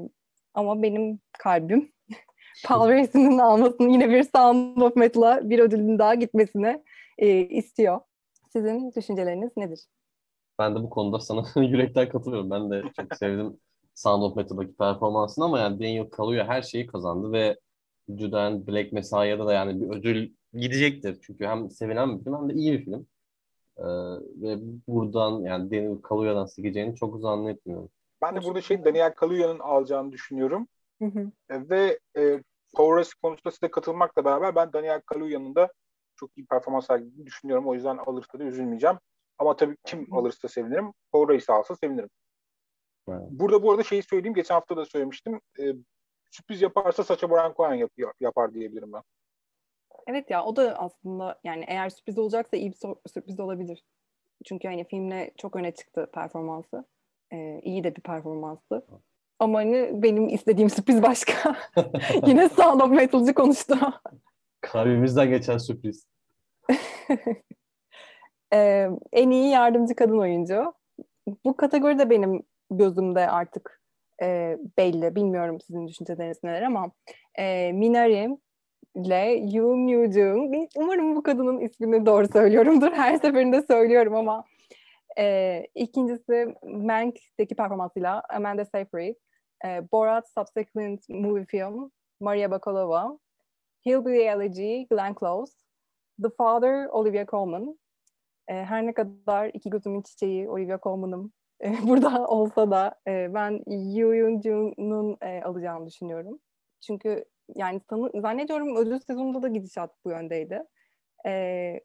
ama 0.55 0.83
benim 0.83 1.21
kalbim 1.39 1.93
Paul 2.65 2.89
Racy'nin 2.89 3.39
almasını 3.39 3.93
yine 3.93 4.09
bir 4.09 4.23
Sound 4.23 4.81
of 4.81 4.97
Metal'a 4.97 5.51
bir 5.51 5.59
ödülün 5.59 5.99
daha 5.99 6.15
gitmesini 6.15 6.83
e, 7.19 7.41
istiyor. 7.41 8.01
Sizin 8.53 8.93
düşünceleriniz 8.93 9.57
nedir? 9.57 9.87
Ben 10.59 10.75
de 10.75 10.83
bu 10.83 10.91
konuda 10.91 11.21
sana 11.21 11.45
yürekten 11.57 12.09
katılıyorum. 12.09 12.51
Ben 12.51 12.71
de 12.71 12.83
çok 12.97 13.17
sevdim 13.17 13.61
Sound 13.95 14.23
of 14.23 14.37
Metal'daki 14.37 14.77
performansını 14.77 15.45
ama 15.45 15.59
yani 15.59 15.81
Daniel 15.81 16.11
Kaluuya 16.11 16.49
her 16.49 16.63
şeyi 16.63 16.87
kazandı 16.87 17.33
ve 17.33 17.59
Judan 18.09 18.67
Black 18.67 18.93
Messiah'da 18.93 19.47
da 19.47 19.53
yani 19.53 19.81
bir 19.81 19.97
ödül 19.97 20.31
gidecektir. 20.53 21.19
Çünkü 21.23 21.47
hem 21.47 21.71
sevilen 21.71 22.19
bir 22.19 22.25
film 22.25 22.35
hem 22.35 22.49
de 22.49 22.55
iyi 22.55 22.73
bir 22.73 22.85
film. 22.85 23.07
Ee, 23.79 23.85
ve 24.43 24.59
buradan 24.89 25.41
yani 25.41 25.71
Daniel 25.71 26.03
Kaluya'dan 26.03 26.47
sikeceğini 26.47 26.97
çok 26.97 27.21
zannetmiyorum. 27.21 27.91
Ben 28.23 28.37
de 28.37 28.43
burada 28.43 28.61
şey 28.61 28.85
Daniel 28.85 29.15
Kaluya'nın 29.15 29.59
alacağını 29.59 30.13
düşünüyorum. 30.13 30.69
Hı 31.03 31.05
hı. 31.05 31.31
E, 31.51 31.71
ve 31.71 31.99
e, 32.19 32.43
Power 32.77 33.13
konusunda 33.23 33.51
size 33.51 33.71
katılmakla 33.71 34.25
beraber 34.25 34.55
ben 34.55 34.73
Daniel 34.73 35.01
Kaluya'nın 35.01 35.55
da 35.55 35.73
çok 36.17 36.39
iyi 36.39 36.47
performans 36.47 36.87
sergilediğini 36.87 37.27
düşünüyorum. 37.27 37.69
O 37.69 37.75
yüzden 37.75 37.97
alırsa 37.97 38.39
da 38.39 38.45
üzülmeyeceğim. 38.45 38.97
Ama 39.39 39.57
tabii 39.57 39.77
kim 39.85 40.15
alırsa 40.15 40.49
sevinirim. 40.49 40.93
Reis 41.15 41.51
alsa 41.51 41.77
sevinirim. 41.77 42.11
Evet. 43.09 43.21
Burada 43.31 43.63
bu 43.63 43.71
arada 43.71 43.83
şeyi 43.83 44.03
söyleyeyim. 44.03 44.35
Geçen 44.35 44.55
hafta 44.55 44.77
da 44.77 44.85
söylemiştim. 44.85 45.41
Ee, 45.59 45.73
sürpriz 46.31 46.63
yaparsa 46.63 47.05
Sacha 47.05 47.31
Baron 47.31 47.55
Cohen 47.57 47.75
yap, 47.75 47.91
yapar 48.21 48.55
diyebilirim 48.55 48.93
ben. 48.93 49.03
Evet 50.07 50.31
ya 50.31 50.45
o 50.45 50.57
da 50.57 50.79
aslında 50.79 51.41
yani 51.45 51.65
eğer 51.69 51.89
sürpriz 51.89 52.19
olacaksa 52.19 52.57
iyi 52.57 52.71
bir 52.71 52.77
sürpriz 53.13 53.41
olabilir. 53.41 53.85
Çünkü 54.45 54.69
hani 54.69 54.85
filmle 54.85 55.31
çok 55.37 55.57
öne 55.57 55.75
çıktı 55.75 56.11
performansı. 56.15 56.85
Ee, 57.33 57.61
iyi 57.63 57.85
de 57.85 57.97
bir 57.97 58.01
performanstı. 58.01 58.87
Ama 59.39 59.59
hani 59.59 59.91
benim 60.03 60.29
istediğim 60.29 60.71
sürpriz 60.71 61.03
başka. 61.03 61.57
Yine 62.27 62.49
Sound 62.49 62.81
of 62.81 62.91
Metal'cı 62.91 63.35
konuştu. 63.35 63.75
Kalbimizden 64.61 65.31
geçen 65.31 65.59
sürpriz. 65.59 66.07
ee, 68.53 68.89
en 69.13 69.31
iyi 69.31 69.51
yardımcı 69.51 69.95
kadın 69.97 70.19
oyuncu. 70.19 70.75
Bu 71.45 71.57
kategori 71.57 71.99
de 71.99 72.11
benim 72.11 72.43
gözümde 72.71 73.31
artık 73.31 73.81
e, 74.23 74.59
belli. 74.79 75.15
Bilmiyorum 75.15 75.61
sizin 75.61 75.89
düşünceleriniz 75.89 76.45
neler 76.45 76.63
ama 76.63 76.93
e, 77.39 77.73
Minari 77.73 78.39
ile 78.95 79.57
Yoo 79.57 80.11
Jung. 80.11 80.55
Umarım 80.77 81.17
bu 81.17 81.23
kadının 81.23 81.61
ismini 81.61 82.07
doğru 82.07 82.29
söylüyorumdur. 82.29 82.93
Her 82.93 83.17
seferinde 83.17 83.63
söylüyorum 83.63 84.15
ama 84.15 84.45
e, 85.19 85.67
ikincisi 85.75 86.55
Mank'teki 86.63 87.55
performansıyla 87.55 88.23
Amanda 88.31 88.65
Seyfried. 88.65 89.15
E, 89.65 89.93
Borat 89.93 90.29
Subsequent 90.29 91.09
Movie 91.09 91.45
Film 91.45 91.91
Maria 92.21 92.51
Bakalova. 92.51 93.19
Hillbilly 93.87 94.23
Elegy 94.23 94.87
Glenn 94.91 95.15
Close. 95.21 95.53
The 96.23 96.31
Father 96.39 96.87
Olivia 96.87 97.27
Colman. 97.27 97.79
E, 98.49 98.55
her 98.55 98.87
ne 98.87 98.95
kadar 98.95 99.51
iki 99.55 99.71
gözümün 99.71 100.03
çiçeği 100.03 100.51
Olivia 100.51 100.79
Colman'ım 100.83 101.33
e, 101.65 101.69
burada 101.89 102.27
olsa 102.27 102.71
da 102.71 102.95
e, 103.09 103.35
ben 103.35 103.63
Yoo 103.97 104.15
Yoon 104.15 104.41
Jung'un 104.41 105.17
e, 105.23 105.43
alacağını 105.43 105.87
düşünüyorum. 105.87 106.41
Çünkü 106.81 107.25
yani 107.57 107.81
sanı, 107.91 108.21
zannediyorum 108.21 108.77
ödül 108.77 108.99
sezonunda 108.99 109.43
da 109.43 109.49
gidişat 109.49 109.91
bu 110.05 110.11
yöndeydi. 110.11 110.63
E, 111.27 111.81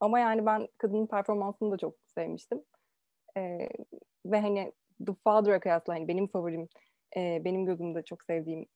ama 0.00 0.20
yani 0.20 0.46
ben 0.46 0.68
kadının 0.78 1.06
performansını 1.06 1.70
da 1.72 1.78
çok 1.78 1.94
sevmiştim. 2.14 2.62
E, 3.36 3.68
ve 4.26 4.40
hani 4.40 4.72
The 5.06 5.12
Father'a 5.24 5.60
kıyasla 5.60 5.94
hani 5.94 6.08
benim 6.08 6.26
favorim, 6.26 6.68
e, 7.16 7.44
benim 7.44 7.66
gözümde 7.66 8.02
çok 8.02 8.22
sevdiğim 8.22 8.66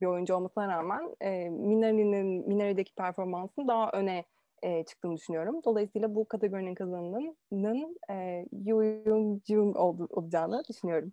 bir 0.00 0.06
oyuncu 0.06 0.34
olmasına 0.34 0.68
rağmen 0.68 1.16
e, 1.20 1.48
Minari'nin 1.48 2.48
Minari'deki 2.48 2.94
performansını 2.94 3.68
daha 3.68 3.90
öne 3.90 4.24
e, 4.62 4.84
çıktığını 4.84 5.16
düşünüyorum. 5.16 5.60
Dolayısıyla 5.64 6.14
bu 6.14 6.28
kategorinin 6.28 6.74
kazananının 6.74 7.96
e, 8.10 8.46
Yoo 8.64 8.82
Yoon 8.82 9.40
Jung 9.48 9.76
olacağını 9.76 10.62
düşünüyorum. 10.68 11.12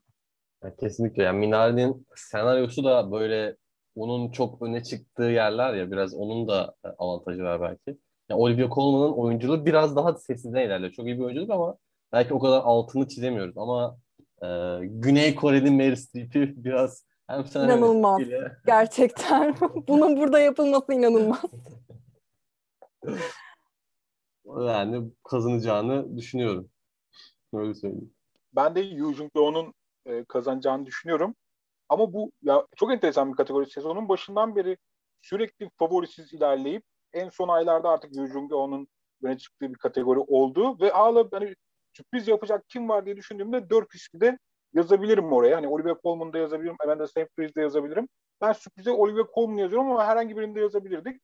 kesinlikle. 0.80 1.24
Yani 1.24 1.40
Minari'nin 1.40 2.08
senaryosu 2.16 2.84
da 2.84 3.12
böyle 3.12 3.56
onun 3.96 4.32
çok 4.32 4.62
öne 4.62 4.84
çıktığı 4.84 5.24
yerler 5.24 5.74
ya 5.74 5.92
biraz 5.92 6.14
onun 6.14 6.48
da 6.48 6.76
e, 6.86 6.88
avantajı 6.88 7.44
var 7.44 7.62
belki. 7.62 8.00
Yani 8.30 8.42
Olivia 8.42 8.70
Colman'ın 8.70 9.14
oyunculuğu 9.14 9.66
biraz 9.66 9.96
daha 9.96 10.14
sessinden 10.14 10.62
ilerliyor. 10.62 10.92
Çok 10.92 11.06
iyi 11.06 11.20
bir 11.20 11.24
oyunculuk 11.24 11.50
ama 11.50 11.78
belki 12.14 12.34
o 12.34 12.40
kadar 12.40 12.62
altını 12.64 13.08
çizemiyoruz. 13.08 13.58
Ama 13.58 13.98
e, 14.44 14.48
Güney 14.82 15.36
Koreli 15.36 15.72
Meryl 15.72 15.96
Streep'i 15.96 16.64
biraz 16.64 17.06
hem 17.28 17.46
inanılmaz. 17.56 18.22
Gerçekten. 18.66 19.56
Bunun 19.88 20.18
burada 20.18 20.40
yapılması 20.40 20.94
inanılmaz. 20.94 21.46
yani 24.46 25.12
kazanacağını 25.24 26.18
düşünüyorum. 26.18 26.70
Öyle 27.54 27.74
söyleyeyim. 27.74 28.14
Ben 28.56 28.76
de 28.76 28.82
Yu 28.82 29.14
Jung 29.14 29.36
Do'nun 29.36 29.74
e, 30.06 30.24
kazanacağını 30.24 30.86
düşünüyorum. 30.86 31.36
Ama 31.90 32.14
bu 32.14 32.32
ya 32.42 32.68
çok 32.76 32.92
enteresan 32.92 33.32
bir 33.32 33.38
kategori. 33.38 33.70
Sezonun 33.70 34.10
başından 34.10 34.56
beri 34.56 34.78
sürekli 35.22 35.70
favorisiz 35.80 36.34
ilerleyip 36.34 36.84
en 37.14 37.30
son 37.30 37.48
aylarda 37.48 37.90
artık 37.90 38.16
Yu 38.16 38.28
Jung 38.28 38.52
onun 38.52 38.88
öne 39.24 39.38
çıktığı 39.38 39.70
bir 39.70 39.78
kategori 39.78 40.20
oldu 40.20 40.80
ve 40.82 40.90
hala 40.90 41.28
hani 41.32 41.56
sürpriz 41.94 42.28
yapacak 42.28 42.70
kim 42.70 42.90
var 42.90 43.06
diye 43.06 43.18
düşündüğümde 43.18 43.70
dört 43.70 43.96
ismi 43.96 44.22
de 44.22 44.38
yazabilirim 44.74 45.34
oraya. 45.34 45.58
Hani 45.58 45.68
Olivia 45.68 45.96
Colman 46.04 46.34
da 46.34 46.38
yazabilirim, 46.38 46.76
Amanda 46.84 47.08
Seyfried 47.08 47.56
de 47.56 47.62
yazabilirim. 47.62 48.08
Ben 48.42 48.54
sürprize 48.54 48.92
Olivia 48.92 49.24
Colman 49.36 49.58
yazıyorum 49.58 49.92
ama 49.92 50.06
herhangi 50.06 50.38
birinde 50.38 50.60
yazabilirdik. 50.60 51.22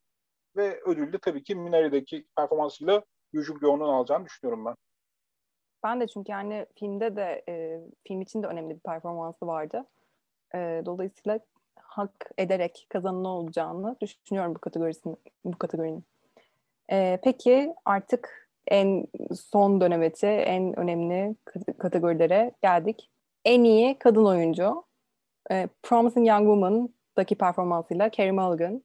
Ve 0.56 0.82
ödül 0.86 1.20
tabii 1.22 1.44
ki 1.44 1.56
Minari'deki 1.56 2.26
performansıyla 2.38 3.04
Yu 3.34 3.44
Jung 3.44 3.64
onun 3.64 3.90
alacağını 3.90 4.26
düşünüyorum 4.26 4.66
ben. 4.66 4.76
Ben 5.84 6.02
de 6.02 6.08
çünkü 6.08 6.32
yani 6.32 6.66
filmde 6.80 7.16
de 7.16 7.44
e, 7.50 7.82
film 8.08 8.22
için 8.22 8.44
de 8.44 8.48
önemli 8.48 8.76
bir 8.76 8.80
performansı 8.80 9.48
vardı. 9.48 9.86
E, 10.56 10.82
dolayısıyla 10.86 11.40
hak 11.76 12.32
ederek 12.38 12.88
kazanın 12.90 13.26
olacağını 13.26 13.96
düşünüyorum 14.02 14.56
bu 14.56 14.60
kategorisinin 14.60 15.18
bu 15.46 15.58
kategorinin. 15.58 16.04
E, 16.92 17.20
peki 17.24 17.74
artık 17.86 18.50
en 18.68 19.08
son 19.52 19.82
dönemeti, 19.82 20.28
en 20.28 20.80
önemli 20.80 21.36
kategorilere 21.78 22.52
geldik. 22.62 23.10
En 23.46 23.64
iyi 23.64 24.00
kadın 24.00 24.26
oyuncu 24.26 24.84
e, 25.52 25.68
Promising 25.84 26.28
Young 26.28 26.42
Woman'daki 26.42 27.36
performansıyla 27.36 28.12
Carey 28.12 28.32
Mulligan. 28.32 28.84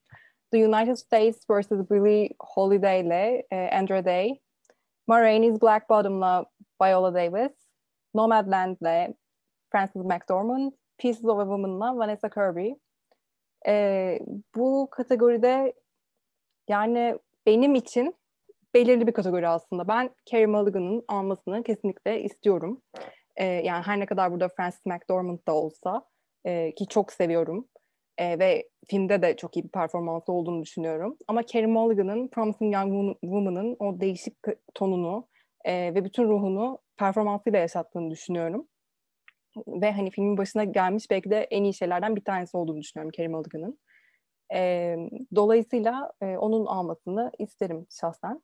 The 0.56 0.62
United 0.62 0.96
States 0.96 1.44
vs. 1.46 1.86
Billie 1.90 2.30
Holiday 2.40 3.00
ile 3.00 3.46
e, 3.50 3.70
Andra 3.78 4.04
Day. 4.04 4.40
Ma 5.06 5.20
Rainey's 5.20 5.60
Black 5.60 5.90
Bottom'la 5.90 6.46
Viola 6.80 7.14
Davis. 7.14 7.52
Nomadland'le 8.14 9.14
Frances 9.70 10.02
McDormand 10.02 10.72
Pieces 10.98 11.24
of 11.24 11.38
a 11.38 11.44
Woman'la 11.44 11.96
Vanessa 11.96 12.30
Kirby. 12.30 12.72
Ee, 13.66 14.18
bu 14.54 14.88
kategoride 14.90 15.72
yani 16.68 17.18
benim 17.46 17.74
için 17.74 18.14
belirli 18.74 19.06
bir 19.06 19.12
kategori 19.12 19.48
aslında. 19.48 19.88
Ben 19.88 20.10
Carey 20.26 20.46
Mulligan'ın 20.46 21.04
almasını 21.08 21.62
kesinlikle 21.62 22.22
istiyorum. 22.22 22.82
Ee, 23.36 23.44
yani 23.44 23.82
her 23.82 24.00
ne 24.00 24.06
kadar 24.06 24.32
burada 24.32 24.48
Frances 24.48 24.86
McDormand 24.86 25.38
da 25.48 25.54
olsa 25.54 26.02
e, 26.44 26.74
ki 26.74 26.86
çok 26.88 27.12
seviyorum 27.12 27.68
e, 28.18 28.38
ve 28.38 28.68
filmde 28.88 29.22
de 29.22 29.36
çok 29.36 29.56
iyi 29.56 29.64
bir 29.64 29.68
performansı 29.68 30.32
olduğunu 30.32 30.62
düşünüyorum. 30.62 31.16
Ama 31.28 31.46
Carey 31.46 31.66
Mulligan'ın 31.66 32.28
Promising 32.28 32.74
Young 32.74 33.16
Woman'ın 33.20 33.76
o 33.78 34.00
değişik 34.00 34.36
tonunu 34.74 35.28
e, 35.64 35.94
ve 35.94 36.04
bütün 36.04 36.28
ruhunu 36.28 36.78
performansıyla 36.96 37.58
yaşattığını 37.58 38.10
düşünüyorum 38.10 38.68
ve 39.66 39.92
hani 39.92 40.10
filmin 40.10 40.36
başına 40.38 40.64
gelmiş 40.64 41.10
belki 41.10 41.30
de 41.30 41.40
en 41.50 41.64
iyi 41.64 41.74
şeylerden 41.74 42.16
bir 42.16 42.24
tanesi 42.24 42.56
olduğunu 42.56 42.80
düşünüyorum 42.80 43.10
Kerim 43.10 43.34
Alıgın'ın. 43.34 43.78
E, 44.54 44.96
dolayısıyla 45.34 46.12
e, 46.22 46.36
onun 46.36 46.66
almasını 46.66 47.32
isterim 47.38 47.86
şahsen. 48.00 48.42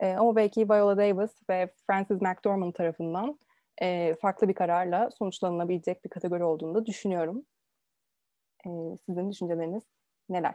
E, 0.00 0.12
ama 0.12 0.36
belki 0.36 0.68
Viola 0.68 0.96
Davis 0.96 1.32
ve 1.50 1.70
Frances 1.86 2.20
McDormand 2.20 2.72
tarafından 2.72 3.38
e, 3.82 4.14
farklı 4.20 4.48
bir 4.48 4.54
kararla 4.54 5.10
sonuçlanabilecek 5.18 6.04
bir 6.04 6.10
kategori 6.10 6.44
olduğunu 6.44 6.74
da 6.74 6.86
düşünüyorum. 6.86 7.44
E, 8.66 8.96
sizin 9.06 9.30
düşünceleriniz 9.30 9.82
neler? 10.28 10.54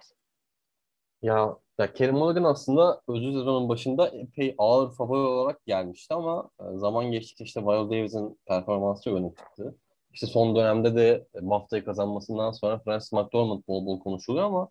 Ya, 1.21 1.57
ya 1.79 1.93
Kerim 1.93 2.15
Mulligan 2.15 2.43
aslında 2.43 3.01
özür 3.07 3.31
sezonun 3.31 3.69
başında 3.69 4.07
epey 4.07 4.55
ağır 4.57 4.95
favori 4.95 5.19
olarak 5.19 5.65
gelmişti 5.65 6.13
ama 6.13 6.49
zaman 6.75 7.11
geçtikçe 7.11 7.43
işte 7.43 7.61
Viola 7.61 7.89
Davis'in 7.89 8.39
performansı 8.45 9.15
öne 9.15 9.29
çıktı. 9.29 9.75
İşte 10.13 10.27
son 10.27 10.55
dönemde 10.55 10.95
de 10.95 11.27
BAFTA'yı 11.41 11.85
kazanmasından 11.85 12.51
sonra 12.51 12.79
Francis 12.79 13.11
McDormand 13.13 13.63
bol 13.67 13.85
bol 13.85 13.99
konuşuluyor 13.99 14.45
ama 14.45 14.69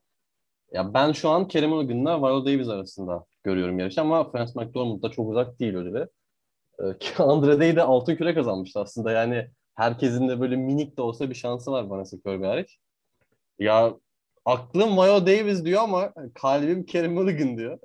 ya 0.72 0.94
ben 0.94 1.12
şu 1.12 1.30
an 1.30 1.48
Kerem 1.48 1.72
Ilgın'la 1.72 2.22
Viola 2.22 2.46
Davis 2.46 2.68
arasında 2.68 3.24
görüyorum 3.42 3.78
yarışı 3.78 4.00
ama 4.00 4.30
Francis 4.30 4.56
McDormand 4.56 5.02
da 5.02 5.10
çok 5.10 5.30
uzak 5.30 5.60
değil 5.60 5.76
öyle. 5.76 6.08
Ee, 6.80 6.84
Andre 7.22 7.60
Day 7.60 7.76
de 7.76 7.82
altın 7.82 8.16
küre 8.16 8.34
kazanmıştı 8.34 8.80
aslında 8.80 9.12
yani 9.12 9.48
herkesin 9.74 10.28
de 10.28 10.40
böyle 10.40 10.56
minik 10.56 10.96
de 10.96 11.02
olsa 11.02 11.30
bir 11.30 11.34
şansı 11.34 11.72
var 11.72 11.90
bana 11.90 12.04
Kirby 12.04 12.44
hariç. 12.46 12.78
Ya 13.58 13.94
aklım 14.44 14.96
Viola 14.96 15.26
Davis 15.26 15.64
diyor 15.64 15.82
ama 15.82 16.12
kalbim 16.34 16.86
Kerem 16.86 17.28
Ilgın 17.28 17.56
diyor. 17.56 17.78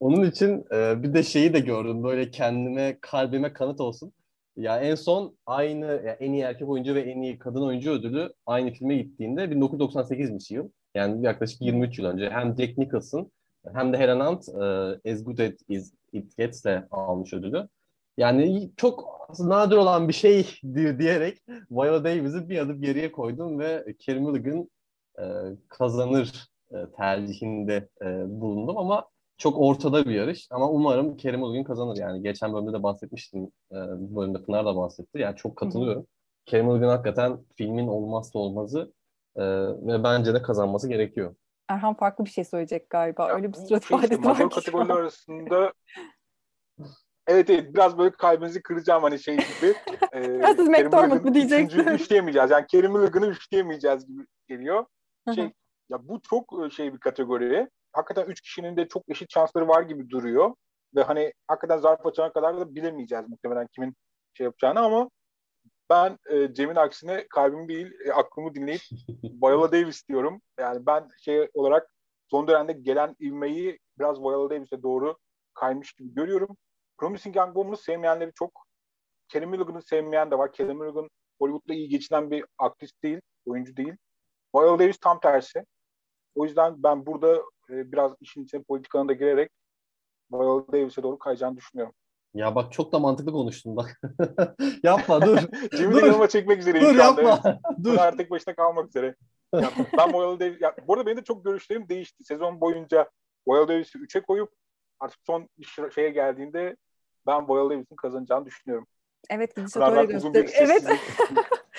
Onun 0.00 0.24
için 0.24 0.64
e, 0.72 1.02
bir 1.02 1.14
de 1.14 1.22
şeyi 1.22 1.54
de 1.54 1.60
gördüm 1.60 2.04
böyle 2.04 2.30
kendime 2.30 2.98
kalbime 3.00 3.52
kanıt 3.52 3.80
olsun. 3.80 4.12
Ya 4.56 4.80
en 4.80 4.94
son 4.94 5.36
aynı 5.46 5.86
ya 5.86 6.12
en 6.20 6.32
iyi 6.32 6.42
erkek 6.42 6.68
oyuncu 6.68 6.94
ve 6.94 7.00
en 7.00 7.22
iyi 7.22 7.38
kadın 7.38 7.62
oyuncu 7.62 7.90
ödülü 7.90 8.32
aynı 8.46 8.70
filme 8.70 8.96
gittiğinde 8.96 9.44
1998'miş 9.44 10.54
yıl. 10.54 10.70
Yani 10.94 11.26
yaklaşık 11.26 11.60
23 11.60 11.98
yıl 11.98 12.06
önce 12.06 12.30
hem 12.30 12.56
Jack 12.58 12.78
Nicholson 12.78 13.30
hem 13.74 13.92
de 13.92 13.98
Helen 13.98 14.20
Hunt 14.20 14.48
e, 14.48 15.12
As 15.12 15.24
Good 15.24 15.38
As 15.38 15.52
It, 15.68 15.92
It 16.12 16.36
Gets'le 16.36 16.82
almış 16.90 17.32
ödülü. 17.32 17.68
Yani 18.16 18.70
çok 18.76 19.28
nadir 19.38 19.76
olan 19.76 20.08
bir 20.08 20.12
şey 20.12 20.46
diyerek 20.74 21.38
Viola 21.70 22.04
Davis'i 22.04 22.48
bir 22.48 22.58
adım 22.58 22.82
geriye 22.82 23.12
koydum 23.12 23.58
ve 23.58 23.84
Kerry 23.98 24.20
Mulligan 24.20 24.68
e, 25.18 25.24
kazanır 25.68 26.48
e, 26.70 26.76
tercihinde 26.96 27.88
e, 28.02 28.40
bulundum 28.40 28.78
ama 28.78 29.08
çok 29.38 29.58
ortada 29.58 30.04
bir 30.04 30.14
yarış 30.14 30.48
ama 30.50 30.70
umarım 30.70 31.16
Kerim 31.16 31.42
Ulgün 31.42 31.64
kazanır. 31.64 31.96
Yani 31.96 32.22
geçen 32.22 32.54
bölümde 32.54 32.72
de 32.72 32.82
bahsetmiştim. 32.82 33.44
E, 33.72 33.76
bu 33.76 34.16
bölümde 34.16 34.42
Pınar 34.42 34.66
da 34.66 34.76
bahsetti. 34.76 35.18
Yani 35.18 35.36
çok 35.36 35.56
katılıyorum. 35.56 36.02
Hı. 36.02 36.06
Kerim 36.46 36.68
Ulgün 36.68 36.88
hakikaten 36.88 37.38
filmin 37.56 37.88
olmazsa 37.88 38.38
olmazı. 38.38 38.92
E, 39.36 39.42
ve 39.86 40.04
bence 40.04 40.34
de 40.34 40.42
kazanması 40.42 40.88
gerekiyor. 40.88 41.34
Erhan 41.68 41.94
farklı 41.94 42.24
bir 42.24 42.30
şey 42.30 42.44
söyleyecek 42.44 42.90
galiba. 42.90 43.28
Ya 43.28 43.34
Öyle 43.34 43.48
bir 43.48 43.58
surat 43.58 43.84
şey 43.84 43.98
işte, 43.98 44.22
var 44.24 44.38
ki. 44.38 44.48
kategoriler 44.54 44.94
arasında 44.94 45.72
Evet 47.26 47.50
evet 47.50 47.74
biraz 47.74 47.98
böyle 47.98 48.10
kalbinizi 48.10 48.62
kıracağım 48.62 49.02
hani 49.02 49.18
şey 49.18 49.36
gibi. 49.36 49.74
E, 50.12 50.22
siz 50.22 50.40
Kerim 50.42 50.70
McDormand 50.70 51.24
mı 51.24 51.34
diyecektim. 51.34 51.80
üçüncü 51.80 52.02
üçleyemeyeceğiz. 52.02 52.50
Yani 52.50 52.66
Kerim 52.66 52.92
Mulligan'ı 52.92 53.26
üçleyemeyeceğiz 53.26 54.06
gibi 54.06 54.26
geliyor. 54.48 54.86
Şey 55.34 55.52
ya 55.88 56.08
bu 56.08 56.20
çok 56.22 56.72
şey 56.72 56.94
bir 56.94 56.98
kategori. 57.00 57.68
Hakikaten 57.92 58.30
üç 58.30 58.40
kişinin 58.40 58.76
de 58.76 58.88
çok 58.88 59.02
eşit 59.08 59.32
şansları 59.32 59.68
var 59.68 59.82
gibi 59.82 60.10
duruyor. 60.10 60.54
Ve 60.94 61.02
hani 61.02 61.32
hakikaten 61.46 61.78
zarf 61.78 62.06
açana 62.06 62.32
kadar 62.32 62.60
da 62.60 62.74
bilemeyeceğiz 62.74 63.28
muhtemelen 63.28 63.66
kimin 63.74 63.94
şey 64.34 64.44
yapacağını 64.44 64.80
ama 64.80 65.10
ben 65.90 66.18
e, 66.30 66.54
Cem'in 66.54 66.76
aksine 66.76 67.26
kalbimi 67.28 67.68
değil 67.68 67.92
e, 68.06 68.12
aklımı 68.12 68.54
dinleyip 68.54 68.82
Viola 69.42 69.72
Davis 69.72 70.08
diyorum. 70.08 70.42
Yani 70.58 70.86
ben 70.86 71.08
şey 71.18 71.50
olarak 71.54 71.90
son 72.30 72.48
dönemde 72.48 72.72
gelen 72.72 73.16
ivmeyi 73.20 73.78
biraz 73.98 74.20
Viola 74.20 74.50
Davis'e 74.50 74.82
doğru 74.82 75.16
kaymış 75.54 75.92
gibi 75.92 76.14
görüyorum. 76.14 76.56
Promising 76.98 77.36
Young 77.36 77.54
Woman'ı 77.54 77.76
sevmeyenleri 77.76 78.32
çok. 78.34 78.64
Kelly 79.28 79.46
Mulligan'ı 79.46 79.82
sevmeyen 79.82 80.30
de 80.30 80.38
var. 80.38 80.52
Kelly 80.52 80.72
Mulligan 80.74 81.08
Hollywood'da 81.38 81.74
iyi 81.74 81.88
geçinen 81.88 82.30
bir 82.30 82.44
aktris 82.58 82.90
değil, 83.02 83.20
oyuncu 83.46 83.76
değil. 83.76 83.96
Viola 84.54 84.78
Davis 84.78 84.98
tam 84.98 85.20
tersi. 85.20 85.64
O 86.34 86.44
yüzden 86.44 86.82
ben 86.82 87.06
burada 87.06 87.36
e, 87.70 87.92
biraz 87.92 88.12
işin 88.20 88.44
içine 88.44 88.62
politikanın 88.62 89.08
da 89.08 89.12
girerek 89.12 89.50
Viola 90.32 90.72
Davis'e 90.72 91.02
doğru 91.02 91.18
kayacağını 91.18 91.56
düşünüyorum. 91.56 91.94
Ya 92.34 92.54
bak 92.54 92.72
çok 92.72 92.92
da 92.92 92.98
mantıklı 92.98 93.32
konuştun 93.32 93.76
bak. 93.76 94.00
yapma 94.82 95.26
dur. 95.26 95.38
Jimmy 95.76 95.96
yanıma 95.96 96.28
çekmek 96.28 96.58
üzereyim 96.58 96.86
dur 96.86 96.94
yapma. 96.94 97.40
Evet. 97.44 97.56
dur. 97.84 97.92
Bunlar 97.92 98.16
tek 98.16 98.30
başına 98.30 98.54
kalmak 98.54 98.88
üzere. 98.88 99.14
Ya, 99.54 99.70
ben 99.98 100.12
Viola 100.12 100.40
Davis, 100.40 100.60
ya, 100.60 100.76
bu 100.86 100.94
arada 100.94 101.06
benim 101.06 101.16
de 101.16 101.24
çok 101.24 101.44
görüşlerim 101.44 101.88
değişti. 101.88 102.24
Sezon 102.24 102.60
boyunca 102.60 103.10
Viola 103.48 103.68
Davis'i 103.68 103.98
3'e 103.98 104.22
koyup 104.22 104.52
artık 105.00 105.18
son 105.26 105.48
şeye 105.94 106.10
geldiğinde 106.10 106.76
ben 107.26 107.48
Viola 107.48 107.70
Davis'in 107.70 107.96
kazanacağını 107.96 108.46
düşünüyorum. 108.46 108.86
Evet 109.30 109.56
gidişat 109.56 109.92
öyle 109.92 110.12
gösteriyor. 110.12 110.52
Evet. 110.56 110.84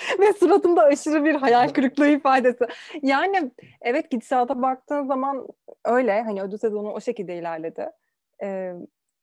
ve 0.20 0.32
suratında 0.32 0.82
aşırı 0.82 1.24
bir 1.24 1.34
hayal 1.34 1.68
kırıklığı 1.68 2.08
ifadesi. 2.08 2.64
Yani 3.02 3.50
evet 3.80 4.10
gidişata 4.10 4.62
baktığın 4.62 5.06
zaman 5.06 5.48
öyle 5.84 6.22
hani 6.22 6.42
ödül 6.42 6.58
sezonu 6.58 6.92
o 6.92 7.00
şekilde 7.00 7.36
ilerledi. 7.36 7.90
Ee, 8.42 8.72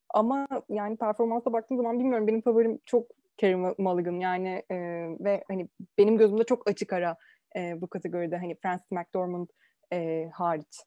ama 0.09 0.47
yani 0.69 0.97
performansa 0.97 1.53
baktığım 1.53 1.77
zaman 1.77 1.99
bilmiyorum 1.99 2.27
benim 2.27 2.41
favorim 2.41 2.79
çok 2.86 3.07
Carey 3.38 3.55
Mulligan 3.55 4.19
yani 4.19 4.63
e, 4.71 4.75
ve 5.19 5.43
hani 5.47 5.67
benim 5.97 6.17
gözümde 6.17 6.43
çok 6.43 6.69
açık 6.69 6.93
ara 6.93 7.17
e, 7.55 7.81
bu 7.81 7.88
kategoride 7.88 8.38
hani 8.38 8.55
Frances 8.55 8.91
McDormand 8.91 9.47
e, 9.93 10.29
hariç. 10.34 10.79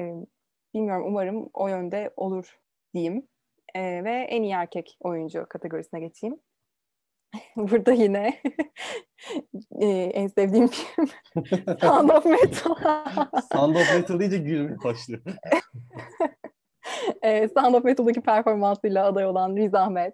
E, 0.00 0.14
bilmiyorum 0.74 1.06
umarım 1.06 1.50
o 1.54 1.68
yönde 1.68 2.10
olur 2.16 2.60
diyeyim. 2.94 3.28
E, 3.74 4.04
ve 4.04 4.10
en 4.10 4.42
iyi 4.42 4.52
erkek 4.52 4.96
oyuncu 5.00 5.46
kategorisine 5.48 6.00
geçeyim. 6.00 6.40
Burada 7.56 7.92
yine 7.92 8.40
en 10.14 10.26
sevdiğim 10.26 10.66
film 10.66 11.08
Sound 11.80 12.10
of 12.10 12.26
Metal. 12.26 12.74
Sound 13.52 13.76
of 13.76 13.94
Metal 13.94 14.20
deyince 14.20 14.38
gülmeye 14.38 14.76
başlıyor. 14.84 15.20
e, 17.22 17.48
Sound 17.48 17.74
of 17.74 17.84
Metal'daki 17.84 18.20
performansıyla 18.20 19.06
aday 19.06 19.26
olan 19.26 19.56
Riz 19.56 19.74
Ahmed, 19.74 20.12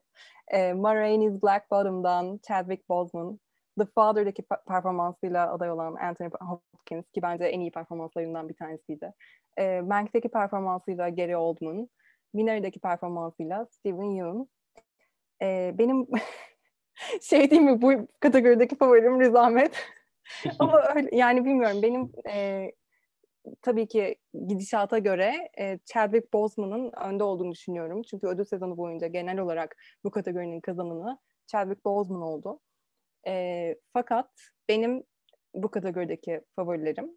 e, 0.48 0.72
Ma 0.72 0.94
Rainey's 0.94 1.42
Black 1.42 1.70
Bottom'dan 1.70 2.40
Chadwick 2.48 2.88
Boseman, 2.88 3.40
The 3.78 3.86
Father'daki 3.94 4.42
pe- 4.42 4.64
performansıyla 4.68 5.52
aday 5.52 5.70
olan 5.70 5.94
Anthony 5.94 6.30
Hopkins 6.40 7.10
ki 7.14 7.22
bence 7.22 7.44
en 7.44 7.60
iyi 7.60 7.70
performanslarından 7.70 8.48
bir 8.48 8.54
tanesiydi. 8.54 9.12
E, 9.58 9.80
Mank'teki 9.80 10.28
performansıyla 10.28 11.08
Gary 11.08 11.36
Oldman, 11.36 11.88
Minary'deki 12.34 12.80
performansıyla 12.80 13.66
Steven 13.70 14.10
Yeun. 14.10 14.48
E, 15.42 15.74
benim 15.78 16.06
şey 17.22 17.50
değil 17.50 17.62
mi 17.62 17.82
bu 17.82 18.08
kategorideki 18.20 18.76
favorim 18.76 19.20
Riz 19.20 19.34
Ahmed. 19.34 19.74
Ama 20.58 20.82
öyle, 20.96 21.16
yani 21.16 21.44
bilmiyorum 21.44 21.82
benim 21.82 22.12
e, 22.30 22.72
tabii 23.62 23.88
ki 23.88 24.16
gidişata 24.46 24.98
göre 24.98 25.50
e, 25.58 25.78
Chadwick 25.84 26.32
Boseman'ın 26.32 26.92
önde 26.92 27.24
olduğunu 27.24 27.52
düşünüyorum. 27.52 28.02
Çünkü 28.02 28.26
ödül 28.26 28.44
sezonu 28.44 28.76
boyunca 28.76 29.06
genel 29.06 29.38
olarak 29.38 29.76
bu 30.04 30.10
kategorinin 30.10 30.60
kazananı 30.60 31.18
Chadwick 31.46 31.84
Boseman 31.84 32.22
oldu. 32.22 32.60
E, 33.26 33.74
fakat 33.92 34.30
benim 34.68 35.04
bu 35.54 35.70
kategorideki 35.70 36.40
favorilerim 36.56 37.10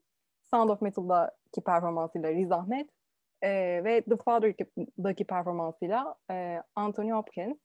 Sound 0.51 0.69
of 0.69 0.82
Metal'daki 0.82 1.61
performansıyla 1.65 2.32
Riz 2.32 2.51
Ahmed 2.51 2.89
e, 3.41 3.49
ve 3.84 4.01
The 4.01 4.17
Father'daki 4.17 5.25
performansıyla 5.25 6.15
e, 6.32 6.61
Anthony 6.75 7.11
Hopkins. 7.11 7.57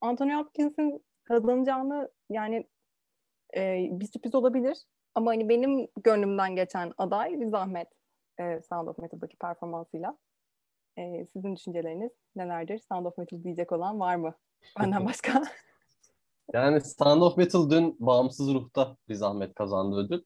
Anthony 0.00 0.34
Hopkins'in 0.34 1.04
kazanacağını 1.26 2.10
yani 2.30 2.66
e, 3.56 3.88
bir 3.90 4.06
sürpriz 4.06 4.34
olabilir. 4.34 4.78
Ama 5.14 5.30
hani 5.30 5.48
benim 5.48 5.88
gönlümden 6.04 6.56
geçen 6.56 6.92
aday 6.98 7.40
Riz 7.40 7.54
Ahmet 7.54 7.88
e, 8.40 8.60
Sound 8.60 8.88
of 8.88 8.98
Metal'daki 8.98 9.36
performansıyla. 9.36 10.18
E, 10.98 11.26
sizin 11.32 11.56
düşünceleriniz 11.56 12.12
nelerdir? 12.36 12.80
Sound 12.92 13.06
of 13.06 13.18
Metal 13.18 13.44
diyecek 13.44 13.72
olan 13.72 14.00
var 14.00 14.16
mı? 14.16 14.34
Benden 14.80 15.06
başka. 15.06 15.42
Yani 16.52 16.80
Sound 16.80 17.22
of 17.22 17.36
Metal 17.36 17.70
dün 17.70 17.96
bağımsız 18.00 18.54
ruhta 18.54 18.96
bir 19.08 19.14
zahmet 19.14 19.54
kazandı 19.54 19.96
ödül. 19.96 20.22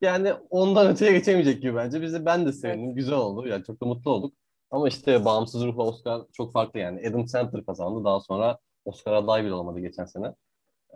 Yani 0.00 0.32
ondan 0.50 0.86
öteye 0.86 1.12
geçemeyecek 1.12 1.62
gibi 1.62 1.76
bence. 1.76 2.02
Bizi 2.02 2.24
ben 2.26 2.46
de 2.46 2.52
sevindim. 2.52 2.94
Güzel 2.94 3.14
oldu. 3.14 3.48
Yani 3.48 3.64
çok 3.64 3.80
da 3.80 3.86
mutlu 3.86 4.10
olduk. 4.10 4.34
Ama 4.70 4.88
işte 4.88 5.24
bağımsız 5.24 5.64
ruhla 5.64 5.82
Oscar 5.82 6.22
çok 6.32 6.52
farklı 6.52 6.80
yani. 6.80 7.08
Adam 7.08 7.28
Sandler 7.28 7.66
kazandı. 7.66 8.04
Daha 8.04 8.20
sonra 8.20 8.58
Oscar 8.84 9.12
aday 9.12 9.44
bile 9.44 9.54
olamadı 9.54 9.80
geçen 9.80 10.04
sene. 10.04 10.34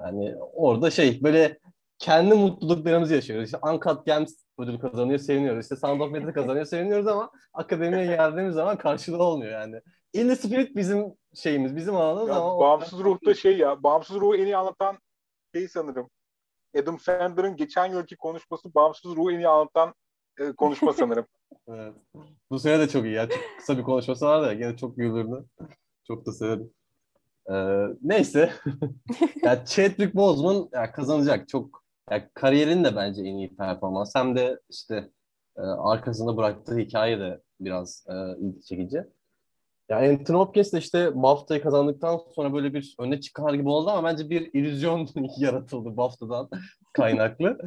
Yani 0.01 0.37
orada 0.39 0.91
şey 0.91 1.23
böyle 1.23 1.59
kendi 1.99 2.35
mutluluklarımızı 2.35 3.15
yaşıyoruz. 3.15 3.45
İşte 3.45 3.59
Uncut 3.63 4.07
Gems 4.07 4.35
ödül 4.59 4.79
kazanıyor, 4.79 5.19
seviniyoruz. 5.19 5.65
İşte 5.65 5.77
Sound 5.77 6.01
of 6.01 6.13
Metal 6.13 6.33
kazanıyor, 6.33 6.65
seviniyoruz 6.65 7.07
ama 7.07 7.31
akademiye 7.53 8.07
geldiğimiz 8.07 8.55
zaman 8.55 8.79
karşılığı 8.79 9.23
olmuyor 9.23 9.53
yani. 9.53 9.81
In 10.13 10.29
the 10.29 10.37
Spirit 10.37 10.77
bizim 10.77 11.15
şeyimiz, 11.35 11.77
bizim 11.77 11.97
alanımız 11.97 12.31
ama... 12.31 12.59
bağımsız 12.59 12.99
ruhta 12.99 13.35
şey 13.35 13.59
ya, 13.59 13.83
bağımsız 13.83 14.17
ruhu 14.17 14.37
en 14.37 14.45
iyi 14.45 14.57
anlatan 14.57 14.99
şey 15.55 15.69
sanırım. 15.69 16.11
Adam 16.79 16.99
Sandler'ın 16.99 17.57
geçen 17.57 17.87
yılki 17.87 18.17
konuşması 18.17 18.75
bağımsız 18.75 19.17
ruhu 19.17 19.33
en 19.33 19.39
iyi 19.39 19.49
anlatan 19.49 19.95
e, 20.41 20.53
konuşma 20.53 20.93
sanırım. 20.99 21.27
Evet. 21.69 21.95
Bu 22.51 22.59
sene 22.59 22.79
de 22.79 22.89
çok 22.89 23.05
iyi 23.05 23.15
ya. 23.15 23.29
Çok 23.29 23.41
kısa 23.59 23.79
bir 23.79 23.83
konuşması 23.83 24.27
vardı 24.27 24.47
ya. 24.47 24.53
Gene 24.53 24.77
çok 24.77 24.97
güldürdü. 24.97 25.45
Çok 26.07 26.27
da 26.27 26.33
severim. 26.33 26.71
Ee, 27.51 27.87
neyse. 28.03 28.51
ya 29.45 29.65
Chadwick 29.65 30.15
Boseman 30.15 30.69
ya 30.73 30.93
kazanacak. 30.93 31.49
Çok 31.49 31.83
ya 32.11 32.29
kariyerin 32.35 32.85
de 32.85 32.97
bence 32.97 33.23
en 33.23 33.35
iyi 33.35 33.57
performans. 33.57 34.15
Hem 34.15 34.37
de 34.37 34.61
işte 34.71 35.11
e, 35.57 35.61
arkasında 35.61 36.37
bıraktığı 36.37 36.79
hikaye 36.79 37.21
de 37.21 37.41
biraz 37.61 38.07
e, 38.09 38.41
ilgi 38.41 38.63
çekici. 38.63 39.05
Ya 39.89 39.99
Anthony 39.99 40.37
Hopkins 40.37 40.73
de 40.73 40.79
işte 40.79 41.23
BAFTA'yı 41.23 41.63
kazandıktan 41.63 42.21
sonra 42.35 42.53
böyle 42.53 42.75
bir 42.75 42.95
öne 42.99 43.21
çıkar 43.21 43.55
gibi 43.55 43.69
oldu 43.69 43.91
ama 43.91 44.09
bence 44.09 44.31
bir 44.31 44.51
illüzyon 44.53 45.09
yaratıldı 45.39 45.97
BAFTA'dan 45.97 46.49
kaynaklı. 46.93 47.59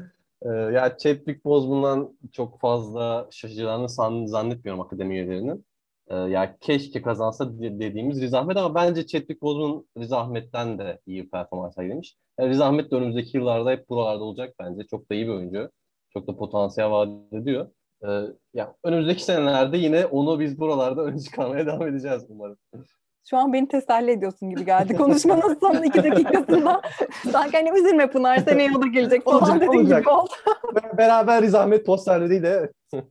Ee, 0.41 0.49
ya 0.49 0.97
Chadwick 0.97 1.45
Boseman'dan 1.45 2.17
çok 2.31 2.59
fazla 2.59 3.27
şaşıracağını 3.31 3.89
zannetmiyorum 4.29 4.81
akademi 4.81 5.13
üyelerinin. 5.13 5.65
Ee, 6.09 6.15
ya 6.15 6.57
keşke 6.59 7.01
kazansa 7.01 7.59
de- 7.59 7.79
dediğimiz 7.79 8.21
Riz 8.21 8.33
Ahmet 8.33 8.57
ama 8.57 8.75
bence 8.75 9.05
Chadwick 9.07 9.41
Boseman 9.41 9.85
Riz 9.97 10.13
Ahmet'ten 10.13 10.79
de 10.79 10.99
iyi 11.05 11.23
bir 11.23 11.29
performans 11.29 11.75
sergilemiş. 11.75 12.15
Yani 12.39 12.49
Riz 12.49 12.61
Ahmet 12.61 12.91
de 12.91 12.95
önümüzdeki 12.95 13.37
yıllarda 13.37 13.71
hep 13.71 13.89
buralarda 13.89 14.23
olacak 14.23 14.53
bence. 14.59 14.87
Çok 14.87 15.11
da 15.11 15.15
iyi 15.15 15.27
bir 15.27 15.31
oyuncu. 15.33 15.69
Çok 16.13 16.27
da 16.27 16.35
potansiyel 16.37 16.91
vaat 16.91 17.09
ediyor. 17.33 17.67
Ee, 18.07 18.21
ya 18.53 18.75
önümüzdeki 18.83 19.23
senelerde 19.23 19.77
yine 19.77 20.05
onu 20.05 20.39
biz 20.39 20.59
buralarda 20.59 21.01
öne 21.05 21.19
çıkarmaya 21.19 21.65
devam 21.65 21.87
edeceğiz 21.87 22.25
umarım. 22.29 22.57
Şu 23.29 23.37
an 23.37 23.53
beni 23.53 23.67
teselli 23.67 24.11
ediyorsun 24.11 24.49
gibi 24.49 24.65
geldi 24.65 24.95
konuşmanın 24.95 25.57
son 25.59 25.83
iki 25.83 26.03
dakikasında. 26.03 26.81
Sanki 27.31 27.57
hani 27.57 27.79
üzülme 27.79 28.09
Pınar 28.09 28.37
seneye 28.37 28.69
o 28.77 28.81
da 28.81 28.87
gelecek 28.87 29.23
falan 29.23 29.41
Olacak, 29.41 29.55
dediğin 29.61 29.83
olacak. 29.83 29.99
gibi 29.99 30.09
oldu. 30.09 30.29
Beraber 30.97 31.41
Riz 31.41 31.55
Ahmet 31.55 31.85
posterleriyle 31.85 32.69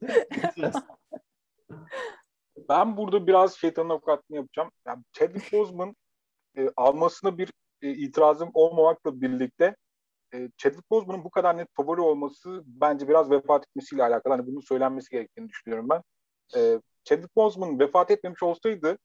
Ben 2.68 2.96
burada 2.96 3.26
biraz 3.26 3.54
şeytanın 3.56 3.88
avukatlığını 3.88 4.36
yapacağım. 4.36 4.70
Yani 4.86 5.02
Chadwick 5.12 5.52
Boseman 5.52 5.96
e, 6.56 6.68
almasına 6.76 7.38
bir 7.38 7.52
e, 7.82 7.90
itirazım 7.90 8.50
olmamakla 8.54 9.20
birlikte 9.20 9.76
e, 10.34 10.50
Chadwick 10.56 10.90
Boseman'ın 10.90 11.24
bu 11.24 11.30
kadar 11.30 11.56
net 11.56 11.68
favori 11.76 12.00
olması 12.00 12.62
bence 12.66 13.08
biraz 13.08 13.30
vefat 13.30 13.64
etmesiyle 13.68 14.02
alakalı. 14.04 14.34
Hani 14.34 14.46
bunun 14.46 14.60
söylenmesi 14.60 15.10
gerektiğini 15.10 15.48
düşünüyorum 15.48 15.88
ben. 15.90 16.02
E, 16.56 16.80
Chadwick 17.04 17.36
Boseman 17.36 17.80
vefat 17.80 18.10
etmemiş 18.10 18.42
olsaydı 18.42 18.98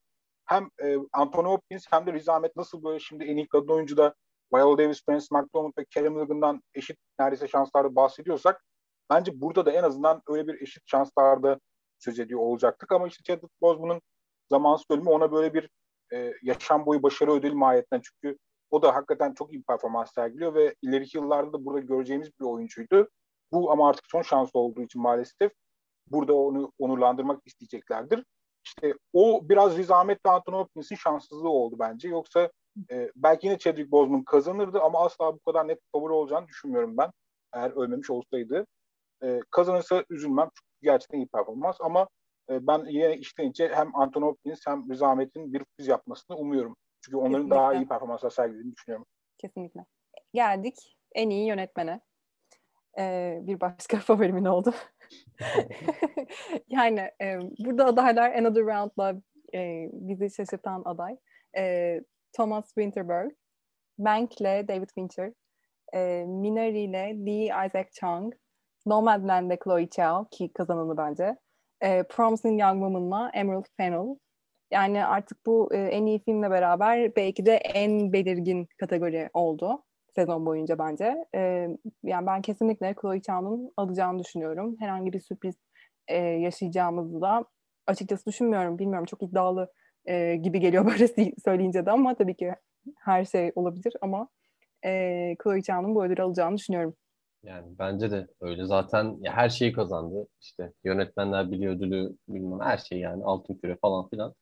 hem 0.46 0.68
e, 0.82 0.96
Anthony 1.12 1.46
Hopkins 1.46 1.84
hem 1.90 2.06
de 2.06 2.12
Riz 2.12 2.28
Ahmed 2.28 2.50
nasıl 2.56 2.84
böyle 2.84 3.00
şimdi 3.00 3.24
en 3.24 3.36
iyi 3.36 3.48
kadın 3.48 3.68
oyuncuda 3.68 4.14
Viola 4.54 4.78
Davis, 4.78 5.04
Frances 5.06 5.30
McDormand 5.30 5.72
ve 5.78 5.84
Kelly 5.84 6.08
Mulligan'dan 6.08 6.62
eşit 6.74 6.96
neredeyse 7.18 7.48
şanslarda 7.48 7.96
bahsediyorsak 7.96 8.64
bence 9.10 9.40
burada 9.40 9.66
da 9.66 9.72
en 9.72 9.82
azından 9.82 10.22
öyle 10.28 10.46
bir 10.46 10.62
eşit 10.62 10.82
şanslarda 10.86 11.60
söz 12.04 12.18
ediyor 12.20 12.40
olacaktık 12.40 12.92
ama 12.92 13.08
işte 13.08 13.22
Chadwick 13.22 13.60
Boseman'ın 13.60 14.02
zamansız 14.50 14.86
ölümü 14.90 15.10
ona 15.10 15.32
böyle 15.32 15.54
bir 15.54 15.70
e, 16.12 16.34
yaşam 16.42 16.86
boyu 16.86 17.02
başarı 17.02 17.32
ödülü 17.32 17.54
mahiyetten 17.54 18.02
çünkü 18.04 18.38
o 18.70 18.82
da 18.82 18.94
hakikaten 18.94 19.34
çok 19.34 19.52
iyi 19.52 19.62
performans 19.62 20.14
sergiliyor 20.14 20.54
ve 20.54 20.74
ileriki 20.82 21.16
yıllarda 21.16 21.52
da 21.52 21.64
burada 21.64 21.80
göreceğimiz 21.80 22.30
bir 22.40 22.44
oyuncuydu. 22.44 23.08
Bu 23.52 23.72
ama 23.72 23.88
artık 23.88 24.04
son 24.10 24.22
şansı 24.22 24.58
olduğu 24.58 24.82
için 24.82 25.02
maalesef 25.02 25.52
burada 26.10 26.34
onu 26.34 26.72
onurlandırmak 26.78 27.40
isteyeceklerdir. 27.46 28.24
İşte 28.64 28.94
o 29.12 29.48
biraz 29.48 29.76
Riz 29.76 29.90
Ahmet 29.90 30.26
ve 30.26 30.30
Anthony 30.30 30.56
Hopkins'in 30.56 30.96
şanssızlığı 30.96 31.48
oldu 31.48 31.76
bence. 31.78 32.08
Yoksa 32.08 32.50
e, 32.90 33.10
belki 33.16 33.46
yine 33.46 33.58
Chadwick 33.58 33.90
Boseman 33.90 34.24
kazanırdı 34.24 34.80
ama 34.80 35.04
asla 35.04 35.34
bu 35.34 35.40
kadar 35.40 35.68
net 35.68 35.78
favori 35.92 36.12
olacağını 36.12 36.48
düşünmüyorum 36.48 36.96
ben. 36.96 37.10
Eğer 37.52 37.70
ölmemiş 37.70 38.10
olsaydı. 38.10 38.66
E, 39.22 39.40
kazanırsa 39.50 40.04
üzülmem. 40.10 40.50
Gerçekten 40.84 41.18
iyi 41.18 41.26
performans 41.26 41.76
ama 41.80 42.08
e, 42.50 42.66
ben 42.66 42.84
yine 42.84 43.16
işleyince 43.16 43.68
hem 43.74 43.96
Anthony 43.96 44.24
Hopkins 44.24 44.60
hem 44.66 44.90
Riz 44.90 45.02
Ahmet'in 45.02 45.52
bir 45.52 45.58
sürpriz 45.58 45.88
yapmasını 45.88 46.36
umuyorum. 46.36 46.76
Çünkü 47.04 47.16
onların 47.16 47.32
Kesinlikle. 47.32 47.56
daha 47.56 47.74
iyi 47.74 47.88
performanslar 47.88 48.30
sergilediğini 48.30 48.72
düşünüyorum. 48.72 49.06
Kesinlikle. 49.38 49.84
Geldik 50.34 50.96
en 51.14 51.30
iyi 51.30 51.46
yönetmene. 51.46 52.00
Ee, 52.98 53.38
bir 53.42 53.60
başka 53.60 53.96
favorimin 54.00 54.44
oldu. 54.44 54.74
yani 56.68 57.10
e, 57.22 57.38
burada 57.58 57.84
adaylar 57.86 58.32
Another 58.32 58.64
Round'la 58.64 59.20
e, 59.54 59.88
bizi 59.92 60.34
şaşırtan 60.34 60.82
aday. 60.84 61.16
E, 61.56 62.00
Thomas 62.32 62.66
Winterberg, 62.66 63.30
Mank'le 63.98 64.68
David 64.68 64.88
Fincher, 64.94 65.32
e, 65.94 66.24
Minari'le 66.26 67.26
Lee 67.26 67.66
Isaac 67.66 67.90
Chung, 68.00 68.34
Nomadland'le 68.86 69.56
Chloe 69.64 69.88
Zhao 69.96 70.28
ki 70.30 70.52
kazananı 70.54 70.96
bence. 70.96 71.36
E, 71.80 72.02
Promising 72.02 72.60
Young 72.60 72.74
Woman'la 72.74 73.30
Emerald 73.34 73.66
Fennell. 73.76 74.16
Yani 74.70 75.04
artık 75.04 75.46
bu 75.46 75.74
e, 75.74 75.78
en 75.78 76.06
iyi 76.06 76.18
filmle 76.24 76.50
beraber 76.50 77.16
belki 77.16 77.46
de 77.46 77.54
en 77.54 78.12
belirgin 78.12 78.68
kategori 78.78 79.30
oldu 79.34 79.82
sezon 80.14 80.46
boyunca 80.46 80.78
bence. 80.78 81.24
E, 81.34 81.68
yani 82.02 82.26
ben 82.26 82.42
kesinlikle 82.42 82.94
Chloe 83.00 83.20
Zhao'nun 83.20 83.72
alacağını 83.76 84.18
düşünüyorum. 84.18 84.76
Herhangi 84.80 85.12
bir 85.12 85.20
sürpriz 85.20 85.54
e, 86.08 86.16
yaşayacağımızı 86.16 87.20
da 87.20 87.44
açıkçası 87.86 88.26
düşünmüyorum. 88.26 88.78
Bilmiyorum 88.78 89.06
çok 89.06 89.22
iddialı 89.22 89.72
e, 90.06 90.36
gibi 90.36 90.60
geliyor 90.60 90.86
böyle 90.90 91.08
söyleyince 91.44 91.86
de 91.86 91.90
ama 91.90 92.14
tabii 92.14 92.36
ki 92.36 92.54
her 92.98 93.24
şey 93.24 93.52
olabilir 93.54 93.92
ama 94.00 94.28
e, 94.84 94.90
Chloe 95.42 95.62
Zhao'nun 95.62 95.94
bu 95.94 96.04
ödülü 96.04 96.22
alacağını 96.22 96.56
düşünüyorum. 96.56 96.96
Yani 97.44 97.66
bence 97.78 98.10
de 98.10 98.26
öyle. 98.40 98.64
Zaten 98.64 99.16
ya 99.20 99.32
her 99.32 99.48
şeyi 99.48 99.72
kazandı. 99.72 100.26
İşte 100.40 100.72
yönetmenler 100.84 101.50
biliyor 101.50 101.76
ödülü 101.76 102.16
bilmem 102.28 102.60
her 102.60 102.78
şey 102.78 102.98
yani 102.98 103.24
altın 103.24 103.54
küre 103.54 103.76
falan 103.76 104.08
filan. 104.08 104.34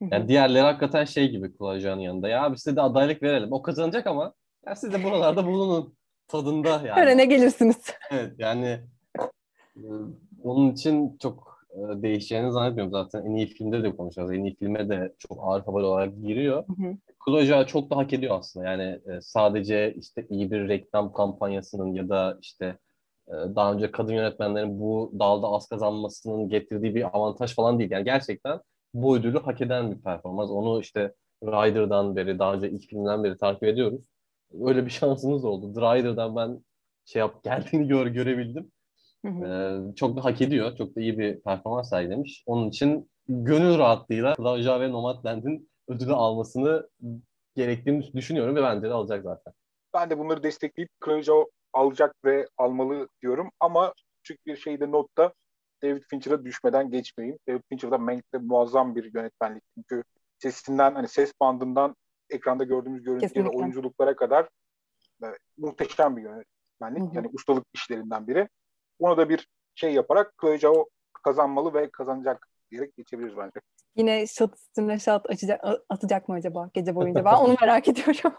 Yani 0.00 0.28
diğerleri 0.28 0.62
hakikaten 0.62 1.04
şey 1.04 1.30
gibi 1.30 1.56
Kulacağın 1.56 1.98
yanında. 1.98 2.28
Ya 2.28 2.52
biz 2.52 2.62
size 2.62 2.76
de 2.76 2.80
adaylık 2.80 3.22
verelim. 3.22 3.52
O 3.52 3.62
kazanacak 3.62 4.06
ama 4.06 4.32
ya 4.66 4.76
siz 4.76 4.92
de 4.92 5.04
buralarda 5.04 5.46
bulunun 5.46 5.96
tadında 6.28 6.68
yani. 6.68 7.00
Öyle 7.00 7.16
ne 7.16 7.24
gelirsiniz. 7.24 7.76
Evet 8.10 8.32
yani 8.38 8.80
e, 9.76 9.86
onun 10.42 10.72
için 10.72 11.18
çok 11.18 11.55
değişeceğini 11.76 12.52
zannetmiyorum 12.52 12.92
zaten. 12.92 13.24
En 13.24 13.34
iyi 13.34 13.46
filmde 13.46 13.82
de 13.82 13.96
konuşacağız. 13.96 14.32
En 14.32 14.44
iyi 14.44 14.56
filme 14.56 14.88
de 14.88 15.14
çok 15.18 15.38
ağır 15.40 15.64
favori 15.64 15.84
olarak 15.84 16.22
giriyor. 16.22 16.64
Hı 16.66 16.82
çok 17.66 17.90
da 17.90 17.96
hak 17.96 18.12
ediyor 18.12 18.38
aslında. 18.38 18.66
Yani 18.66 18.82
e, 18.82 19.20
sadece 19.20 19.94
işte 19.94 20.26
iyi 20.30 20.50
bir 20.50 20.68
reklam 20.68 21.12
kampanyasının 21.12 21.92
ya 21.94 22.08
da 22.08 22.38
işte 22.42 22.78
daha 23.28 23.72
önce 23.72 23.90
kadın 23.90 24.12
yönetmenlerin 24.12 24.80
bu 24.80 25.12
dalda 25.18 25.46
az 25.46 25.68
kazanmasının 25.68 26.48
getirdiği 26.48 26.94
bir 26.94 27.16
avantaj 27.16 27.54
falan 27.54 27.78
değil. 27.78 27.90
Yani 27.90 28.04
gerçekten 28.04 28.60
bu 28.94 29.16
ödülü 29.16 29.38
hak 29.38 29.60
eden 29.60 29.92
bir 29.92 30.02
performans. 30.02 30.50
Onu 30.50 30.80
işte 30.80 31.14
Rider'dan 31.44 32.16
beri, 32.16 32.38
daha 32.38 32.54
önce 32.54 32.70
ilk 32.70 32.88
filmden 32.90 33.24
beri 33.24 33.36
takip 33.36 33.62
ediyoruz. 33.62 34.04
Öyle 34.60 34.86
bir 34.86 34.90
şansımız 35.00 35.44
oldu. 35.44 35.80
Rider'dan 35.80 36.36
ben 36.36 36.64
şey 37.04 37.20
yap 37.20 37.42
geldiğini 37.44 37.88
gör, 37.88 38.06
görebildim. 38.06 38.72
Ee, 39.24 39.94
çok 39.96 40.16
da 40.16 40.24
hak 40.24 40.42
ediyor. 40.42 40.76
Çok 40.76 40.96
da 40.96 41.00
iyi 41.00 41.18
bir 41.18 41.40
performans 41.40 41.90
sergilemiş. 41.90 42.42
Onun 42.46 42.68
için 42.68 43.10
gönül 43.28 43.78
rahatlığıyla 43.78 44.34
Claudia 44.36 44.80
ve 44.80 44.92
Nomadland'in 44.92 45.70
ödülü 45.88 46.12
almasını 46.12 46.88
gerektiğini 47.54 48.12
düşünüyorum 48.12 48.56
ve 48.56 48.62
bence 48.62 48.88
de 48.88 48.92
alacak 48.92 49.22
zaten. 49.22 49.52
Ben 49.94 50.10
de 50.10 50.18
bunları 50.18 50.42
destekleyip 50.42 50.90
Claudia 51.04 51.44
alacak 51.72 52.14
ve 52.24 52.48
almalı 52.58 53.08
diyorum 53.22 53.50
ama 53.60 53.94
küçük 54.22 54.46
bir 54.46 54.56
şeyde 54.56 54.90
notta 54.90 55.32
David 55.82 56.02
Fincher'a 56.10 56.44
düşmeden 56.44 56.90
geçmeyeyim. 56.90 57.38
David 57.48 57.62
Fincher'da 57.68 57.98
Mank'te 57.98 58.38
muazzam 58.38 58.96
bir 58.96 59.14
yönetmenlik. 59.14 59.62
Çünkü 59.74 60.04
sesinden 60.38 60.94
hani 60.94 61.08
ses 61.08 61.32
bandından 61.40 61.96
ekranda 62.30 62.64
gördüğümüz 62.64 63.02
görüntüye 63.02 63.48
oyunculuklara 63.48 64.16
kadar 64.16 64.48
e, 65.22 65.26
muhteşem 65.58 66.16
bir 66.16 66.22
yönetmenlik. 66.22 67.02
Hı 67.02 67.10
hı. 67.10 67.14
Yani 67.14 67.28
ustalık 67.32 67.64
işlerinden 67.74 68.26
biri. 68.26 68.48
Onu 68.98 69.16
da 69.16 69.28
bir 69.28 69.48
şey 69.74 69.94
yaparak 69.94 70.34
Chloe 70.40 70.68
o 70.68 70.88
kazanmalı 71.22 71.74
ve 71.74 71.90
kazanacak 71.90 72.48
diyerek 72.70 72.96
geçebiliriz 72.96 73.36
bence. 73.36 73.60
Yine 73.96 74.26
shot 74.26 74.54
üstüne 74.54 74.98
shot 74.98 75.30
açacak, 75.30 75.60
atacak 75.88 76.28
mı 76.28 76.34
acaba 76.34 76.70
gece 76.74 76.94
boyunca? 76.94 77.24
Ben 77.24 77.34
onu 77.40 77.56
merak 77.60 77.88
ediyorum. 77.88 78.32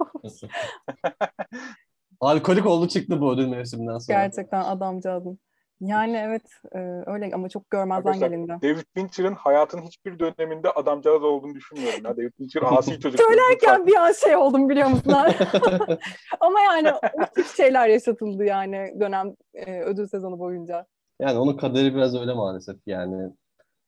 Alkolik 2.20 2.66
oldu 2.66 2.88
çıktı 2.88 3.22
bu 3.22 3.34
ödül 3.34 3.48
mevsiminden 3.48 3.98
sonra. 3.98 4.20
Gerçekten 4.20 4.64
adamcağızın. 4.64 5.40
Yani 5.82 6.18
evet 6.18 6.44
e, 6.76 6.80
öyle 7.06 7.32
ama 7.34 7.50
çok 7.50 7.70
görmezden 7.70 7.96
Arkadaşlar, 7.96 8.28
gelindi. 8.28 8.58
David 8.62 8.84
Fincher'ın 8.94 9.36
hayatın 9.36 9.82
hiçbir 9.82 10.20
döneminde 10.20 10.72
adamcağız 10.72 11.24
olduğunu 11.24 11.56
düşünmüyorum. 11.56 12.06
Ya. 12.06 12.18
David 12.18 12.32
Fincher 12.38 12.62
asi 12.66 13.00
çocuk. 13.00 13.22
Söylerken 13.22 13.88
bir 13.88 13.96
an 13.96 14.12
şey 14.12 14.36
oldum 14.36 14.70
biliyor 14.70 14.88
musun? 14.88 15.14
ama 16.40 16.60
yani 16.60 16.94
o 16.94 17.00
tip 17.36 17.46
şeyler 17.46 17.88
yaşatıldı 17.88 18.44
yani 18.44 18.94
dönem 19.00 19.36
e, 19.54 19.82
ödül 19.82 20.08
sezonu 20.08 20.40
boyunca. 20.40 20.86
Yani 21.20 21.40
onun 21.40 21.58
kaderi 21.58 21.96
biraz 21.96 22.16
öyle 22.16 22.34
maalesef 22.34 22.78
yani. 22.86 23.32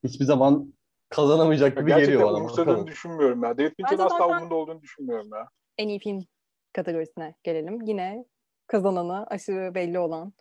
Hiçbir 0.04 0.26
zaman 0.26 0.74
kazanamayacak 1.10 1.78
gibi 1.78 1.92
ya 1.92 2.00
geliyor 2.00 2.22
bana. 2.22 2.40
Gerçekten 2.40 2.64
umursadığını 2.64 2.88
düşünmüyorum 2.88 3.44
ya. 3.44 3.58
David 3.58 3.72
Fincher'ın 3.78 4.02
asla 4.02 4.28
umurunda 4.28 4.56
olduğunu 4.56 4.82
düşünmüyorum 4.82 5.30
ya. 5.34 5.48
En 5.78 5.88
iyi 5.88 6.00
film 6.00 6.26
kategorisine 6.74 7.36
gelelim. 7.44 7.82
Yine 7.82 8.26
kazananı 8.68 9.28
aşırı 9.28 9.76
belli 9.76 10.00
olan 10.00 10.34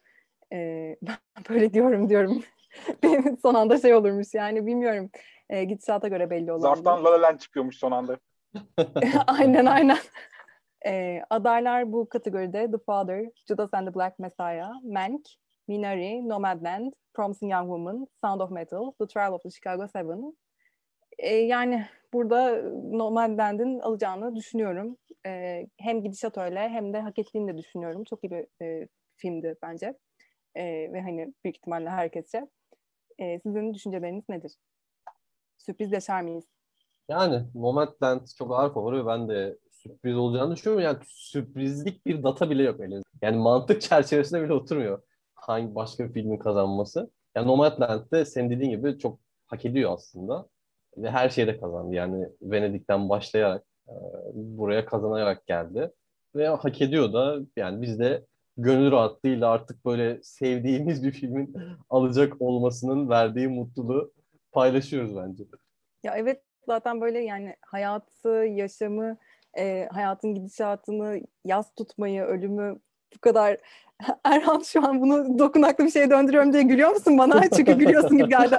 e, 0.52 0.96
ben 1.02 1.16
böyle 1.48 1.72
diyorum 1.72 2.08
diyorum. 2.08 2.42
Benim 3.02 3.38
son 3.38 3.54
anda 3.54 3.78
şey 3.78 3.94
olurmuş 3.94 4.34
yani 4.34 4.66
bilmiyorum. 4.66 5.10
E, 5.50 5.64
gidişata 5.64 6.08
göre 6.08 6.30
belli 6.30 6.52
olur. 6.52 6.60
Zarftan 6.60 7.04
La 7.04 7.12
La 7.12 7.22
Land 7.22 7.38
çıkıyormuş 7.38 7.76
son 7.76 7.92
anda. 7.92 8.18
aynen 9.26 9.66
aynen. 9.66 9.98
E, 10.86 11.22
adaylar 11.30 11.92
bu 11.92 12.08
kategoride 12.08 12.70
The 12.70 12.78
Father, 12.86 13.24
Judas 13.48 13.74
and 13.74 13.88
the 13.88 13.94
Black 13.94 14.18
Messiah, 14.18 14.70
Mank, 14.84 15.26
Minari, 15.68 16.28
Nomadland, 16.28 16.92
Promising 17.14 17.52
Young 17.52 17.66
Woman, 17.66 18.06
Sound 18.24 18.40
of 18.40 18.50
Metal, 18.50 18.92
The 19.00 19.06
Trial 19.06 19.32
of 19.32 19.42
the 19.42 19.50
Chicago 19.50 19.88
Seven. 19.88 20.36
E, 21.18 21.34
yani 21.36 21.86
burada 22.12 22.62
Nomadland'in 22.90 23.80
alacağını 23.80 24.36
düşünüyorum. 24.36 24.96
E, 25.26 25.66
hem 25.78 26.02
gidişat 26.02 26.38
öyle 26.38 26.68
hem 26.68 26.92
de 26.92 27.00
hak 27.00 27.18
ettiğini 27.18 27.52
de 27.52 27.58
düşünüyorum. 27.58 28.04
Çok 28.04 28.24
iyi 28.24 28.30
bir 28.30 28.64
e, 28.64 28.88
filmdi 29.16 29.56
bence 29.62 29.94
e, 30.54 30.92
ve 30.92 31.00
hani 31.00 31.34
büyük 31.44 31.56
ihtimalle 31.56 31.90
herkesçe. 31.90 32.48
E, 33.18 33.40
sizin 33.40 33.74
düşünceleriniz 33.74 34.24
nedir? 34.28 34.52
Sürpriz 35.58 35.92
yaşar 35.92 36.22
mıyız? 36.22 36.44
Yani 37.08 37.42
Nomadland 37.54 38.26
çok 38.38 38.52
ağır 38.52 38.74
favori 38.74 39.06
ben 39.06 39.28
de 39.28 39.58
sürpriz 39.70 40.16
olacağını 40.16 40.56
düşünüyorum. 40.56 40.84
Yani 40.84 40.98
sürprizlik 41.06 42.06
bir 42.06 42.22
data 42.22 42.50
bile 42.50 42.62
yok 42.62 42.80
elinizde. 42.80 43.08
Yani 43.22 43.36
mantık 43.36 43.82
çerçevesinde 43.82 44.42
bile 44.42 44.52
oturmuyor 44.52 45.02
hangi 45.48 45.74
başka 45.74 46.04
bir 46.04 46.12
filmin 46.12 46.38
kazanması. 46.38 47.10
Yani 47.34 47.46
Nomadland'de 47.46 48.24
senin 48.24 48.50
dediğin 48.50 48.70
gibi 48.70 48.98
çok 48.98 49.20
hak 49.46 49.64
ediyor 49.64 49.92
aslında. 49.92 50.48
Ve 50.96 51.10
her 51.10 51.28
şeyde 51.28 51.60
kazandı. 51.60 51.94
Yani 51.94 52.28
Venedik'ten 52.42 53.08
başlayarak 53.08 53.64
e, 53.88 53.94
buraya 54.34 54.84
kazanarak 54.86 55.46
geldi. 55.46 55.90
Ve 56.34 56.48
hak 56.48 56.82
ediyor 56.82 57.12
da 57.12 57.38
yani 57.56 57.82
biz 57.82 57.98
de 57.98 58.26
gönül 58.58 58.90
rahatlığıyla 58.90 59.50
artık 59.50 59.84
böyle 59.84 60.22
sevdiğimiz 60.22 61.04
bir 61.04 61.12
filmin 61.12 61.56
alacak 61.90 62.42
olmasının 62.42 63.08
verdiği 63.08 63.48
mutluluğu 63.48 64.12
paylaşıyoruz 64.52 65.16
bence. 65.16 65.44
Ya 66.02 66.16
evet 66.16 66.42
zaten 66.66 67.00
böyle 67.00 67.18
yani 67.18 67.56
hayatı, 67.66 68.28
yaşamı, 68.28 69.16
e, 69.58 69.88
hayatın 69.92 70.34
gidişatını, 70.34 71.20
yaz 71.44 71.74
tutmayı, 71.74 72.22
ölümü 72.22 72.80
bu 73.16 73.20
kadar 73.20 73.56
Erhan 74.24 74.60
şu 74.60 74.86
an 74.86 75.00
bunu 75.00 75.38
dokunaklı 75.38 75.84
bir 75.84 75.90
şeye 75.90 76.10
döndürüyorum 76.10 76.52
diye 76.52 76.62
gülüyor 76.62 76.90
musun 76.90 77.18
bana? 77.18 77.42
Çünkü 77.56 77.72
gülüyorsun 77.72 78.18
gibi 78.18 78.28
geldi. 78.28 78.58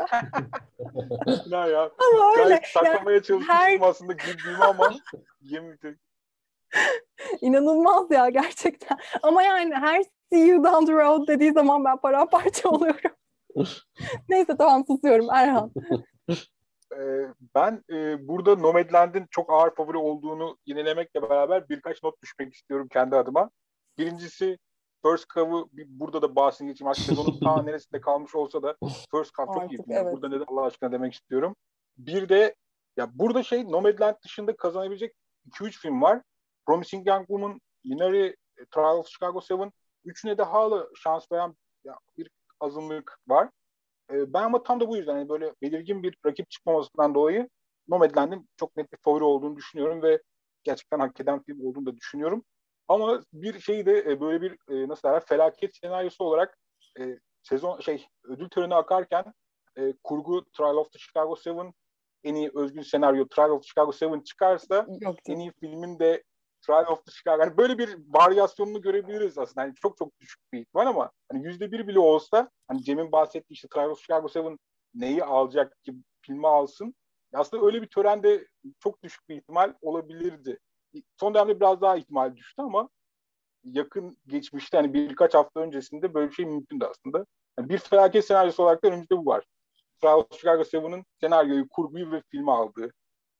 ya? 1.51 1.91
Ama 1.99 2.43
öyle. 2.43 2.61
Saklamaya 2.73 3.15
yani, 3.15 3.23
çalışmıştım 3.23 3.41
her... 3.47 3.79
aslında 3.81 4.13
güldüğümü 4.13 4.63
ama 4.63 4.93
yemin 5.41 5.77
İnanılmaz 7.41 8.11
ya 8.11 8.29
gerçekten. 8.29 8.97
Ama 9.23 9.43
yani 9.43 9.75
her 9.75 10.03
see 10.33 10.45
you 10.47 10.63
down 10.63 10.85
the 10.85 10.93
road 10.93 11.27
dediği 11.27 11.51
zaman 11.51 11.85
ben 11.85 11.97
paramparça 11.97 12.69
oluyorum. 12.69 13.11
Neyse 14.29 14.57
tamam 14.57 14.85
susuyorum 14.87 15.27
Erhan. 15.31 15.71
Ee, 16.97 17.27
ben 17.55 17.83
e, 17.89 18.27
burada 18.27 18.55
Nomadland'in 18.55 19.25
çok 19.31 19.53
ağır 19.53 19.75
favori 19.75 19.97
olduğunu 19.97 20.57
yenilemekle 20.65 21.21
beraber 21.21 21.69
birkaç 21.69 22.03
not 22.03 22.21
düşmek 22.21 22.53
istiyorum 22.53 22.87
kendi 22.91 23.15
adıma. 23.15 23.49
Birincisi 23.97 24.57
First 25.05 25.29
Cov'ı 25.29 25.65
burada 25.87 26.21
da 26.21 26.35
bahsini 26.35 26.67
geçeyim. 26.67 26.89
Artık 26.89 27.03
sezonun 27.03 27.39
ta 27.39 27.63
neresinde 27.63 28.01
kalmış 28.01 28.35
olsa 28.35 28.63
da 28.63 28.75
First 29.11 29.33
Cov 29.33 29.45
çok 29.45 29.57
Artık, 29.57 29.71
iyi. 29.71 29.83
evet. 29.89 30.13
Burada 30.13 30.29
neden 30.29 30.45
Allah 30.47 30.65
aşkına 30.65 30.91
demek 30.91 31.13
istiyorum. 31.13 31.55
Bir 31.97 32.29
de 32.29 32.55
ya 32.97 33.09
burada 33.13 33.43
şey 33.43 33.71
Nomadland 33.71 34.15
dışında 34.23 34.55
kazanabilecek 34.57 35.15
2-3 35.49 35.71
film 35.71 36.01
var. 36.01 36.21
Promising 36.65 37.07
Young 37.07 37.27
Woman, 37.27 37.61
Minari, 37.83 38.35
e, 38.57 38.65
Trial 38.65 38.97
of 38.97 39.07
Chicago 39.07 39.41
7. 39.49 39.71
Üçüne 40.05 40.37
de 40.37 40.43
hala 40.43 40.87
şans 40.95 41.31
veren 41.31 41.55
bir 42.17 42.29
azınlık 42.59 43.19
var. 43.27 43.49
Ee, 44.11 44.33
ben 44.33 44.43
ama 44.43 44.63
tam 44.63 44.79
da 44.79 44.87
bu 44.87 44.97
yüzden 44.97 45.17
yani 45.17 45.29
böyle 45.29 45.53
belirgin 45.61 46.03
bir 46.03 46.15
rakip 46.25 46.49
çıkmamasından 46.49 47.15
dolayı 47.15 47.49
Nomadland'in 47.87 48.49
çok 48.57 48.77
net 48.77 48.91
bir 48.91 48.97
favori 48.97 49.23
olduğunu 49.23 49.55
düşünüyorum 49.55 50.01
ve 50.01 50.21
gerçekten 50.63 50.99
hak 50.99 51.19
eden 51.19 51.43
film 51.43 51.65
olduğunu 51.65 51.85
da 51.85 51.97
düşünüyorum. 51.97 52.43
Ama 52.87 53.23
bir 53.33 53.59
şeyi 53.59 53.85
de 53.85 53.97
e, 53.99 54.21
böyle 54.21 54.41
bir 54.41 54.51
e, 54.51 54.87
nasıl 54.87 55.09
derler 55.09 55.25
felaket 55.25 55.75
senaryosu 55.75 56.23
olarak 56.23 56.57
e, 56.99 57.19
sezon 57.43 57.79
şey 57.79 58.07
ödül 58.23 58.49
töreni 58.49 58.75
akarken 58.75 59.33
e, 59.77 59.93
kurgu 60.03 60.45
Trial 60.45 60.75
of 60.75 60.91
the 60.91 60.99
Chicago 60.99 61.35
7 61.45 61.73
en 62.23 62.35
iyi 62.35 62.51
özgün 62.55 62.81
senaryo 62.81 63.27
Trial 63.27 63.49
of 63.49 63.61
the 63.61 63.67
Chicago 63.67 63.91
7 64.01 64.23
çıkarsa 64.23 64.85
Yok 65.01 65.15
en 65.27 65.39
iyi 65.39 65.51
filmin 65.59 65.99
de 65.99 66.23
Trial 66.61 66.85
of 66.87 67.05
the 67.05 67.11
Chicago. 67.11 67.43
Yani 67.43 67.57
böyle 67.57 67.77
bir 67.77 67.97
varyasyonunu 68.07 68.81
görebiliriz 68.81 69.37
aslında. 69.37 69.61
Yani 69.61 69.75
çok 69.75 69.97
çok 69.97 70.19
düşük 70.19 70.41
bir 70.53 70.59
ihtimal 70.59 70.87
ama 70.87 71.11
hani 71.31 71.45
yüzde 71.45 71.71
bir 71.71 71.87
bile 71.87 71.99
olsa 71.99 72.49
hani 72.67 72.83
Cem'in 72.83 73.11
bahsettiği 73.11 73.55
işte 73.55 73.67
Trial 73.67 73.89
of 73.89 74.01
Chicago 74.01 74.27
7 74.35 74.57
neyi 74.93 75.23
alacak 75.23 75.83
ki 75.83 75.93
filmi 76.21 76.47
alsın. 76.47 76.95
Aslında 77.33 77.65
öyle 77.65 77.81
bir 77.81 77.87
törende 77.87 78.47
çok 78.79 79.03
düşük 79.03 79.29
bir 79.29 79.37
ihtimal 79.37 79.73
olabilirdi. 79.81 80.59
Son 81.19 81.33
dönemde 81.33 81.59
biraz 81.59 81.81
daha 81.81 81.97
ihtimal 81.97 82.35
düştü 82.35 82.61
ama 82.61 82.89
yakın 83.63 84.17
geçmişte 84.27 84.77
hani 84.77 84.93
birkaç 84.93 85.33
hafta 85.33 85.59
öncesinde 85.59 86.13
böyle 86.13 86.29
bir 86.29 86.35
şey 86.35 86.45
mümkündü 86.45 86.85
aslında. 86.85 87.25
Yani 87.59 87.69
bir 87.69 87.77
felaket 87.77 88.25
senaryosu 88.25 88.63
olarak 88.63 88.83
da 88.83 88.87
önümüzde 88.87 89.17
bu 89.17 89.25
var. 89.25 89.45
Trial 90.01 90.17
of 90.17 90.39
Chicago 90.39 90.61
7'ın 90.61 91.05
senaryoyu, 91.21 91.69
kurguyu 91.69 92.11
ve 92.11 92.21
filmi 92.31 92.51
aldığı. 92.51 92.91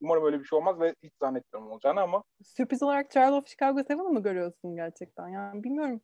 Umarım 0.01 0.25
öyle 0.25 0.39
bir 0.39 0.45
şey 0.45 0.59
olmaz 0.59 0.79
ve 0.79 0.95
hiç 1.03 1.13
zannetmiyorum 1.21 1.71
olacağını 1.71 2.01
ama 2.01 2.23
Sürpriz 2.43 2.83
olarak 2.83 3.11
Trial 3.11 3.33
of 3.33 3.47
Chicago 3.47 3.79
7'ı 3.79 4.03
mı 4.03 4.23
görüyorsun 4.23 4.75
gerçekten? 4.75 5.27
Yani 5.27 5.63
bilmiyorum. 5.63 6.01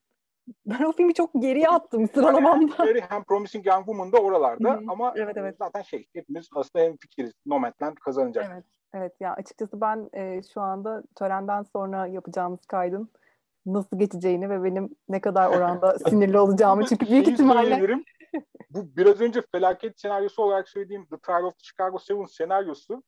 Ben 0.66 0.84
o 0.84 0.92
filmi 0.92 1.14
çok 1.14 1.32
geriye 1.42 1.70
attım 1.70 2.08
sıralamamda. 2.08 2.86
Hem, 2.86 2.96
hem 3.10 3.24
Promising 3.24 3.66
Young 3.66 3.86
Woman 3.86 4.12
da 4.12 4.18
oralarda 4.18 4.70
Hı 4.70 4.78
hı. 4.78 4.84
ama 4.88 5.14
Evet, 5.16 5.38
evet. 5.38 5.56
zaten 5.60 5.82
şey 5.82 6.08
hepimiz 6.14 6.50
aslında 6.56 6.86
hem 6.86 6.98
fikiriz. 6.98 7.34
Nomadland 7.46 7.96
kazanacak. 7.96 8.52
Evet, 8.54 8.66
evet 8.94 9.14
ya 9.20 9.34
açıkçası 9.34 9.82
ben 9.82 10.10
e, 10.14 10.42
şu 10.54 10.62
anda 10.62 11.04
törenden 11.16 11.64
sonra 11.64 12.08
yapacağımız 12.08 12.66
kaydın 12.66 13.10
nasıl 13.66 14.00
geçeceğini 14.00 14.50
ve 14.50 14.64
benim 14.64 14.96
ne 15.10 15.22
kadar 15.22 15.50
oranda 15.50 16.00
sinirli 16.10 16.40
olacağımı 16.40 16.86
çünkü 16.86 17.08
büyük 17.08 17.28
ihtimalle. 17.28 18.04
Bu 18.70 18.98
biraz 18.98 19.22
önce 19.22 19.42
felaket 19.52 20.00
senaryosu 20.00 20.44
olarak 20.44 20.70
söylediğim 20.70 21.06
The 21.06 21.18
Trial 21.18 21.44
of 21.44 21.54
Chicago 21.58 21.98
7 22.10 22.30
senaryosu 22.30 23.04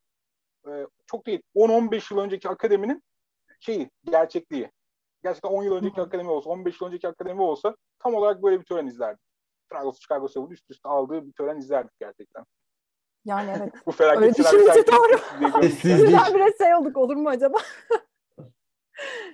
e, 0.67 0.87
çok 1.05 1.25
değil 1.25 1.41
10-15 1.55 2.13
yıl 2.13 2.21
önceki 2.21 2.49
akademinin 2.49 3.03
şeyi, 3.59 3.89
gerçekliği. 4.05 4.71
Gerçekten 5.23 5.49
10 5.49 5.63
yıl 5.63 5.75
önceki 5.75 6.01
akademi 6.01 6.29
olsa, 6.29 6.49
15 6.49 6.81
yıl 6.81 6.87
önceki 6.87 7.07
akademi 7.07 7.41
olsa 7.41 7.75
tam 7.99 8.15
olarak 8.15 8.43
böyle 8.43 8.59
bir 8.59 8.65
tören 8.65 8.87
izlerdik. 8.87 9.21
The 9.69 9.77
Chicago 10.01 10.27
7 10.35 10.53
üst 10.53 10.71
üste 10.71 10.89
aldığı 10.89 11.27
bir 11.27 11.33
tören 11.33 11.57
izlerdik 11.57 11.99
gerçekten. 11.99 12.45
yani 13.25 13.53
evet. 13.57 13.73
Bu 13.85 13.91
felaket 13.91 14.23
Öyle 14.23 14.35
düşününce 14.35 14.87
doğru. 14.87 15.61
Sessizlik. 15.61 16.07
Birdenbire 16.07 16.53
şey 16.57 16.75
olduk 16.75 16.97
olur 16.97 17.15
mu 17.15 17.29
acaba? 17.29 17.57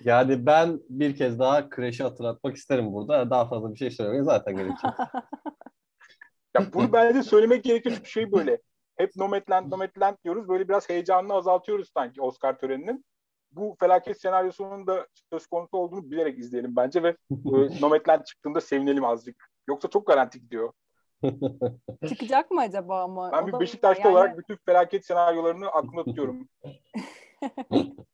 Yani 0.03 0.45
ben 0.45 0.79
bir 0.89 1.15
kez 1.15 1.39
daha 1.39 1.69
Crash'i 1.75 2.03
hatırlatmak 2.03 2.55
isterim 2.55 2.93
burada. 2.93 3.29
Daha 3.29 3.49
fazla 3.49 3.73
bir 3.73 3.77
şey 3.77 3.91
söylemeye 3.91 4.23
zaten 4.23 4.55
gerek 4.55 4.71
yok. 4.83 4.93
Ya 6.57 6.73
bunu 6.73 6.93
bence 6.93 7.23
söylemek 7.23 7.63
gerekiyor 7.63 7.95
çünkü 7.95 8.09
şey 8.09 8.31
böyle. 8.31 8.61
Hep 8.97 9.15
Nomadland, 9.15 9.71
Nomadland 9.71 10.15
diyoruz. 10.23 10.47
Böyle 10.47 10.69
biraz 10.69 10.89
heyecanını 10.89 11.33
azaltıyoruz 11.33 11.89
sanki 11.93 12.21
Oscar 12.21 12.57
töreninin. 12.59 13.05
Bu 13.51 13.75
felaket 13.79 14.21
senaryosunun 14.21 14.87
da 14.87 15.07
söz 15.29 15.47
konusu 15.47 15.77
olduğunu 15.77 16.11
bilerek 16.11 16.39
izleyelim 16.39 16.75
bence 16.75 17.03
ve 17.03 17.09
e, 17.09 17.15
Nomadland 17.81 18.23
çıktığında 18.23 18.61
sevinelim 18.61 19.05
azıcık. 19.05 19.49
Yoksa 19.67 19.89
çok 19.89 20.07
garanti 20.07 20.39
gidiyor. 20.41 20.73
Çıkacak 22.07 22.51
mı 22.51 22.61
acaba 22.61 23.03
ama? 23.03 23.31
Ben 23.31 23.43
O 23.43 23.47
bir 23.47 23.59
Beşiktaşlı 23.59 24.01
yani- 24.03 24.13
olarak 24.13 24.37
bütün 24.37 24.57
felaket 24.65 25.05
senaryolarını 25.05 25.67
aklımda 25.67 26.03
tutuyorum. 26.03 26.47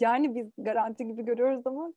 Yani 0.00 0.34
biz 0.34 0.50
garanti 0.58 1.06
gibi 1.06 1.24
görüyoruz 1.24 1.66
ama 1.66 1.92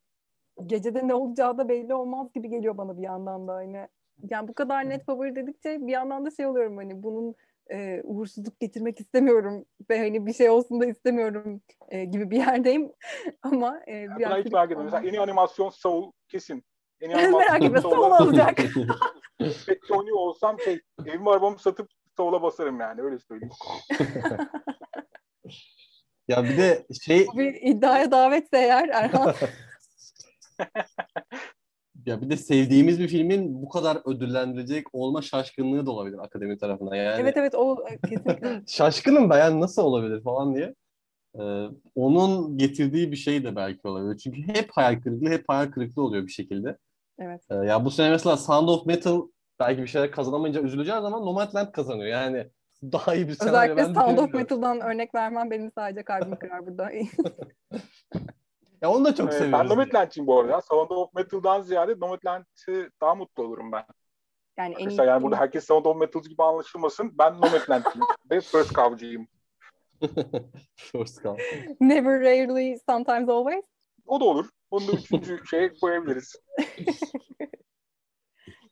gecede 0.66 1.08
ne 1.08 1.14
olacağı 1.14 1.58
da 1.58 1.70
belli 1.70 1.94
olmaz 1.94 2.34
gibi 2.34 2.50
geliyor 2.50 2.78
bana 2.78 2.98
bir 2.98 3.02
yandan 3.02 3.48
da 3.48 3.54
hani. 3.54 3.88
Yani 4.30 4.48
bu 4.48 4.54
kadar 4.54 4.90
net 4.90 5.06
favori 5.06 5.36
dedikçe 5.36 5.88
bir 5.88 5.92
yandan 5.92 6.26
da 6.26 6.32
şey 6.32 6.46
oluyorum 6.46 6.78
hani 6.78 7.04
bunun 7.04 7.36
e, 7.72 8.02
uğursuzluk 8.04 8.60
getirmek 8.60 9.00
istemiyorum 9.00 9.66
ve 9.90 10.00
hani 10.00 10.26
bir 10.26 10.34
şey 10.34 10.50
olsun 10.50 10.82
da 10.82 10.86
istemiyorum 10.86 11.62
e, 11.90 12.06
gibi 12.06 12.32
bir 12.32 12.38
yerdeyim 12.38 12.92
ama 13.42 13.80
e, 13.88 14.08
bir 14.18 14.26
Ben 14.30 14.44
hiç 14.44 14.52
merak 14.52 14.72
etmiyorum. 14.72 14.86
Mesela 14.86 15.08
en 15.10 15.14
iyi 15.14 15.22
animasyon 15.22 15.70
Soul 15.70 16.12
kesin. 16.28 16.64
En 17.02 17.10
iyi 17.10 17.16
Merak 17.16 17.34
animasyon 17.34 17.66
etme, 17.66 17.82
Soul 17.82 18.12
alacak. 18.12 18.60
Ve 19.42 19.80
Tony 19.88 20.14
olsam 20.14 20.60
şey 20.60 20.82
evimi 21.06 21.30
arabamı 21.30 21.60
satıp 21.60 21.90
Soul'a 22.18 22.42
basarım 22.42 22.80
yani 22.80 23.02
öyle 23.02 23.20
söyleyeyim. 23.20 23.54
ya 26.28 26.44
bir 26.44 26.58
de 26.58 26.86
şey 27.06 27.28
Bu 27.28 27.38
bir 27.38 27.54
iddiaya 27.54 28.12
davetse 28.12 28.58
eğer 28.58 28.90
Erhan 28.90 29.34
ya 32.06 32.22
bir 32.22 32.30
de 32.30 32.38
sevdiğimiz 32.38 33.00
bir 33.00 33.08
filmin 33.08 33.62
bu 33.62 33.70
kadar 33.70 33.98
ödüllendirilecek 34.06 34.88
olma 34.94 35.22
şaşkınlığı 35.22 35.86
da 35.86 35.92
olabilir 35.92 36.18
akademi 36.18 36.58
tarafından. 36.58 36.96
Yani 36.96 37.22
evet 37.22 37.38
evet 37.38 37.56
o 37.56 37.78
e, 37.90 38.10
kesinlikle 38.10 38.62
şaşkınım 38.68 39.30
ben 39.30 39.40
yani 39.40 39.62
nasıl 39.62 39.82
olabilir 39.82 40.24
falan 40.24 40.56
diye. 40.56 40.76
Ee, 41.40 41.66
onun 41.96 42.58
getirdiği 42.58 43.12
bir 43.12 43.18
şey 43.18 43.44
de 43.44 43.56
belki 43.56 43.88
olabilir. 43.88 44.18
Çünkü 44.18 44.42
hep 44.42 44.70
hayal 44.72 45.02
kırıklığı, 45.02 45.30
hep 45.30 45.44
hayal 45.48 45.72
kırıklığı 45.72 46.04
oluyor 46.04 46.28
bir 46.28 46.32
şekilde. 46.32 46.78
evet. 47.20 47.42
Ee, 47.50 47.56
ya 47.56 47.86
bu 47.86 47.92
sene 47.92 48.10
mesela 48.10 48.38
Sound 48.38 48.68
of 48.68 48.86
Metal 48.86 49.22
belki 49.60 49.82
bir 49.82 49.88
şeyler 49.88 50.12
kazanamayınca 50.12 50.62
üzüleceğiz 50.62 51.04
ama 51.04 51.20
Nomadland 51.20 51.72
kazanıyor. 51.72 52.08
Yani 52.08 52.48
daha 52.92 53.16
iyi 53.16 53.28
bir 53.28 53.34
senaryo 53.34 53.74
Özellikle 53.74 53.96
ben 53.96 54.02
Sound 54.02 54.18
of. 54.18 54.34
Metal'dan 54.34 54.82
örnek 54.82 55.16
vermem 55.16 55.52
benim 55.52 55.72
sadece 55.72 56.04
kalbimi 56.04 56.40
kırar 56.40 56.68
burada. 56.68 56.92
Ya 58.84 58.90
onu 58.90 59.06
da 59.06 59.16
çok 59.16 59.30
Ee, 59.30 59.32
ben 59.32 59.38
seviyoruz. 59.40 59.70
Nomadland'ciyim 59.70 60.28
bu 60.28 60.40
arada. 60.40 60.62
Sound 60.62 60.90
of 60.90 61.14
Metal'dan 61.14 61.62
ziyade 61.62 62.00
Nomadland'ı 62.00 62.90
daha 63.02 63.16
mutlu 63.16 63.44
olurum 63.44 63.72
ben. 63.72 63.84
Yani 64.58 64.76
en 64.80 64.90
iyi 64.90 65.02
yani 65.02 65.24
burada 65.24 65.36
herkes 65.36 65.66
Sound 65.66 65.86
of 65.86 65.98
Metal 65.98 66.22
gibi 66.22 66.44
anlaşılmasın. 66.44 67.12
Ben 67.18 67.34
Nomadland'ciyim 67.34 68.08
ve 68.32 68.42
First 68.42 68.76
Cow'cıyım. 68.76 69.28
First 70.76 71.24
Call. 71.24 71.38
Never, 71.80 72.20
rarely, 72.20 72.78
sometimes, 72.90 73.30
always. 73.30 73.66
O 74.06 74.20
da 74.20 74.26
olur. 74.26 74.50
Onu 74.72 74.88
da 74.88 74.92
üçüncü 74.92 75.40
şeye 75.50 75.74
koyabiliriz. 75.82 76.36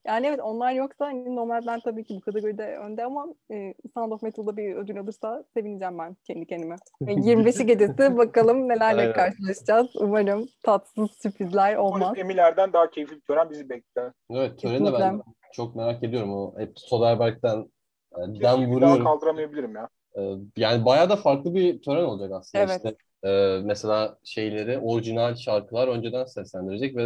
Yani 0.07 0.27
evet 0.27 0.39
onlar 0.43 0.73
yoksa 0.73 1.05
hani 1.05 1.35
Nomadland 1.35 1.81
tabii 1.81 2.03
ki 2.03 2.15
bu 2.15 2.21
kategoride 2.21 2.77
önde 2.77 3.05
ama 3.05 3.27
e, 3.51 3.73
Sound 3.93 4.11
of 4.11 4.21
Metal'da 4.23 4.57
bir 4.57 4.75
ödül 4.75 4.99
alırsa 4.99 5.43
sevineceğim 5.53 5.97
ben 5.97 6.15
kendi 6.27 6.45
kendime. 6.45 6.75
E, 7.07 7.11
25'i 7.13 7.65
gecesi 7.65 8.17
bakalım 8.17 8.69
nelerle 8.69 9.01
Aynen. 9.01 9.13
karşılaşacağız. 9.13 9.87
Umarım 9.95 10.47
tatsız 10.63 11.09
sürprizler 11.11 11.75
olmaz. 11.75 12.01
Umarım 12.01 12.19
Emiler'den 12.19 12.73
daha 12.73 12.89
keyifli 12.89 13.15
bir 13.15 13.21
tören 13.21 13.49
bizi 13.49 13.69
bekler. 13.69 14.11
Evet 14.31 14.59
töreni 14.59 14.87
de 14.87 14.93
ben 14.93 15.21
çok 15.53 15.75
merak 15.75 16.03
ediyorum. 16.03 16.33
O 16.33 16.59
hep 16.59 16.71
Soderbergh'den 16.75 17.59
e, 17.59 18.17
den 18.17 18.33
Kesinlikle 18.33 18.41
bir 18.41 18.81
daha 18.81 18.89
vuruyorum. 18.91 19.03
kaldıramayabilirim 19.05 19.75
ya. 19.75 19.89
Ee, 20.17 20.21
Yani 20.57 20.85
bayağı 20.85 21.09
da 21.09 21.15
farklı 21.15 21.53
bir 21.55 21.81
tören 21.81 22.03
olacak 22.03 22.31
aslında. 22.33 22.63
Evet. 22.63 22.75
İşte, 22.77 22.95
e, 23.29 23.59
mesela 23.63 24.17
şeyleri, 24.23 24.79
orijinal 24.79 25.35
şarkılar 25.35 25.87
önceden 25.87 26.25
seslendirecek 26.25 26.95
ve 26.95 27.03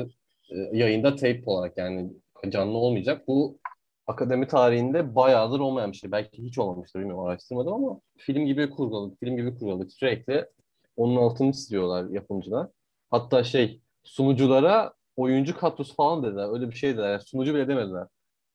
e, 0.49 0.55
yayında 0.77 1.15
tape 1.15 1.41
olarak 1.45 1.77
yani 1.77 2.09
canlı 2.51 2.77
olmayacak. 2.77 3.27
Bu 3.27 3.59
akademi 4.07 4.47
tarihinde 4.47 5.15
bayağıdır 5.15 5.59
olmayan 5.59 5.91
bir 5.91 5.97
şey. 5.97 6.11
Belki 6.11 6.43
hiç 6.43 6.57
olmamıştır 6.57 6.99
bilmiyorum 6.99 7.25
araştırmadım 7.25 7.73
ama 7.73 7.99
film 8.17 8.45
gibi 8.45 8.69
kurguladık, 8.69 9.19
film 9.19 9.37
gibi 9.37 9.57
kurguladık. 9.59 9.93
Sürekli 9.93 10.45
onun 10.97 11.15
altını 11.15 11.51
çiziyorlar 11.51 12.09
yapımcılar. 12.09 12.67
Hatta 13.11 13.43
şey 13.43 13.81
sunuculara 14.03 14.93
oyuncu 15.15 15.57
kadrosu 15.57 15.95
falan 15.95 16.23
dediler. 16.23 16.53
Öyle 16.53 16.69
bir 16.69 16.75
şey 16.75 16.93
dediler. 16.93 17.11
Yani 17.11 17.21
sunucu 17.21 17.55
bile 17.55 17.67
demediler. 17.67 18.07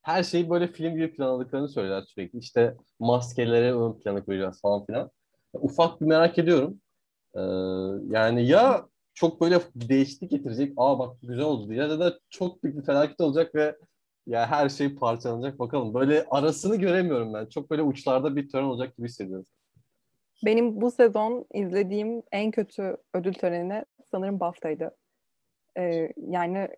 Her 0.02 0.22
şeyi 0.22 0.50
böyle 0.50 0.66
film 0.68 0.94
gibi 0.94 1.12
planladıklarını 1.12 1.68
söylüyorlar 1.68 2.06
sürekli. 2.06 2.38
İşte 2.38 2.76
maskeleri 2.98 3.76
ön 3.76 3.92
plana 4.00 4.24
koyacağız 4.24 4.60
falan 4.60 4.86
filan. 4.86 5.10
Ufak 5.52 6.00
bir 6.00 6.06
merak 6.06 6.38
ediyorum. 6.38 6.80
Ee, 7.34 7.40
yani 8.10 8.46
ya 8.46 8.86
çok 9.20 9.40
böyle 9.40 9.60
değişiklik 9.74 10.30
getirecek. 10.30 10.72
Aa 10.76 10.98
bak 10.98 11.16
güzel 11.22 11.44
oldu 11.44 11.70
diye 11.70 11.78
ya 11.78 12.00
da 12.00 12.18
çok 12.30 12.64
büyük 12.64 12.76
bir 12.76 12.82
felaket 12.82 13.20
olacak 13.20 13.54
ve 13.54 13.76
ya 14.26 14.46
her 14.46 14.68
şey 14.68 14.94
parçalanacak 14.94 15.58
bakalım. 15.58 15.94
Böyle 15.94 16.26
arasını 16.30 16.76
göremiyorum 16.76 17.34
ben. 17.34 17.46
Çok 17.46 17.70
böyle 17.70 17.82
uçlarda 17.82 18.36
bir 18.36 18.48
tören 18.48 18.64
olacak 18.64 18.96
gibi 18.96 19.08
hissediyorum. 19.08 19.46
Benim 20.44 20.80
bu 20.80 20.90
sezon 20.90 21.46
izlediğim 21.54 22.22
en 22.32 22.50
kötü 22.50 22.96
ödül 23.14 23.34
töreni 23.34 23.84
sanırım 24.10 24.40
BAFTA'ydı. 24.40 24.96
Ee, 25.78 26.12
yani 26.16 26.68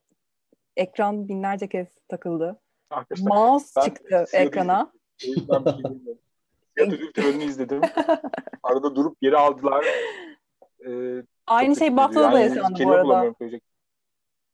ekran 0.76 1.28
binlerce 1.28 1.68
kez 1.68 1.88
takıldı. 2.08 2.60
Arkadaşlar 2.90 3.28
Mouse 3.28 3.70
ben 3.76 3.84
çıktı 3.84 4.24
size 4.26 4.42
ekrana. 4.42 4.92
şey 5.16 5.34
ödül 6.78 7.12
törenini 7.12 7.44
izledim. 7.44 7.80
Arada 8.62 8.96
durup 8.96 9.20
geri 9.20 9.36
aldılar. 9.36 9.86
Ee, 10.86 11.22
Aynı 11.52 11.76
şey 11.76 11.88
kötüydü. 11.88 11.96
BAFTA'da 11.96 12.32
da 12.32 12.40
Yani 12.40 12.56
yaşandı 12.56 12.84
bu 12.84 12.90
arada. 12.90 13.04
bulamıyorum 13.04 13.36
söyleyecek. 13.38 13.62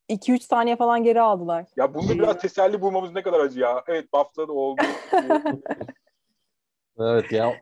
2-3 0.08 0.42
saniye 0.42 0.76
falan 0.76 1.02
geri 1.02 1.20
aldılar. 1.20 1.66
Ya 1.76 1.94
bunda 1.94 2.14
biraz 2.14 2.38
teselli 2.38 2.80
bulmamız 2.80 3.12
ne 3.12 3.22
kadar 3.22 3.40
acı 3.40 3.60
ya. 3.60 3.84
Evet 3.86 4.12
BAFTA'da 4.12 4.52
oldu. 4.52 4.82
Evet 7.00 7.32
ya 7.32 7.54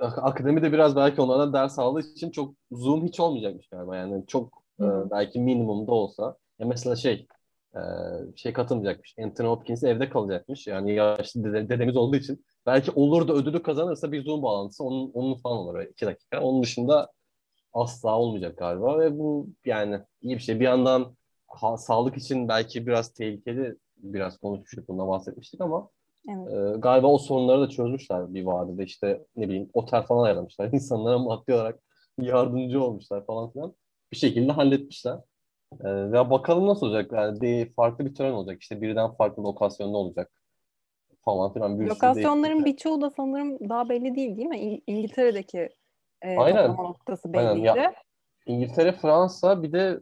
akademi 0.00 0.62
de 0.62 0.72
biraz 0.72 0.96
belki 0.96 1.20
onlardan 1.20 1.52
ders 1.52 1.78
aldığı 1.78 2.00
için 2.00 2.30
çok 2.30 2.54
zoom 2.72 3.06
hiç 3.06 3.20
olmayacakmış 3.20 3.68
galiba 3.68 3.96
yani 3.96 4.26
çok 4.26 4.62
e, 4.80 4.84
belki 5.10 5.40
minimumda 5.40 5.92
olsa 5.92 6.36
ya 6.58 6.66
mesela 6.66 6.96
şey 6.96 7.26
e, 7.74 7.80
şey 8.36 8.52
katılmayacakmış 8.52 9.14
Anthony 9.24 9.48
Hopkins 9.48 9.84
evde 9.84 10.08
kalacakmış 10.08 10.66
yani 10.66 10.94
yaşlı 10.94 11.44
dede, 11.44 11.68
dedemiz 11.68 11.96
olduğu 11.96 12.16
için 12.16 12.44
belki 12.66 12.90
olur 12.90 13.28
da 13.28 13.32
ödülü 13.32 13.62
kazanırsa 13.62 14.12
bir 14.12 14.24
zoom 14.24 14.42
bağlantısı 14.42 14.84
onun, 14.84 15.10
onun 15.14 15.34
falan 15.34 15.58
olur 15.58 15.80
iki 15.80 16.06
dakika 16.06 16.40
onun 16.40 16.62
dışında 16.62 17.12
asla 17.74 18.18
olmayacak 18.18 18.58
galiba 18.58 18.98
ve 18.98 19.18
bu 19.18 19.48
yani 19.64 20.00
iyi 20.22 20.34
bir 20.36 20.42
şey 20.42 20.60
bir 20.60 20.64
yandan 20.64 21.16
ha, 21.48 21.76
sağlık 21.76 22.16
için 22.16 22.48
belki 22.48 22.86
biraz 22.86 23.12
tehlikeli 23.12 23.76
biraz 23.96 24.38
konuşmuştuk 24.38 24.88
bundan 24.88 25.08
bahsetmiştik 25.08 25.60
ama 25.60 25.90
Evet. 26.28 26.52
ee, 26.52 26.78
galiba 26.78 27.06
o 27.06 27.18
sorunları 27.18 27.60
da 27.60 27.68
çözmüşler 27.68 28.34
bir 28.34 28.44
vadede 28.44 28.84
işte 28.84 29.24
ne 29.36 29.48
bileyim 29.48 29.70
otel 29.72 30.02
falan 30.02 30.24
ayarlamışlar. 30.24 30.68
İnsanlara 30.72 31.18
maddi 31.18 31.54
olarak 31.54 31.80
yardımcı 32.18 32.82
olmuşlar 32.82 33.26
falan 33.26 33.52
filan. 33.52 33.74
Bir 34.12 34.16
şekilde 34.16 34.52
halletmişler. 34.52 35.18
Ve 35.84 36.30
bakalım 36.30 36.66
nasıl 36.66 36.86
olacak. 36.86 37.12
Yani 37.12 37.40
de, 37.40 37.72
farklı 37.76 38.06
bir 38.06 38.14
tören 38.14 38.32
olacak. 38.32 38.62
İşte 38.62 38.80
birden 38.80 39.10
farklı 39.12 39.44
lokasyonda 39.44 39.98
olacak 39.98 40.30
falan 41.24 41.52
filan. 41.52 41.80
Bir 41.80 41.86
Lokasyonların 41.88 42.64
birçoğu 42.64 43.00
da 43.00 43.10
sanırım 43.10 43.68
daha 43.68 43.88
belli 43.88 44.14
değil 44.14 44.36
değil 44.36 44.48
mi? 44.48 44.58
İng- 44.58 44.82
İngiltere'deki 44.86 45.68
e, 46.24 46.36
Aynen. 46.36 46.70
noktası 46.70 47.28
Aynen, 47.34 47.54
belliydi. 47.54 47.66
ya- 47.66 47.94
İngiltere, 48.46 48.92
Fransa 48.92 49.62
bir 49.62 49.72
de 49.72 50.00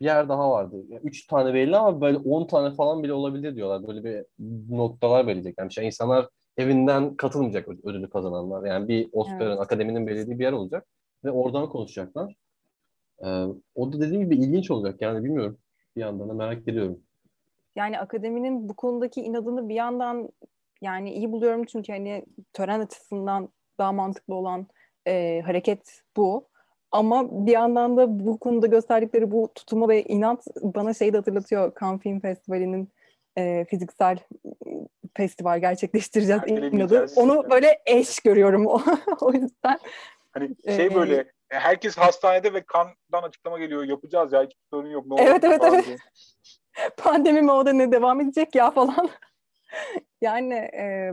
bir 0.00 0.04
yer 0.06 0.28
daha 0.28 0.50
vardı. 0.50 0.76
Yani 0.88 1.00
üç 1.04 1.26
tane 1.26 1.54
belli 1.54 1.76
ama 1.76 2.00
böyle 2.00 2.18
on 2.18 2.46
tane 2.46 2.74
falan 2.74 3.02
bile 3.02 3.12
olabilir 3.12 3.56
diyorlar. 3.56 3.86
Böyle 3.88 4.04
bir 4.04 4.24
noktalar 4.76 5.26
belirleyecek. 5.26 5.54
Yani 5.58 5.72
şey, 5.72 5.86
insanlar 5.86 6.28
evinden 6.56 7.14
katılmayacak 7.14 7.68
öd- 7.68 7.90
ödülü 7.90 8.10
kazananlar. 8.10 8.66
Yani 8.66 8.88
bir 8.88 9.08
Oscar'ın, 9.12 9.50
Evet. 9.50 9.60
akademinin 9.60 10.06
belirlediği 10.06 10.38
bir 10.38 10.44
yer 10.44 10.52
olacak. 10.52 10.86
Ve 11.24 11.30
oradan 11.30 11.68
konuşacaklar. 11.68 12.34
Ee, 13.24 13.44
o 13.74 13.92
da 13.92 14.00
dediğim 14.00 14.24
gibi 14.24 14.36
ilginç 14.36 14.70
olacak. 14.70 15.00
Yani 15.02 15.24
bilmiyorum. 15.24 15.58
Bir 15.96 16.00
yandan 16.00 16.28
da 16.28 16.34
merak 16.34 16.68
ediyorum. 16.68 17.00
Yani 17.76 17.98
akademinin 17.98 18.68
bu 18.68 18.74
konudaki 18.76 19.20
inadını 19.20 19.68
bir 19.68 19.74
yandan 19.74 20.28
yani 20.82 21.12
iyi 21.14 21.32
buluyorum 21.32 21.64
çünkü 21.64 21.92
hani 21.92 22.26
tören 22.52 22.80
açısından 22.80 23.48
daha 23.78 23.92
mantıklı 23.92 24.34
olan 24.34 24.66
e, 25.06 25.42
hareket 25.46 26.02
bu. 26.16 26.48
Ama 26.92 27.46
bir 27.46 27.52
yandan 27.52 27.96
da 27.96 28.26
bu 28.26 28.38
konuda 28.38 28.66
gösterdikleri 28.66 29.30
bu 29.30 29.52
tutumu 29.54 29.88
ve 29.88 30.02
inat 30.02 30.46
bana 30.62 30.94
şeyi 30.94 31.12
de 31.12 31.16
hatırlatıyor. 31.16 31.72
Cannes 31.80 32.00
Film 32.00 32.20
Festivali'nin 32.20 32.88
e, 33.38 33.64
fiziksel 33.64 34.18
e, 34.66 34.70
festival 35.16 35.60
gerçekleştireceğiz 35.60 36.42
Ertelediği 36.42 36.70
inadı. 36.70 37.06
Onu 37.16 37.50
böyle 37.50 37.78
eş 37.86 38.20
görüyorum 38.20 38.66
o 39.20 39.32
yüzden. 39.32 39.78
Hani 40.32 40.56
şey 40.76 40.86
Ee, 40.86 40.94
böyle 40.94 41.32
herkes 41.48 41.96
hastanede 41.96 42.54
ve 42.54 42.62
kandan 42.62 43.28
açıklama 43.28 43.58
geliyor. 43.58 43.84
Yapacağız 43.84 44.32
ya 44.32 44.44
hiç 44.44 44.52
sorun 44.70 44.90
yok. 44.90 45.06
Ne 45.06 45.22
Evet, 45.22 45.44
olur 45.44 45.52
evet, 45.52 45.62
evet. 45.64 45.86
diye. 45.86 45.96
pandemi 46.96 47.42
mi 47.42 47.52
o 47.52 47.66
da 47.66 47.72
ne 47.72 47.92
devam 47.92 48.20
edecek 48.20 48.54
ya 48.54 48.70
falan. 48.70 49.08
yani 50.20 50.54
e, 50.54 51.12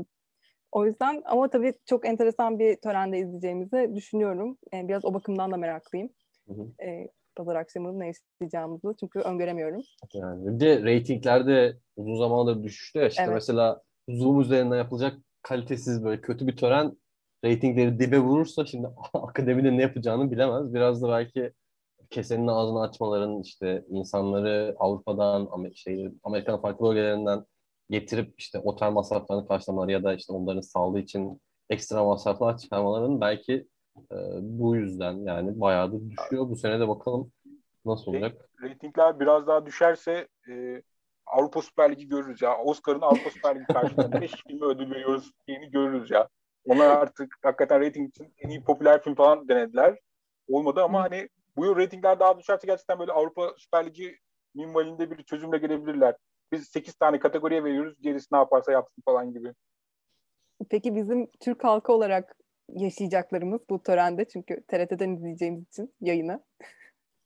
o 0.74 0.86
yüzden 0.86 1.22
ama 1.26 1.50
tabii 1.50 1.74
çok 1.86 2.06
enteresan 2.06 2.60
bir 2.60 2.76
törende 2.76 3.20
izleyeceğimizi 3.20 3.92
düşünüyorum. 3.96 4.58
E, 4.74 4.88
biraz 4.88 5.06
o 5.06 5.14
bakımdan 5.14 5.52
da 5.52 5.58
meraklıyım. 5.58 6.10
Hı 6.48 6.54
hı. 6.54 6.86
E, 6.86 7.10
pazar 7.36 7.56
akşamı 7.56 8.00
ne 8.00 8.10
isteyeceğimizi 8.10 8.88
çünkü 9.00 9.20
öngöremiyorum. 9.20 9.82
Yani 10.14 10.48
bir 10.48 10.60
de 10.60 10.84
reytinglerde 10.84 11.78
uzun 11.96 12.18
zamandır 12.18 12.64
düşüştü 12.64 13.00
ya. 13.00 13.08
İşte 13.08 13.24
Evet. 13.24 13.34
mesela 13.34 13.82
Zoom 14.10 14.42
üzerinden 14.42 14.78
yapılacak 14.78 15.18
kalitesiz 15.42 16.04
böyle 16.04 16.22
kötü 16.22 16.48
bir 16.48 16.58
tören 16.58 16.92
reytingleri 17.46 18.00
dibe 18.00 18.20
vurursa 18.20 18.66
şimdi 18.66 18.88
akademide 19.14 19.78
ne 19.78 19.82
yapacağını 19.82 20.32
bilemez. 20.32 20.74
Biraz 20.74 21.02
da 21.02 21.10
belki 21.10 21.54
kesenin 22.10 22.48
ağzını 22.48 22.82
açmaların 22.82 23.42
işte 23.42 23.86
insanları 23.90 24.76
Avrupa'dan, 24.80 25.46
Amer- 25.46 25.76
şey, 25.76 26.12
Amerika'nın 26.24 26.62
farklı 26.62 26.86
bölgelerinden 26.86 27.46
getirip 27.94 28.34
işte 28.38 28.60
otel 28.60 28.92
masraflarını 28.92 29.48
karşılamaları 29.48 29.92
ya 29.92 30.04
da 30.04 30.14
işte 30.14 30.34
onların 30.34 30.62
sağlığı 30.62 31.00
için 31.00 31.42
ekstra 31.70 32.04
masraflar 32.04 32.58
çıkarmaların 32.58 33.22
belki 33.22 33.68
e, 34.12 34.16
bu 34.42 34.76
yüzden 34.76 35.14
yani 35.14 35.62
bayağı 35.62 35.92
da 35.92 36.10
düşüyor. 36.10 36.50
Bu 36.50 36.56
sene 36.56 36.80
de 36.80 36.88
bakalım 36.88 37.32
nasıl 37.86 38.12
olacak. 38.12 38.50
Reytingler 38.62 39.20
biraz 39.20 39.48
daha 39.48 39.66
düşerse 39.66 40.28
e, 40.50 40.82
Avrupa 41.26 41.62
Süper 41.62 41.92
Ligi 41.92 42.08
görürüz 42.08 42.42
ya. 42.42 42.58
Oscar'ın 42.58 43.02
Avrupa 43.02 43.30
Süper 43.30 43.56
Ligi 43.56 43.66
karşılığında 43.74 44.22
5 44.22 44.32
filme 44.48 44.66
ödül 44.66 44.92
veriyoruz 44.92 45.32
diyeni 45.48 45.72
görürüz 45.72 46.12
ya. 46.12 46.28
Onlar 46.66 46.90
artık 46.90 47.36
hakikaten 47.42 47.80
reyting 47.80 48.10
için 48.10 48.34
en 48.40 48.50
iyi 48.50 48.64
popüler 48.64 49.04
film 49.04 49.16
falan 49.16 49.48
denediler. 49.48 50.00
Olmadı 50.48 50.84
ama 50.84 51.04
hani 51.04 51.30
bu 51.56 51.66
yıl 51.66 51.76
reytingler 51.76 52.20
daha 52.20 52.40
düşerse 52.40 52.68
gerçekten 52.68 53.00
böyle 53.00 53.12
Avrupa 53.12 53.54
Süper 53.58 53.86
Ligi 53.86 54.18
minvalinde 54.56 55.12
bir 55.12 55.24
çözümle 55.24 55.58
gelebilirler. 55.58 56.16
Biz 56.54 56.68
8 56.68 56.96
tane 56.96 57.20
kategoriye 57.20 57.64
veriyoruz. 57.64 58.02
Gerisi 58.02 58.28
ne 58.32 58.38
yaparsa 58.38 58.72
yapsın 58.72 59.02
falan 59.06 59.34
gibi. 59.34 59.54
Peki 60.70 60.96
bizim 60.96 61.28
Türk 61.40 61.64
halkı 61.64 61.94
olarak 61.94 62.38
yaşayacaklarımız 62.70 63.62
bu 63.70 63.84
törende 63.84 64.26
çünkü 64.26 64.64
TRT'den 64.68 65.16
izleyeceğimiz 65.16 65.68
için 65.68 65.94
yayını. 66.02 66.44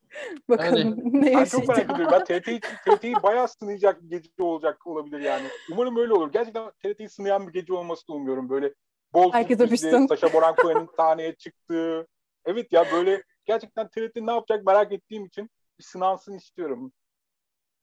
Bakalım 0.49 0.77
Yani- 0.77 1.01
ne 1.25 1.33
Ben 1.35 1.45
çok 1.45 1.67
merak 1.67 1.91
ediyorum. 1.91 2.07
Ben 2.11 2.23
TRT'yi, 2.23 2.59
TRT'yi 2.59 3.15
bayağı 3.23 3.47
sınayacak 3.47 4.03
bir 4.03 4.09
gece 4.09 4.29
olacak 4.39 4.87
olabilir 4.87 5.19
yani. 5.19 5.47
Umarım 5.71 5.97
öyle 5.97 6.13
olur. 6.13 6.31
Gerçekten 6.31 6.71
TRT'yi 6.83 7.09
sınayan 7.09 7.47
bir 7.47 7.53
gece 7.53 7.73
olmasını 7.73 8.15
umuyorum. 8.15 8.49
Böyle 8.49 8.73
bol 9.13 9.31
Herkes 9.31 9.57
sürprizli, 9.57 9.87
öpüşsün. 9.87 10.07
Saşa 10.07 10.33
Baron 10.33 10.55
Cohen'in 10.55 10.89
sahneye 10.97 11.35
çıktığı. 11.35 12.07
Evet 12.45 12.71
ya 12.71 12.85
böyle 12.91 13.23
gerçekten 13.45 13.87
TRT 13.87 14.15
ne 14.15 14.31
yapacak 14.31 14.65
merak 14.65 14.91
ettiğim 14.91 15.25
için 15.25 15.49
bir 15.79 15.83
sınansın 15.83 16.33
istiyorum. 16.33 16.91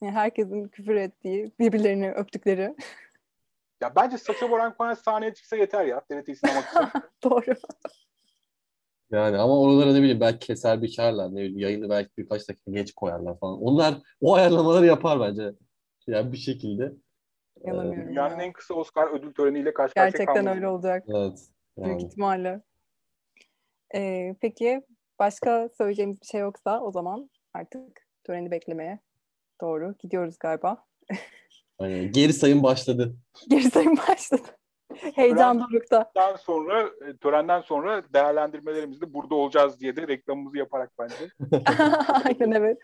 Yani 0.03 0.12
herkesin 0.12 0.68
küfür 0.68 0.95
ettiği, 0.95 1.53
birbirlerini 1.59 2.12
öptükleri. 2.12 2.74
Ya 3.80 3.92
bence 3.97 4.18
Saşa 4.18 4.51
Baron 4.51 4.74
Cohen 4.78 4.95
sahneye 4.95 5.34
çıksa 5.34 5.57
yeter 5.57 5.84
ya 5.84 6.01
TRT'yi 6.01 6.36
için. 6.36 6.49
Doğru. 7.24 7.55
Yani 9.11 9.36
ama 9.38 9.61
oralara 9.61 9.92
ne 9.92 9.99
bileyim 9.99 10.20
belki 10.20 10.47
keser 10.47 10.82
biçerler. 10.82 11.28
Ne 11.28 11.36
bileyim 11.36 11.59
yayını 11.59 11.90
belki 11.90 12.11
birkaç 12.18 12.49
dakika 12.49 12.70
geç 12.70 12.92
koyarlar 12.92 13.38
falan. 13.38 13.62
Onlar 13.62 13.95
o 14.20 14.34
ayarlamaları 14.34 14.86
yapar 14.86 15.20
bence. 15.20 15.53
Yani 16.07 16.32
bir 16.32 16.36
şekilde. 16.36 16.92
İnanamıyorum 17.64 18.09
Dünyanın 18.09 18.38
ya. 18.38 18.45
en 18.45 18.53
kısa 18.53 18.74
Oscar 18.74 19.12
ödül 19.12 19.34
töreniyle 19.34 19.74
karşı 19.74 19.95
karşıya 19.95 20.24
Gerçekten 20.24 20.57
öyle 20.57 20.68
olacak. 20.68 21.05
Evet. 21.09 21.38
Büyük 21.76 22.01
Yani. 22.01 22.05
ihtimalle. 22.07 22.61
Ee, 23.95 24.34
peki 24.40 24.82
başka 25.18 25.68
söyleyeceğimiz 25.68 26.20
bir 26.20 26.26
şey 26.26 26.40
yoksa 26.40 26.80
o 26.80 26.92
zaman 26.92 27.30
artık 27.55 28.07
töreni 28.24 28.51
beklemeye 28.51 28.99
doğru 29.61 29.94
gidiyoruz 29.98 30.38
galiba. 30.38 30.84
Aynen. 31.78 32.12
Geri 32.12 32.32
sayım 32.32 32.62
başladı. 32.62 33.16
Geri 33.48 33.70
sayım 33.70 33.96
başladı. 33.96 34.48
Heyecan 35.14 35.61
dorukta. 35.61 36.11
Törenden 36.14 36.36
sonra, 36.36 36.82
e, 36.82 37.16
törenden 37.16 37.61
sonra 37.61 38.02
değerlendirmelerimizde 38.14 39.14
burada 39.14 39.34
olacağız 39.34 39.80
diye 39.80 39.96
de 39.96 40.09
reklamımızı 40.09 40.59
yaparak 40.59 40.92
bence. 40.98 41.14
Aynen 42.24 42.50
evet. 42.50 42.78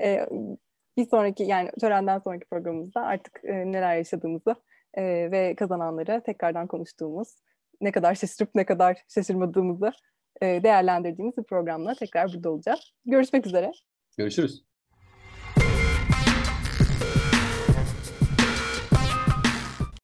Ee, 0.00 0.28
bir 0.96 1.08
sonraki 1.08 1.42
yani 1.42 1.70
törenden 1.80 2.18
sonraki 2.18 2.46
programımızda 2.46 3.00
artık 3.00 3.40
e, 3.44 3.72
neler 3.72 3.96
yaşadığımızı 3.96 4.54
e, 4.94 5.02
ve 5.30 5.54
kazananları 5.54 6.22
tekrardan 6.26 6.66
konuştuğumuz 6.66 7.28
ne 7.80 7.92
kadar 7.92 8.14
şaşırıp 8.14 8.54
ne 8.54 8.66
kadar 8.66 9.02
şaşırmadığımızı 9.14 9.92
e, 10.42 10.46
değerlendirdiğimiz 10.46 11.36
bir 11.36 11.44
programla 11.44 11.94
tekrar 11.94 12.32
burada 12.34 12.50
olacağız. 12.50 12.92
Görüşmek 13.04 13.46
üzere. 13.46 13.72
Görüşürüz. 14.18 14.75